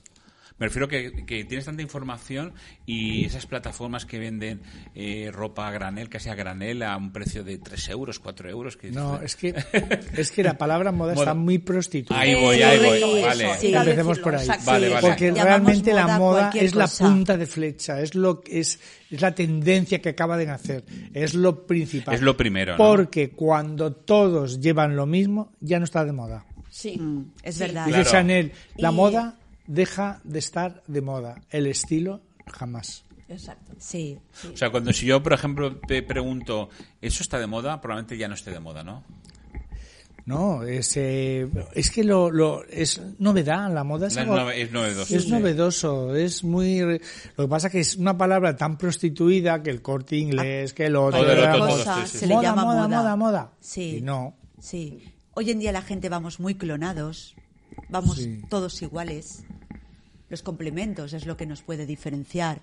Me 0.58 0.66
refiero 0.66 0.86
que, 0.88 1.24
que 1.26 1.44
tienes 1.44 1.64
tanta 1.64 1.82
información 1.82 2.52
y 2.86 3.24
esas 3.24 3.46
plataformas 3.46 4.06
que 4.06 4.18
venden 4.18 4.62
eh, 4.94 5.30
ropa 5.32 5.66
a 5.66 5.70
granel, 5.72 6.08
casi 6.08 6.28
a 6.28 6.34
granel, 6.34 6.82
a 6.82 6.96
un 6.96 7.12
precio 7.12 7.42
de 7.42 7.58
3 7.58 7.88
euros, 7.88 8.18
4 8.18 8.48
euros. 8.50 8.76
Que 8.76 8.90
No, 8.92 9.20
es 9.20 9.34
que, 9.36 9.54
es 10.16 10.30
que 10.30 10.42
la 10.42 10.56
palabra 10.58 10.92
moda 10.92 11.14
está 11.14 11.34
muy 11.34 11.58
prostituida. 11.58 12.20
Ahí 12.20 12.34
voy, 12.34 12.62
ahí 12.62 12.78
voy. 12.78 13.22
Vale. 13.22 13.44
eso, 13.50 13.60
Sí. 13.60 13.74
Empecemos 13.74 14.18
por 14.20 14.34
ahí. 14.34 14.46
Vale, 14.64 14.88
vale. 14.88 15.00
Porque 15.00 15.26
Llamamos 15.32 15.44
realmente 15.44 15.92
la 15.92 16.18
moda 16.18 16.50
es 16.54 16.74
la 16.74 16.84
cosa. 16.84 17.04
punta 17.06 17.36
de 17.36 17.46
flecha, 17.46 18.00
es 18.00 18.14
lo 18.14 18.40
que 18.40 18.60
es, 18.60 18.78
es 19.10 19.20
la 19.20 19.34
tendencia 19.34 20.00
que 20.00 20.10
acaba 20.10 20.36
de 20.36 20.46
nacer, 20.46 20.84
es 21.12 21.34
lo 21.34 21.66
principal. 21.66 22.14
Es 22.14 22.20
lo 22.22 22.36
primero, 22.36 22.72
¿no? 22.72 22.78
Porque 22.78 23.30
cuando 23.30 23.92
todos 23.92 24.60
llevan 24.60 24.96
lo 24.96 25.06
mismo, 25.06 25.52
ya 25.60 25.78
no 25.78 25.84
está 25.84 26.04
de 26.04 26.12
moda. 26.12 26.46
Sí. 26.70 26.98
Mm, 26.98 27.32
es 27.42 27.54
Sí. 27.56 27.60
verdad. 27.60 27.86
Dice 27.86 27.96
Claro. 28.00 28.10
Chanel, 28.10 28.52
la 28.76 28.90
Y- 28.90 28.94
moda 28.94 29.38
deja 29.66 30.20
de 30.24 30.38
estar 30.38 30.82
de 30.86 31.00
moda, 31.00 31.40
el 31.50 31.66
estilo 31.66 32.20
jamás. 32.52 33.04
Exacto. 33.28 33.72
Sí. 33.78 34.18
O 34.52 34.56
sea, 34.56 34.70
cuando 34.70 34.92
si 34.92 35.06
yo, 35.06 35.22
por 35.22 35.32
ejemplo, 35.32 35.76
te 35.76 36.02
pregunto, 36.02 36.68
¿eso 37.00 37.22
está 37.22 37.38
de 37.38 37.46
moda? 37.46 37.80
Probablemente 37.80 38.18
ya 38.18 38.28
no 38.28 38.34
esté 38.34 38.50
de 38.50 38.60
moda, 38.60 38.82
¿no? 38.84 39.02
No, 40.24 40.62
es, 40.62 40.96
eh, 40.98 41.48
es 41.74 41.90
que 41.90 42.04
lo, 42.04 42.30
lo, 42.30 42.62
es 42.66 43.00
novedad, 43.18 43.72
la 43.74 43.82
moda 43.82 44.06
es, 44.06 44.16
algo- 44.16 44.50
es 44.52 44.70
novedoso. 44.70 45.16
es 45.16 45.24
sí. 45.24 45.30
novedoso, 45.30 46.14
es 46.14 46.44
muy... 46.44 46.78
Lo 46.78 47.44
que 47.44 47.48
pasa 47.48 47.68
que 47.70 47.80
es 47.80 47.96
una 47.96 48.16
palabra 48.16 48.54
tan 48.56 48.78
prostituida 48.78 49.64
que 49.64 49.70
el 49.70 49.82
corte 49.82 50.16
inglés, 50.16 50.74
que 50.74 50.86
el 50.86 50.94
otro... 50.94 51.22
Todo 51.22 51.32
era 51.32 51.52
todo, 51.52 51.66
cosa 51.70 52.06
sí. 52.06 52.18
se 52.18 52.26
le 52.28 52.34
moda, 52.34 52.42
llama 52.50 52.64
moda, 52.64 52.82
moda. 52.86 52.98
moda, 52.98 53.16
moda. 53.16 53.52
Sí. 53.60 53.96
Y 53.96 54.00
no. 54.02 54.36
Sí. 54.60 55.02
Hoy 55.34 55.50
en 55.50 55.58
día 55.58 55.72
la 55.72 55.82
gente 55.82 56.08
vamos 56.08 56.38
muy 56.38 56.54
clonados, 56.54 57.34
vamos 57.88 58.16
Sí. 58.18 58.40
todos 58.48 58.80
iguales. 58.82 59.44
Los 60.28 60.42
complementos 60.42 61.12
es 61.12 61.26
lo 61.26 61.36
que 61.36 61.46
nos 61.46 61.62
puede 61.62 61.84
diferenciar, 61.86 62.62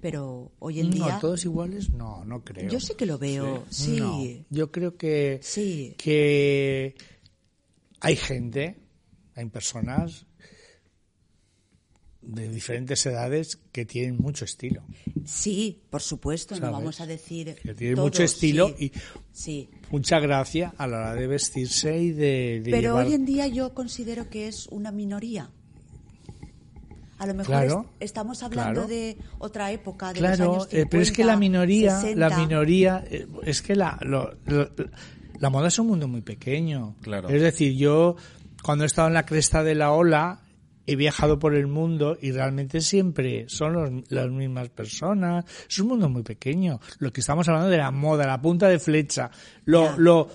pero 0.00 0.52
hoy 0.58 0.80
en 0.80 0.90
día 0.90 1.14
No, 1.14 1.18
todos 1.20 1.44
iguales, 1.44 1.90
no, 1.90 2.24
no 2.24 2.44
creo. 2.44 2.68
yo 2.70 2.78
sí 2.80 2.94
que 2.94 3.06
lo 3.06 3.18
veo. 3.18 3.64
Sí. 3.70 3.96
No, 4.00 4.22
yo 4.50 4.70
creo 4.70 4.96
que, 4.96 5.38
Sí. 5.42 5.94
que 5.98 6.94
hay 8.00 8.16
gente, 8.16 8.76
hay 9.34 9.46
personas 9.46 10.26
de 12.26 12.48
diferentes 12.48 13.06
edades 13.06 13.58
que 13.72 13.84
tienen 13.86 14.16
mucho 14.18 14.44
estilo. 14.44 14.82
Sí, 15.24 15.80
por 15.90 16.02
supuesto, 16.02 16.54
no 16.56 16.60
¿Sabes? 16.60 16.72
vamos 16.72 17.00
a 17.00 17.06
decir 17.06 17.54
Que 17.62 17.74
tienen 17.74 17.96
todos, 17.96 18.06
mucho 18.08 18.22
estilo 18.22 18.74
sí. 18.76 18.86
y 18.86 18.92
Sí. 19.32 19.68
mucha 19.90 20.18
gracia 20.20 20.74
a 20.76 20.86
la 20.86 20.96
hora 20.98 21.14
de 21.14 21.26
vestirse 21.26 21.98
y 21.98 22.10
de, 22.12 22.60
de 22.64 22.70
Pero 22.70 22.90
llevar- 22.94 23.06
hoy 23.06 23.14
en 23.14 23.24
día 23.24 23.46
yo 23.46 23.72
considero 23.74 24.28
que 24.28 24.48
es 24.48 24.66
una 24.68 24.90
minoría. 24.92 25.50
A 27.18 27.26
lo 27.26 27.32
mejor 27.32 27.46
Claro, 27.46 27.86
es- 27.98 28.06
estamos 28.10 28.42
hablando 28.42 28.82
claro. 28.82 28.88
de 28.88 29.16
otra 29.38 29.72
época, 29.72 30.12
de 30.12 30.20
los 30.20 30.36
Claro, 30.36 30.52
años 30.52 30.68
eh, 30.70 30.84
pero 30.90 31.02
es 31.02 31.10
que 31.10 31.22
50, 31.22 31.32
la 31.32 31.36
minoría, 31.38 32.00
60. 32.00 32.28
la 32.28 32.38
minoría, 32.38 33.04
eh, 33.10 33.26
es 33.44 33.62
que 33.62 33.74
la, 33.74 33.98
lo- 34.02 34.36
lo- 34.44 34.68
la 35.38 35.48
moda 35.50 35.68
es 35.68 35.78
un 35.78 35.86
mundo 35.86 36.08
muy 36.08 36.20
pequeño. 36.20 36.94
Claro. 37.00 37.28
Es 37.30 37.40
decir, 37.40 37.74
yo 37.74 38.16
cuando 38.62 38.84
he 38.84 38.86
estado 38.86 39.08
en 39.08 39.14
la 39.14 39.24
cresta 39.24 39.62
de 39.62 39.74
la 39.74 39.92
ola, 39.92 40.42
he 40.86 40.96
viajado 40.96 41.38
por 41.38 41.54
el 41.54 41.66
mundo 41.66 42.16
y 42.20 42.30
realmente 42.32 42.80
siempre 42.80 43.46
son 43.48 43.72
los- 43.72 44.10
las 44.10 44.30
mismas 44.30 44.68
personas. 44.68 45.44
Es 45.68 45.78
un 45.80 45.88
mundo 45.88 46.08
muy 46.08 46.22
pequeño. 46.22 46.80
Lo 46.98 47.12
que 47.12 47.20
estamos 47.20 47.48
hablando 47.48 47.68
de 47.70 47.78
la 47.78 47.90
moda, 47.90 48.26
la 48.26 48.40
punta 48.40 48.68
de 48.68 48.78
flecha, 48.78 49.30
lo, 49.64 49.96
lo 49.98 50.28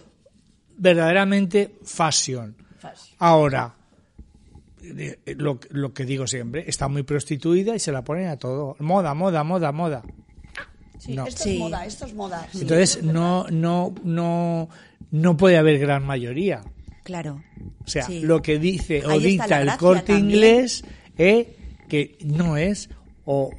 verdaderamente 0.77 1.77
fashion. 1.83 2.55
Ahora, 3.19 3.75
eh, 4.83 5.19
lo, 5.37 5.59
lo 5.69 5.93
que 5.93 6.05
digo 6.05 6.25
siempre, 6.27 6.63
está 6.67 6.87
muy 6.87 7.03
prostituida 7.03 7.75
y 7.75 7.79
se 7.79 7.91
la 7.91 8.03
ponen 8.03 8.27
a 8.27 8.37
todo. 8.37 8.75
Moda, 8.79 9.13
moda, 9.13 9.43
moda, 9.43 9.71
moda. 9.71 10.01
Sí, 10.97 11.15
No. 11.15 11.25
esto 11.27 11.43
Sí. 11.43 11.53
es 11.53 11.59
moda, 11.59 11.85
esto 11.85 12.05
es 12.05 12.13
moda. 12.13 12.47
Sí, 12.51 12.61
Entonces 12.61 12.97
es 12.97 13.03
no, 13.03 13.45
no, 13.49 13.93
no, 14.03 14.69
no 15.11 15.37
puede 15.37 15.57
haber 15.57 15.79
gran 15.79 16.05
mayoría. 16.05 16.61
Claro. 17.03 17.43
O 17.83 17.87
sea, 17.87 18.03
Sí. 18.03 18.21
lo 18.21 18.41
que 18.41 18.59
dice 18.59 19.05
o 19.05 19.19
dicta 19.19 19.61
el 19.61 19.75
corte 19.77 20.13
también. 20.13 20.29
inglés 20.29 20.83
es 21.17 21.47
que 21.89 22.17
no 22.23 22.57
es 22.57 22.89
o 23.25 23.51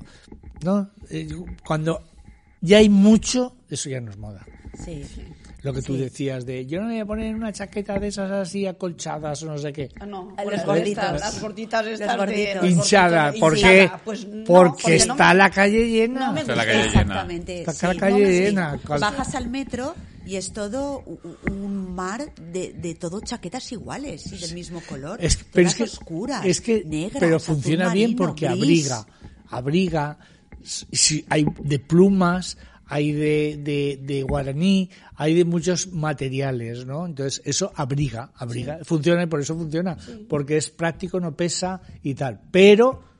no 0.64 0.90
Eh, 1.10 1.28
cuando 1.66 2.02
ya 2.60 2.78
hay 2.78 2.88
mucho 2.88 3.56
eso 3.68 3.90
ya 3.90 4.00
no 4.00 4.10
es 4.10 4.16
moda. 4.16 4.46
Sí. 4.82 5.02
Lo 5.62 5.72
que 5.72 5.82
tú 5.82 5.94
Sí. 5.94 6.00
decías 6.00 6.44
de 6.46 6.66
yo 6.66 6.80
no 6.80 6.86
me 6.88 6.94
voy 6.94 7.00
a 7.00 7.06
poner 7.06 7.34
una 7.36 7.52
chaqueta 7.52 7.98
de 8.00 8.08
esas 8.08 8.30
así 8.30 8.66
acolchadas 8.66 9.42
o 9.42 9.46
no 9.46 9.58
sé 9.58 9.72
qué. 9.72 9.90
Ah, 10.00 10.06
no, 10.06 10.34
las 10.50 10.64
gorditos. 10.66 10.88
estas, 11.04 11.20
Las 11.20 11.40
gorditas 11.40 11.86
estas 11.86 12.16
los 12.16 12.70
Hinchada, 12.70 13.32
¿por 13.38 13.54
qué? 13.54 13.90
Pues 14.04 14.26
no, 14.26 14.44
porque 14.44 14.88
no 14.88 14.94
está 14.94 15.28
me- 15.28 15.34
la 15.38 15.50
calle 15.50 15.88
llena. 15.88 16.26
no 16.26 16.32
me 16.32 16.40
Está 16.40 16.56
la 16.56 16.64
gusta. 16.64 16.72
calle 16.72 16.88
llena. 16.88 17.00
Exactamente. 17.02 17.60
Está 17.60 17.72
sí. 17.72 17.86
la 17.86 17.94
calle 17.96 18.20
No, 18.22 18.26
sí. 18.28 18.40
llena. 18.40 18.80
Bajas 18.88 19.34
al 19.36 19.48
metro 19.50 19.94
y 20.26 20.36
es 20.36 20.52
todo 20.52 21.02
un 21.50 21.94
mar 21.94 22.34
de, 22.36 22.72
de 22.72 22.94
todo 22.94 23.20
chaquetas 23.20 23.72
iguales 23.72 24.32
y 24.32 24.38
del 24.38 24.54
mismo 24.54 24.80
color. 24.88 25.18
Es, 25.22 25.38
pero 25.52 25.68
es 25.68 25.74
que, 25.74 25.82
oscuras, 25.84 26.44
es 26.44 26.60
que 26.60 26.84
negras, 26.84 27.20
pero 27.20 27.40
funciona 27.40 27.92
bien 27.92 28.16
porque 28.16 28.46
gris. 28.48 28.90
abriga, 28.90 29.06
abriga, 29.48 30.18
si 30.62 31.24
hay 31.28 31.44
de 31.62 31.78
plumas, 31.78 32.56
hay 32.86 33.12
de, 33.12 33.58
de, 33.58 34.00
de 34.02 34.22
guaraní, 34.22 34.90
hay 35.14 35.34
de 35.34 35.44
muchos 35.44 35.88
materiales, 35.92 36.84
¿no? 36.84 37.06
Entonces 37.06 37.40
eso 37.44 37.72
abriga, 37.74 38.32
abriga, 38.36 38.80
funciona 38.84 39.22
y 39.22 39.26
por 39.26 39.40
eso 39.40 39.56
funciona, 39.56 39.96
porque 40.28 40.56
es 40.56 40.70
práctico, 40.70 41.18
no 41.18 41.34
pesa 41.34 41.80
y 42.02 42.14
tal, 42.14 42.40
pero 42.50 43.11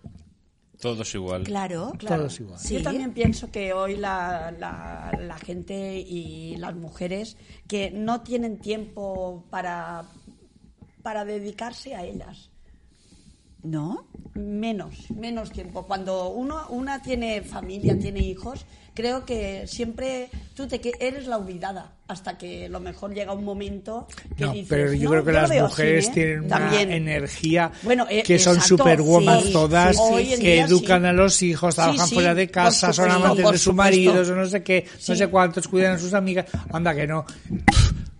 Todos 0.82 1.14
igual. 1.14 1.44
Claro, 1.44 1.92
Claro. 1.96 2.16
Todos 2.22 2.40
igual. 2.40 2.58
Sí. 2.58 2.74
Yo 2.74 2.82
también 2.82 3.14
pienso 3.14 3.52
que 3.52 3.72
hoy 3.72 3.94
la, 3.96 4.50
la, 4.58 5.16
la 5.16 5.38
gente 5.38 5.96
y 5.96 6.56
las 6.56 6.74
mujeres 6.74 7.36
que 7.68 7.92
no 7.92 8.22
tienen 8.22 8.58
tiempo 8.58 9.44
para, 9.48 10.08
para 11.04 11.24
dedicarse 11.24 11.94
a 11.94 12.04
ellas. 12.04 12.50
¿No? 13.62 14.06
Menos, 14.34 15.10
menos 15.10 15.52
tiempo. 15.52 15.86
Cuando 15.86 16.30
uno, 16.30 16.66
una 16.70 17.00
tiene 17.00 17.42
familia, 17.42 17.96
tiene 17.98 18.20
hijos, 18.20 18.64
creo 18.94 19.24
que 19.24 19.66
siempre 19.68 20.30
tú 20.56 20.66
te 20.66 20.80
que 20.80 20.92
eres 20.98 21.26
la 21.26 21.36
olvidada 21.36 21.92
hasta 22.08 22.36
que 22.36 22.66
a 22.66 22.68
lo 22.68 22.80
mejor 22.80 23.14
llega 23.14 23.32
un 23.32 23.44
momento 23.44 24.06
que 24.36 24.44
no, 24.44 24.52
dices, 24.52 24.66
pero 24.68 24.92
yo 24.92 25.04
"No, 25.04 25.10
creo 25.10 25.24
que 25.24 25.32
las 25.32 25.50
así, 25.50 25.60
mujeres 25.60 26.08
¿eh?". 26.08 26.10
tienen 26.12 26.44
una 26.44 26.82
energía 26.82 27.70
Bueno, 27.82 28.06
eh, 28.10 28.22
que 28.22 28.38
son 28.38 28.54
exacto, 28.56 28.76
superwoman 28.78 29.42
sí, 29.42 29.52
todas, 29.52 29.96
sí, 29.96 30.34
que 30.40 30.60
educan 30.60 31.02
sí. 31.02 31.08
a 31.08 31.12
los 31.12 31.42
hijos, 31.42 31.74
trabajan 31.76 32.08
sí, 32.08 32.14
fuera 32.14 32.34
de 32.34 32.48
casa, 32.50 32.92
son 32.92 33.10
amantes 33.10 33.36
de 33.46 33.52
sus 33.52 33.60
supuesto. 33.62 33.74
maridos, 33.74 34.28
o 34.28 34.34
no 34.34 34.46
sé 34.46 34.62
qué, 34.62 34.86
no 35.08 35.14
sé 35.14 35.28
cuántos, 35.28 35.68
cuidan 35.68 35.94
a 35.94 35.98
sus 35.98 36.12
amigas, 36.14 36.46
anda 36.72 36.94
que 36.94 37.06
no. 37.06 37.24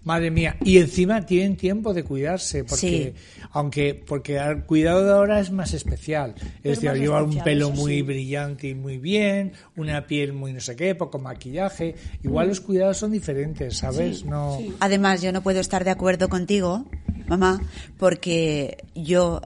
Madre 0.05 0.33
mía, 0.33 0.57
y 0.65 0.79
encima 0.79 1.25
tienen 1.25 1.57
tiempo 1.57 1.95
de 1.95 2.03
cuidarse, 2.03 2.65
porque 2.65 3.15
aunque 3.53 3.95
porque 3.95 4.37
el 4.37 4.65
cuidado 4.65 5.05
de 5.05 5.13
ahora 5.13 5.39
es 5.39 5.53
más 5.53 5.75
especial, 5.75 6.35
es 6.63 6.63
decir, 6.63 6.91
más 6.91 6.99
llevar 6.99 7.23
un 7.23 7.39
pelo 7.39 7.71
muy 7.71 7.97
sí. 7.97 8.03
brillante 8.03 8.69
y 8.69 8.75
muy 8.75 8.99
bien, 8.99 9.53
una 9.77 10.07
piel 10.07 10.33
muy 10.33 10.53
no 10.53 10.61
sé 10.61 10.75
qué, 10.75 10.97
poco 10.97 11.21
maquillaje, 11.21 11.95
igual 12.25 12.49
los 12.49 12.61
cuidados 12.61 12.97
son 12.97 13.13
diferentes, 13.13 13.77
¿sabes? 13.77 14.25
no 14.25 14.59
sí. 14.59 14.73
Además, 14.81 15.23
yo 15.23 15.31
no 15.31 15.43
puedo 15.43 15.61
estar 15.61 15.85
de 15.85 15.91
acuerdo 15.91 16.29
contigo, 16.29 16.85
mamá, 17.29 17.61
porque 17.97 18.85
yo 18.97 19.41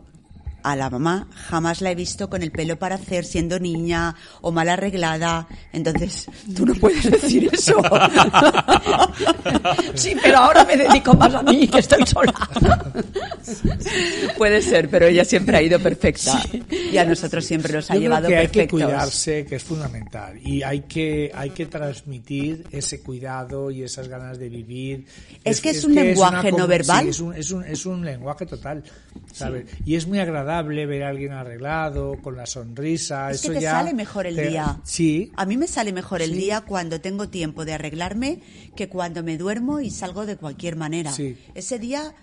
a 0.67 0.75
la 0.75 0.91
mamá 0.91 1.29
jamás 1.49 1.81
la 1.81 1.93
he 1.93 1.95
visto 1.95 2.29
con 2.29 2.43
el 2.43 2.51
pelo 2.51 2.77
para 2.77 2.97
hacer 2.97 3.25
siendo 3.25 3.61
niña 3.61 4.17
o 4.41 4.51
mal 4.51 4.69
arreglada. 4.69 5.47
Entonces, 5.73 6.27
tú 6.57 6.67
no 6.67 6.75
puedes 6.75 7.09
decir 7.09 7.49
eso. 7.53 7.81
Sí, 9.95 10.15
pero 10.23 10.39
ahora 10.39 10.65
me 10.65 10.77
dedico 10.77 11.15
más 11.15 11.35
a 11.35 11.43
mí, 11.43 11.67
que 11.69 11.79
estoy 11.79 12.07
sola. 12.07 12.33
Puede 14.37 14.61
ser, 14.61 14.89
pero 14.89 15.07
ella 15.07 15.25
siempre 15.25 15.57
ha 15.57 15.63
ido 15.63 15.79
perfecta. 15.81 16.41
Y 16.71 16.97
a 16.99 17.05
nosotros 17.05 17.45
siempre 17.45 17.73
nos 17.73 17.91
ha 17.91 17.95
Yo 17.95 18.01
creo 18.01 18.11
llevado 18.11 18.29
que 18.29 18.37
hay 18.37 18.47
que 18.49 18.53
perfectos. 18.53 18.83
cuidarse, 18.83 19.47
que 19.47 19.57
es 19.57 19.63
fundamental. 19.65 20.39
Y 20.45 20.63
hay 20.63 20.81
que, 20.83 21.33
hay 21.35 21.51
que 21.51 21.67
transmitir 21.67 22.67
ese 22.71 23.01
cuidado 23.01 23.71
y 23.71 23.83
esas 23.83 24.09
ganas 24.09 24.39
de 24.39 24.49
vivir. 24.49 25.07
Es 25.45 25.61
que 25.61 25.71
es 25.71 25.85
un 25.85 25.95
lenguaje 25.95 26.49
una 26.49 26.59
no 26.59 26.67
verbal. 26.67 27.05
sí, 27.05 27.11
es, 27.11 27.21
un, 27.21 27.35
es, 27.35 27.51
un, 27.51 27.65
es 27.65 27.87
un 27.87 28.05
lenguaje 28.05 28.47
total. 28.47 28.83
¿sabes? 29.33 29.67
Y 29.85 29.95
es 29.97 30.07
muy 30.07 30.19
agradable 30.19 30.56
ver 30.63 31.03
a 31.05 31.09
alguien 31.09 31.33
arreglado, 31.33 32.21
con 32.23 32.37
la 32.37 32.47
sonrisa. 32.47 33.31
Es 33.31 33.43
que 33.43 33.49
eso 33.49 33.55
te 33.55 33.61
ya 33.63 33.73
sale 33.73 33.95
mejor 33.95 34.27
el 34.27 34.37
te- 34.37 34.49
día. 34.49 34.79
Sí. 34.85 35.31
A 35.37 35.45
mí 35.47 35.57
me 35.57 35.67
sale 35.67 35.93
mejor 35.93 36.23
el 36.23 36.31
Sí. 36.33 36.37
día 36.39 36.61
cuando 36.63 37.01
tengo 37.01 37.29
tiempo 37.29 37.65
de 37.65 37.75
arreglarme 37.75 38.41
que 38.75 38.89
cuando 38.89 39.23
me 39.23 39.37
duermo 39.39 39.81
y 39.81 39.91
salgo 39.91 40.27
de 40.27 40.37
cualquier 40.37 40.77
manera. 40.77 41.13
Sí. 41.13 41.37
Ese 41.55 41.79
día 41.79 42.15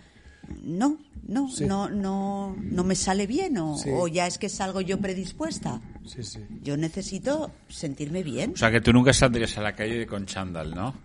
no, 0.63 0.97
no, 1.27 1.49
Sí. 1.49 1.65
no, 1.65 1.89
no, 1.89 2.55
no 2.59 2.83
me 2.83 2.95
sale 2.95 3.27
bien 3.27 3.57
o, 3.57 3.77
Sí. 3.77 3.89
o 3.93 4.07
ya 4.07 4.27
es 4.27 4.37
que 4.37 4.49
salgo 4.49 4.81
yo 4.81 4.99
predispuesta. 4.99 5.79
Sí, 6.05 6.21
sí. 6.23 6.39
Yo 6.63 6.75
necesito 6.75 7.51
sentirme 7.69 8.23
bien. 8.23 8.51
O 8.53 8.57
sea, 8.57 8.69
que 8.71 8.81
tú 8.81 8.91
nunca 8.91 9.13
saldrías 9.13 9.57
a 9.57 9.61
la 9.61 9.73
calle 9.73 10.05
con 10.05 10.25
chándal, 10.25 10.75
¿no? 10.75 10.95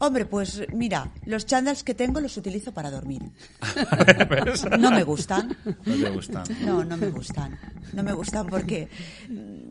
Hombre, 0.00 0.26
pues 0.26 0.62
mira, 0.72 1.10
los 1.24 1.44
chándals 1.46 1.82
que 1.82 1.94
tengo 1.94 2.20
los 2.20 2.36
utilizo 2.36 2.72
para 2.72 2.90
dormir. 2.90 3.22
No 4.78 4.90
me 4.90 5.02
gustan. 5.02 5.56
No 5.84 5.96
te 5.96 6.10
gustan. 6.10 6.44
No, 6.64 6.84
no 6.84 6.96
me 6.96 7.08
gustan. 7.08 7.58
No 7.92 8.02
me 8.02 8.12
gustan 8.12 8.46
porque 8.46 8.88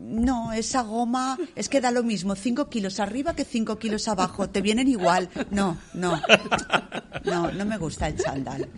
no, 0.08 0.52
esa 0.52 0.82
goma 0.82 1.38
es 1.54 1.68
que 1.68 1.80
da 1.80 1.90
lo 1.90 2.02
mismo, 2.02 2.34
5 2.34 2.68
kilos 2.68 2.98
arriba 3.00 3.34
que 3.34 3.44
5 3.44 3.78
kilos 3.78 4.08
abajo, 4.08 4.48
te 4.48 4.60
vienen 4.62 4.88
igual. 4.88 5.28
No, 5.50 5.76
no. 5.94 6.20
No, 7.24 7.50
no 7.52 7.64
me 7.64 7.76
gusta 7.78 8.08
el 8.08 8.16
chándal. 8.16 8.68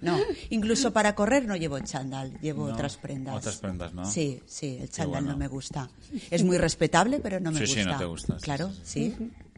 No, 0.00 0.16
incluso 0.50 0.92
para 0.92 1.14
correr 1.14 1.44
no 1.46 1.56
llevo 1.56 1.78
chándal, 1.80 2.38
llevo 2.40 2.66
No, 2.68 2.74
otras 2.74 2.96
prendas. 2.96 3.36
otras 3.36 3.56
prendas, 3.56 3.92
¿no? 3.92 4.04
Sí, 4.10 4.40
sí, 4.46 4.78
el 4.80 4.88
chándal 4.90 5.22
bueno. 5.24 5.32
no 5.32 5.36
me 5.38 5.48
gusta. 5.48 5.90
Es 6.30 6.44
muy 6.44 6.56
respetable, 6.58 7.18
pero 7.20 7.40
no 7.40 7.50
me 7.50 7.58
Sí, 7.60 7.66
sí, 7.66 7.74
gusta. 7.76 7.92
no 7.92 7.98
te 7.98 8.04
gusta, 8.04 8.34
sí, 8.38 8.44
Claro, 8.44 8.70
sí, 8.82 9.14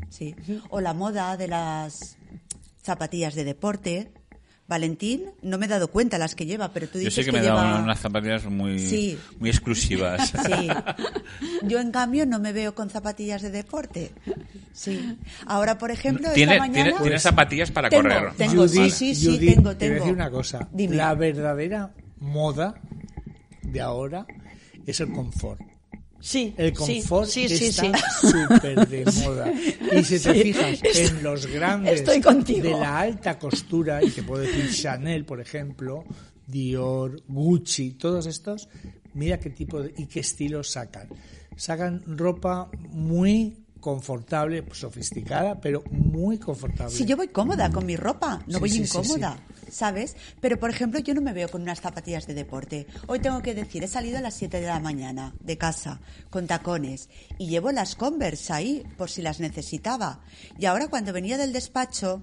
sí. 0.08 0.34
Sí. 0.44 0.60
O 0.70 0.80
la 0.80 0.94
moda 0.94 1.36
de 1.36 1.46
las 1.48 2.16
zapatillas 2.82 3.34
de 3.34 3.44
deporte. 3.44 4.12
Valentín, 4.70 5.24
no 5.42 5.58
me 5.58 5.66
he 5.66 5.68
dado 5.68 5.88
cuenta 5.88 6.16
las 6.16 6.34
que 6.36 6.46
lleva, 6.46 6.72
pero 6.72 6.86
tú 6.86 6.94
Yo 6.98 7.06
dices 7.06 7.14
sé 7.16 7.24
que, 7.24 7.32
me 7.36 7.42
lleva... 7.42 7.82
unas 7.82 7.98
zapatillas 7.98 8.44
muy, 8.46 8.78
Sí. 8.78 9.18
muy 9.40 9.50
exclusivas. 9.50 10.32
Sí. 10.46 10.68
Yo, 11.64 11.80
en 11.80 11.90
cambio, 11.90 12.24
no 12.24 12.38
me 12.38 12.52
veo 12.52 12.74
con 12.74 12.88
zapatillas 12.88 13.42
de 13.42 13.50
deporte. 13.50 14.12
Sí. 14.72 15.18
Ahora, 15.46 15.76
por 15.76 15.90
ejemplo, 15.90 16.30
¿Tiene, 16.32 16.52
esta 16.52 16.66
mañana... 16.66 16.84
tiene- 16.90 17.00
tienes 17.02 17.22
zapatillas 17.22 17.70
para 17.72 17.88
Tengo, 17.90 18.04
correr? 18.04 18.32
tengo, 18.36 18.68
sí, 18.68 18.78
Judith, 18.78 18.92
sí, 18.92 19.14
sí, 19.16 19.26
Judith, 19.26 19.54
tengo, 19.56 19.76
te 19.76 19.86
voy 19.88 19.96
a 19.96 19.98
tengo. 19.98 20.04
decir 20.04 20.12
una 20.14 20.30
cosa. 20.30 20.68
Dime. 20.72 20.94
La 20.96 21.14
verdadera 21.14 21.90
moda 22.20 22.74
de 23.62 23.80
ahora 23.80 24.24
es 24.86 25.00
el 25.00 25.12
confort. 25.12 25.60
Sí, 26.20 26.54
El 26.58 26.74
confort 26.74 27.26
sí, 27.28 27.48
sí, 27.48 27.66
está 27.66 27.82
sí. 28.20 28.28
súper 28.28 28.86
de 28.88 29.04
moda. 29.24 29.50
Y 29.52 30.04
si 30.04 30.18
te 30.20 30.34
Sí, 30.34 30.42
fijas 30.42 30.78
en 30.84 31.22
los 31.22 31.46
grandes 31.46 32.04
de 32.04 32.70
la 32.70 33.00
alta 33.00 33.38
costura, 33.38 34.02
y 34.04 34.10
te 34.10 34.22
puedo 34.22 34.42
decir 34.42 34.70
Chanel, 34.70 35.24
por 35.24 35.40
ejemplo, 35.40 36.04
Dior, 36.46 37.22
Gucci, 37.26 37.92
todos 37.92 38.26
estos, 38.26 38.68
mira 39.14 39.38
qué 39.40 39.50
tipo 39.50 39.82
de, 39.82 39.94
y 39.96 40.06
qué 40.06 40.20
estilo 40.20 40.62
sacan. 40.62 41.08
Sacan 41.56 42.02
ropa 42.06 42.70
muy 42.90 43.56
confortable, 43.80 44.62
sofisticada, 44.72 45.58
pero 45.60 45.82
muy 45.90 46.38
confortable. 46.38 46.94
Si 46.94 47.06
yo 47.06 47.16
voy 47.16 47.28
cómoda 47.28 47.70
con 47.70 47.86
mi 47.86 47.96
ropa, 47.96 48.42
no 48.46 48.54
Sí, 48.54 48.60
voy 48.60 48.68
sí, 48.70 48.86
sí, 48.86 48.98
incómoda, 48.98 49.38
¿sabes? 49.70 50.16
Pero, 50.40 50.58
por 50.58 50.70
ejemplo, 50.70 51.00
yo 51.00 51.14
no 51.14 51.20
me 51.20 51.32
veo 51.32 51.48
con 51.48 51.62
unas 51.62 51.80
zapatillas 51.80 52.26
de 52.26 52.34
deporte. 52.34 52.86
Hoy 53.06 53.20
tengo 53.20 53.42
que 53.42 53.54
decir, 53.54 53.84
he 53.84 53.88
salido 53.88 54.18
a 54.18 54.20
las 54.20 54.34
7 54.34 54.60
de 54.60 54.66
la 54.66 54.80
mañana 54.80 55.34
de 55.40 55.56
casa 55.56 56.00
con 56.28 56.46
tacones 56.46 57.08
y 57.38 57.48
llevo 57.48 57.72
las 57.72 57.96
Converse 57.96 58.52
ahí 58.52 58.84
por 58.96 59.10
si 59.10 59.22
las 59.22 59.40
necesitaba. 59.40 60.20
Y 60.58 60.66
ahora 60.66 60.88
cuando 60.88 61.12
venía 61.12 61.38
del 61.38 61.52
despacho 61.52 62.22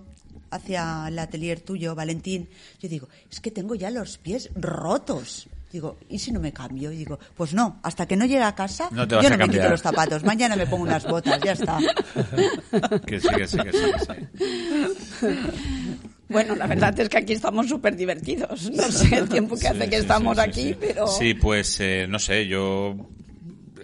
hacia 0.52 1.06
el 1.08 1.20
atelier 1.20 1.60
tuyo, 1.62 1.96
Valentín, 1.96 2.50
yo 2.80 2.90
digo, 2.90 3.08
es 3.30 3.40
que 3.40 3.52
tengo 3.52 3.76
ya 3.76 3.92
los 3.92 4.18
pies 4.18 4.50
rotos. 4.56 5.48
Digo, 5.72 5.98
¿y 6.10 6.20
si 6.20 6.32
no 6.32 6.40
me 6.40 6.54
cambio? 6.54 6.92
Y 6.92 6.98
digo, 6.98 7.20
pues 7.36 7.54
no, 7.54 7.80
hasta 7.84 8.06
que 8.06 8.16
no 8.16 8.26
llegue 8.26 8.44
a 8.44 8.56
casa, 8.56 8.88
No 8.92 9.08
te 9.08 9.16
vas 9.16 9.24
yo 9.24 9.28
a 9.34 9.38
no 9.38 9.46
me 9.46 9.52
quito 9.52 9.70
los 9.70 9.82
zapatos. 9.82 10.24
Mañana 10.24 10.56
me 10.56 10.66
pongo 10.66 10.84
unas 10.84 11.06
botas, 11.06 11.42
ya 11.44 11.52
está. 11.52 11.78
Que 13.06 13.20
sí, 13.20 13.28
que 13.36 13.48
sí, 13.48 13.58
que 13.58 13.72
sí, 13.72 13.80
que 13.92 14.16
sí. 15.20 16.00
Bueno, 16.30 16.56
la 16.56 16.68
verdad 16.68 17.00
es 17.00 17.10
que 17.10 17.18
aquí 17.18 17.34
estamos 17.34 17.68
súper 17.68 17.96
divertidos. 17.96 18.70
No 18.72 18.84
sé 18.92 19.16
el 19.16 19.30
tiempo 19.30 19.56
que 19.56 19.62
Sí, 19.62 19.68
hace 19.68 19.90
que 19.90 19.96
sí, 19.98 20.02
estamos 20.02 20.38
sí, 20.38 20.44
sí, 20.44 20.50
aquí, 20.50 20.62
sí. 20.70 20.78
pero... 20.80 21.08
Sí, 21.08 21.34
pues 21.36 21.80
eh, 21.80 22.06
no 22.10 22.20
sé, 22.20 22.48
yo... 22.48 22.96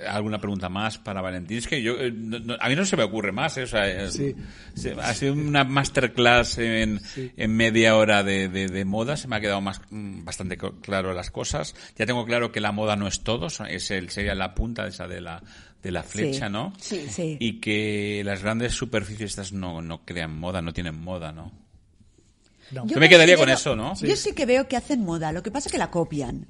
¿Alguna 0.06 0.38
pregunta 0.38 0.68
más 0.68 0.98
para 0.98 1.22
Valentín? 1.22 1.60
Es 1.60 1.68
que 1.68 1.82
yo, 1.82 1.94
eh, 1.98 2.12
no- 2.14 2.38
no- 2.40 2.58
a 2.60 2.68
mí 2.68 2.76
no 2.76 2.84
se 2.84 2.98
me 2.98 3.04
ocurre 3.04 3.32
más, 3.32 3.56
eh, 3.58 3.64
o 3.64 3.68
sea, 3.68 3.88
eh, 3.88 4.12
Sí. 4.12 4.36
se- 4.74 4.92
ha 5.00 5.14
sido 5.14 5.32
una 5.32 5.64
masterclass 5.64 6.58
en, 6.58 7.00
en 7.38 7.56
media 7.56 7.96
hora 7.96 8.22
de, 8.22 8.50
de- 8.50 8.68
de 8.68 8.84
moda, 8.84 9.16
se 9.16 9.30
me 9.30 9.38
ha 9.38 9.40
quedado 9.40 9.62
más 9.62 9.80
mm, 9.92 10.26
bastante 10.26 10.58
co- 10.58 10.74
claro 10.82 11.14
las 11.14 11.32
cosas. 11.32 11.74
Ya 11.98 12.06
tengo 12.06 12.26
claro 12.26 12.52
que 12.52 12.60
la 12.60 12.74
moda 12.74 12.98
no 12.98 13.08
es 13.08 13.22
todo, 13.24 13.48
es 13.48 13.92
el, 13.92 14.10
sería 14.10 14.36
la 14.36 14.54
punta 14.54 14.86
esa 14.88 15.08
de 15.08 15.22
la, 15.22 15.42
de 15.82 15.92
la 15.92 16.04
flecha, 16.04 16.48
Sí. 16.48 16.52
¿no? 16.52 16.74
Sí, 16.82 17.06
sí. 17.08 17.38
Y 17.40 17.62
que 17.62 18.24
las 18.26 18.44
grandes 18.44 18.74
superficies 18.74 19.30
estas 19.30 19.54
no, 19.54 19.82
no 19.82 20.04
crean 20.04 20.38
moda, 20.38 20.62
no 20.62 20.74
tienen 20.74 21.00
moda, 21.00 21.32
¿no? 21.32 21.50
No. 22.74 22.86
Yo 22.88 22.98
me 22.98 23.08
quedaría 23.10 23.38
con 23.38 23.50
eso, 23.50 23.76
¿no? 23.76 23.94
Yo 23.96 24.16
sí 24.16 24.34
que 24.34 24.46
veo 24.46 24.68
que 24.68 24.76
hacen 24.78 25.04
moda, 25.04 25.32
lo 25.32 25.44
que 25.44 25.52
pasa 25.52 25.68
es 25.70 25.72
que 25.72 25.78
la 25.78 25.92
copian. 25.92 26.46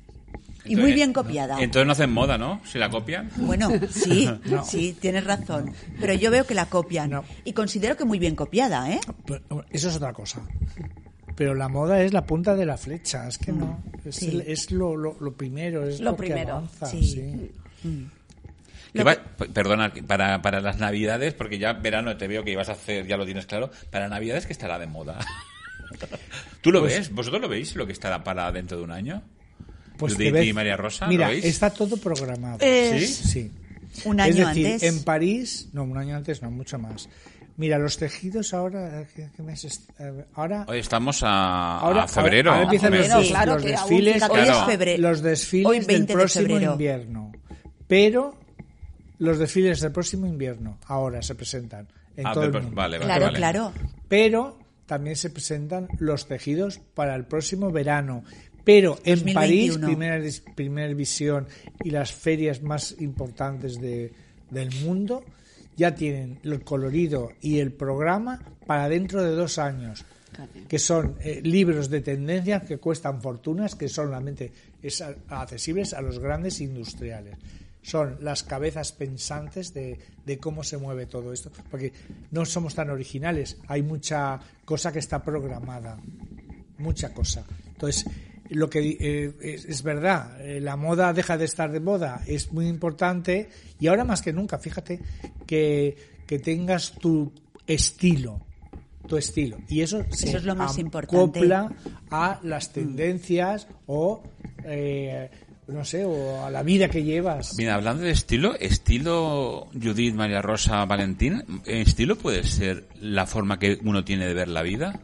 y 0.66 0.74
Entonces, 0.74 0.78
muy 0.80 0.94
bien 0.94 1.12
copiada. 1.14 1.62
Entonces 1.62 1.86
no 1.86 1.92
hacen 1.92 2.12
moda, 2.12 2.38
¿no? 2.38 2.62
Si 2.66 2.78
la 2.80 2.90
copian. 2.90 3.30
Bueno, 3.36 3.70
sí, 3.92 4.30
sí, 4.66 4.96
tienes 5.00 5.24
razón. 5.26 5.74
Pero 6.00 6.14
yo 6.14 6.32
veo 6.32 6.46
que 6.46 6.54
la 6.56 6.68
copian. 6.68 7.10
No. 7.10 7.24
Y 7.44 7.54
considero 7.54 7.98
que 7.98 8.06
muy 8.06 8.18
bien 8.20 8.36
copiada, 8.36 8.90
¿eh? 8.92 9.00
Pero, 9.26 9.42
Eso 9.72 9.90
es 9.90 9.96
otra 9.98 10.14
cosa. 10.14 10.42
Pero 11.36 11.56
la 11.56 11.68
moda 11.68 12.02
es 12.04 12.14
la 12.14 12.26
punta 12.26 12.56
de 12.56 12.66
la 12.66 12.78
flecha, 12.78 13.28
es 13.28 13.38
que 13.40 13.52
no. 13.52 13.82
Es, 14.06 14.16
Sí. 14.18 14.28
el- 14.30 14.42
es 14.42 14.70
lo, 14.72 14.96
lo, 14.96 15.18
lo 15.20 15.34
primero, 15.34 15.88
es 15.88 16.00
Lo 16.00 16.12
lo, 16.12 16.16
que 16.18 16.24
primero, 16.28 16.52
avanza, 16.58 16.86
sí. 16.86 17.04
sí. 17.04 17.52
Que 18.94 19.00
Lo 19.00 19.06
va- 19.06 19.18
perdona, 19.52 19.92
para, 20.06 20.44
para 20.44 20.62
las 20.62 20.78
navidades, 20.78 21.34
porque 21.34 21.58
ya 21.58 21.74
verano 21.74 22.16
te 22.16 22.28
veo 22.28 22.44
que 22.44 22.52
ibas 22.52 22.70
a 22.70 22.74
hacer, 22.74 23.08
ya 23.08 23.18
lo 23.18 23.26
tienes 23.26 23.48
claro, 23.48 23.72
para 23.90 24.08
navidades 24.08 24.46
que 24.46 24.54
estará 24.54 24.78
de 24.78 24.86
moda. 24.86 25.18
¿Tú 26.62 26.72
lo 26.72 26.82
Pues- 26.82 26.98
ves? 26.98 27.14
¿Vosotros 27.14 27.42
lo 27.42 27.50
veis 27.50 27.76
lo 27.76 27.86
que 27.86 27.94
estará 27.94 28.24
para 28.24 28.52
dentro 28.52 28.78
de 28.78 28.84
un 28.84 28.92
año? 28.92 29.22
Pues 29.98 30.18
ves- 30.18 30.46
y 30.46 30.54
María 30.54 30.76
Rosa, 30.76 31.08
Mira, 31.08 31.28
¿lo 31.28 31.34
veis? 31.34 31.46
está 31.46 31.70
todo 31.72 31.98
programado. 31.98 32.58
Es- 32.62 33.16
¿Sí? 33.16 33.28
Sí. 33.30 33.52
Un 34.06 34.20
es 34.20 34.26
año 34.36 34.48
decir, 34.48 34.68
antes. 34.68 34.84
en 34.84 35.04
París, 35.04 35.70
no, 35.74 35.84
un 35.84 35.98
año 35.98 36.16
antes, 36.16 36.42
no, 36.42 36.50
mucho 36.50 36.80
más. 36.80 37.08
Mira, 37.58 37.78
los 37.78 37.98
tejidos 37.98 38.52
ahora, 38.56 39.06
¿qué, 39.16 39.30
qué 39.36 39.44
mes 39.44 39.64
es? 39.66 39.88
Eh, 40.00 40.26
ahora, 40.34 40.66
Hoy 40.68 40.80
estamos 40.80 41.22
a, 41.22 41.78
ahora, 41.78 42.04
a 42.04 42.08
febrero. 42.08 42.50
ahora 42.52 42.64
empiezan 42.64 42.98
los, 42.98 43.28
claro, 43.28 43.58
desfiles, 43.60 44.16
fíjate, 44.16 44.34
Hoy 44.40 44.44
Claro. 44.46 44.60
es 44.60 44.66
febrero. 44.66 45.02
los 45.04 45.22
desfiles 45.22 45.68
Hoy 45.68 45.78
del 45.78 45.86
20 45.86 46.08
de 46.14 46.20
próximo 46.20 46.60
invierno. 46.60 47.32
Pero 47.88 48.36
los 49.20 49.38
desfiles 49.38 49.80
del 49.82 49.92
próximo 49.92 50.26
invierno 50.26 50.80
ahora 50.88 51.22
se 51.22 51.36
presentan 51.36 51.88
en 52.18 52.26
Ah, 52.26 52.34
todo 52.34 52.46
el 52.46 52.52
mundo. 52.54 52.72
vale, 52.74 52.98
vale, 52.98 53.06
Claro, 53.06 53.26
vale. 53.26 53.38
claro. 53.38 53.74
Pero 54.08 54.58
también 54.86 55.16
se 55.16 55.30
presentan 55.30 55.88
los 56.00 56.28
tejidos 56.28 56.80
para 56.94 57.16
el 57.16 57.26
próximo 57.26 57.72
verano. 57.72 58.24
Pero 58.64 58.98
en 59.04 59.20
2021. 59.20 59.34
París, 59.34 59.78
primera, 59.78 60.24
primera 60.56 60.94
visión 60.94 61.48
y 61.84 61.90
las 61.90 62.14
ferias 62.14 62.62
más 62.62 62.96
importantes 63.00 63.80
de- 63.82 64.12
del 64.50 64.70
mundo 64.86 65.24
ya 65.76 65.94
tienen 65.96 66.40
el 66.44 66.64
colorido 66.64 67.32
y 67.42 67.60
el 67.60 67.72
programa 67.74 68.40
para 68.66 68.88
dentro 68.88 69.22
de 69.24 69.32
dos 69.32 69.58
años. 69.58 70.06
Que 70.68 70.80
son 70.80 71.16
eh, 71.22 71.42
libros 71.44 71.90
de 71.90 72.02
tendencias 72.02 72.64
que 72.64 72.78
cuestan 72.78 73.22
fortunas, 73.22 73.76
que 73.76 73.88
solamente 73.88 74.52
es 74.82 75.04
accesibles 75.28 75.94
a 75.94 76.02
los 76.02 76.18
grandes 76.20 76.60
industriales. 76.62 77.36
Son 77.84 78.18
las 78.22 78.42
cabezas 78.42 78.92
pensantes 78.92 79.74
de, 79.74 80.00
de 80.26 80.40
cómo 80.40 80.64
se 80.64 80.78
mueve 80.78 81.06
todo 81.06 81.32
esto. 81.32 81.52
Porque 81.70 81.94
no 82.32 82.46
somos 82.46 82.74
tan 82.74 82.90
originales. 82.90 83.58
Hay 83.68 83.84
mucha 83.84 84.40
cosa 84.66 84.92
que 84.92 85.00
está 85.00 85.22
programada 85.22 86.00
mucha 86.78 87.14
cosa. 87.14 87.44
Entonces, 87.68 88.06
lo 88.50 88.70
que 88.70 88.98
eh, 89.00 89.34
es, 89.42 89.66
es 89.66 89.84
verdad, 89.84 90.40
eh, 90.42 90.60
la 90.60 90.76
moda 90.76 91.14
deja 91.14 91.38
de 91.38 91.46
estar 91.46 91.72
de 91.72 91.80
moda, 91.80 92.22
es 92.28 92.52
muy 92.52 92.68
importante 92.68 93.50
y 93.80 93.88
ahora 93.88 94.04
más 94.04 94.22
que 94.22 94.34
nunca, 94.34 94.60
fíjate, 94.60 95.00
que, 95.48 95.96
que 96.28 96.40
tengas 96.40 96.92
tu 96.94 97.32
estilo, 97.66 98.42
tu 99.08 99.18
estilo. 99.18 99.58
Y 99.70 99.82
eso, 99.82 100.04
se 100.12 100.28
Eso 100.30 100.38
es 100.38 100.44
lo 100.44 100.56
más 100.56 100.78
importante. 100.78 101.50
a 102.12 102.40
las 102.44 102.72
tendencias 102.72 103.68
o, 103.88 104.22
eh, 104.66 105.30
no 105.68 105.86
sé, 105.86 106.04
o 106.06 106.46
a 106.46 106.50
la 106.52 106.62
vida 106.64 106.90
que 106.90 107.04
llevas. 107.04 107.56
Mira, 107.58 107.76
hablando 107.76 108.04
de 108.04 108.12
estilo, 108.12 108.56
estilo 108.60 109.68
Judith 109.74 110.14
María 110.16 110.42
Rosa 110.42 110.84
Valentín, 110.86 111.44
¿estilo 111.66 112.18
puede 112.18 112.44
ser 112.44 112.86
la 113.00 113.26
forma 113.26 113.60
que 113.60 113.80
uno 113.84 114.04
tiene 114.04 114.26
de 114.28 114.34
ver 114.34 114.48
la 114.50 114.62
vida? 114.62 115.00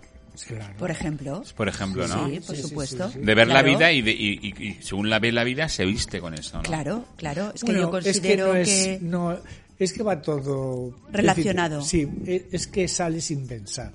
Claro. 0.47 0.73
Por 0.77 0.89
ejemplo. 0.89 1.43
Por 1.57 1.67
ejemplo, 1.67 2.07
¿no? 2.07 2.29
Sí, 2.29 2.39
por 2.39 2.55
Sí, 2.55 2.61
supuesto. 2.61 3.07
sí, 3.09 3.19
sí. 3.19 3.25
De 3.25 3.35
ver 3.35 3.47
la 3.49 3.61
vida 3.61 3.91
y, 3.91 4.01
de- 4.01 4.11
y- 4.13 4.39
y- 4.41 4.67
y 4.69 4.73
según 4.81 5.09
la 5.09 5.19
ve 5.19 5.31
la 5.33 5.43
vida 5.43 5.67
se 5.67 5.85
viste 5.85 6.21
con 6.21 6.33
eso, 6.33 6.57
¿no? 6.57 6.63
Claro, 6.63 7.05
claro. 7.17 7.51
Es 7.53 7.61
que 7.61 7.65
Bueno, 7.67 7.81
yo 7.81 7.91
considero 7.91 8.55
es 8.55 8.67
que... 8.69 8.99
que, 8.99 9.05
no 9.05 9.33
es, 9.33 9.41
no, 9.41 9.49
es 9.77 9.93
que 9.93 10.03
va 10.03 10.21
todo 10.21 10.95
Relacionado. 11.11 11.79
es 11.79 11.85
decir, 11.85 12.09
sí, 12.25 12.31
e- 12.31 12.47
es 12.53 12.67
que 12.67 12.87
sale 12.87 13.19
sin 13.19 13.47
pensar. 13.47 13.91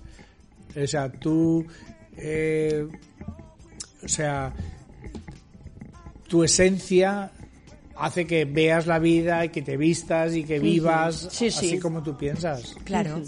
O 0.76 0.86
sea, 0.86 1.10
tú, 1.10 1.64
eh, 2.18 2.86
o 4.02 4.08
sea, 4.08 4.52
tu 6.34 6.42
esencia 6.42 7.30
hace 7.96 8.26
que 8.26 8.44
veas 8.44 8.88
la 8.88 8.98
vida 8.98 9.44
y 9.44 9.50
que 9.50 9.62
te 9.62 9.76
vistas 9.76 10.34
y 10.34 10.42
que 10.42 10.58
vivas 10.58 11.28
Sí, 11.30 11.48
sí. 11.48 11.68
así 11.68 11.78
como 11.78 12.02
tú 12.02 12.16
piensas, 12.16 12.74
Claro, 12.82 13.20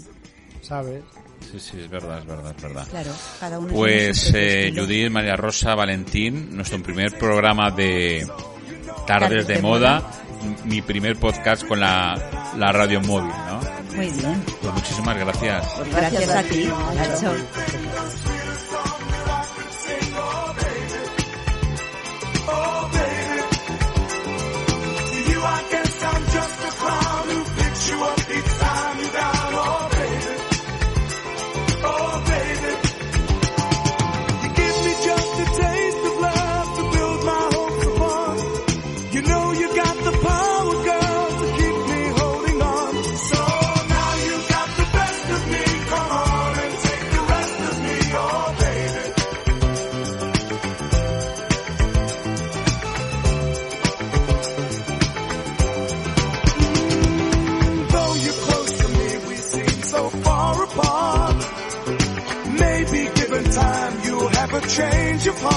¿sabes? 0.61 1.03
Sí, 1.49 1.57
sí, 1.57 1.77
es 1.79 1.89
verdad, 1.89 2.19
es 2.19 2.25
verdad, 2.25 2.53
es 2.57 2.61
verdad. 2.63 2.87
claro. 2.89 3.11
Cada 3.39 3.59
uno 3.59 3.69
Pues 3.73 4.33
eh. 4.35 4.73
Judith, 4.75 5.09
María 5.09 5.37
Rosa, 5.37 5.73
Valentín, 5.73 6.53
nuestro 6.53 6.83
primer 6.83 7.17
programa 7.17 7.71
de 7.71 8.27
Tardes 8.27 9.05
Tardes 9.05 9.47
de, 9.47 9.53
de 9.53 9.61
moda, 9.61 10.03
mi 10.65 10.81
primer 10.81 11.15
podcast 11.15 11.65
con 11.65 11.79
la, 11.79 12.53
la 12.57 12.73
radio 12.73 12.99
móvil, 12.99 13.29
¿no? 13.29 13.61
Muy 13.95 14.07
bien. 14.09 14.43
Pues 14.61 14.73
muchísimas 14.73 15.17
gracias. 15.17 15.65
Pues 15.77 15.89
gracias 15.95 16.29
a 16.35 16.43
ti, 16.43 16.65
Nacho. 16.93 18.26
you 65.27 65.33
fall. 65.33 65.56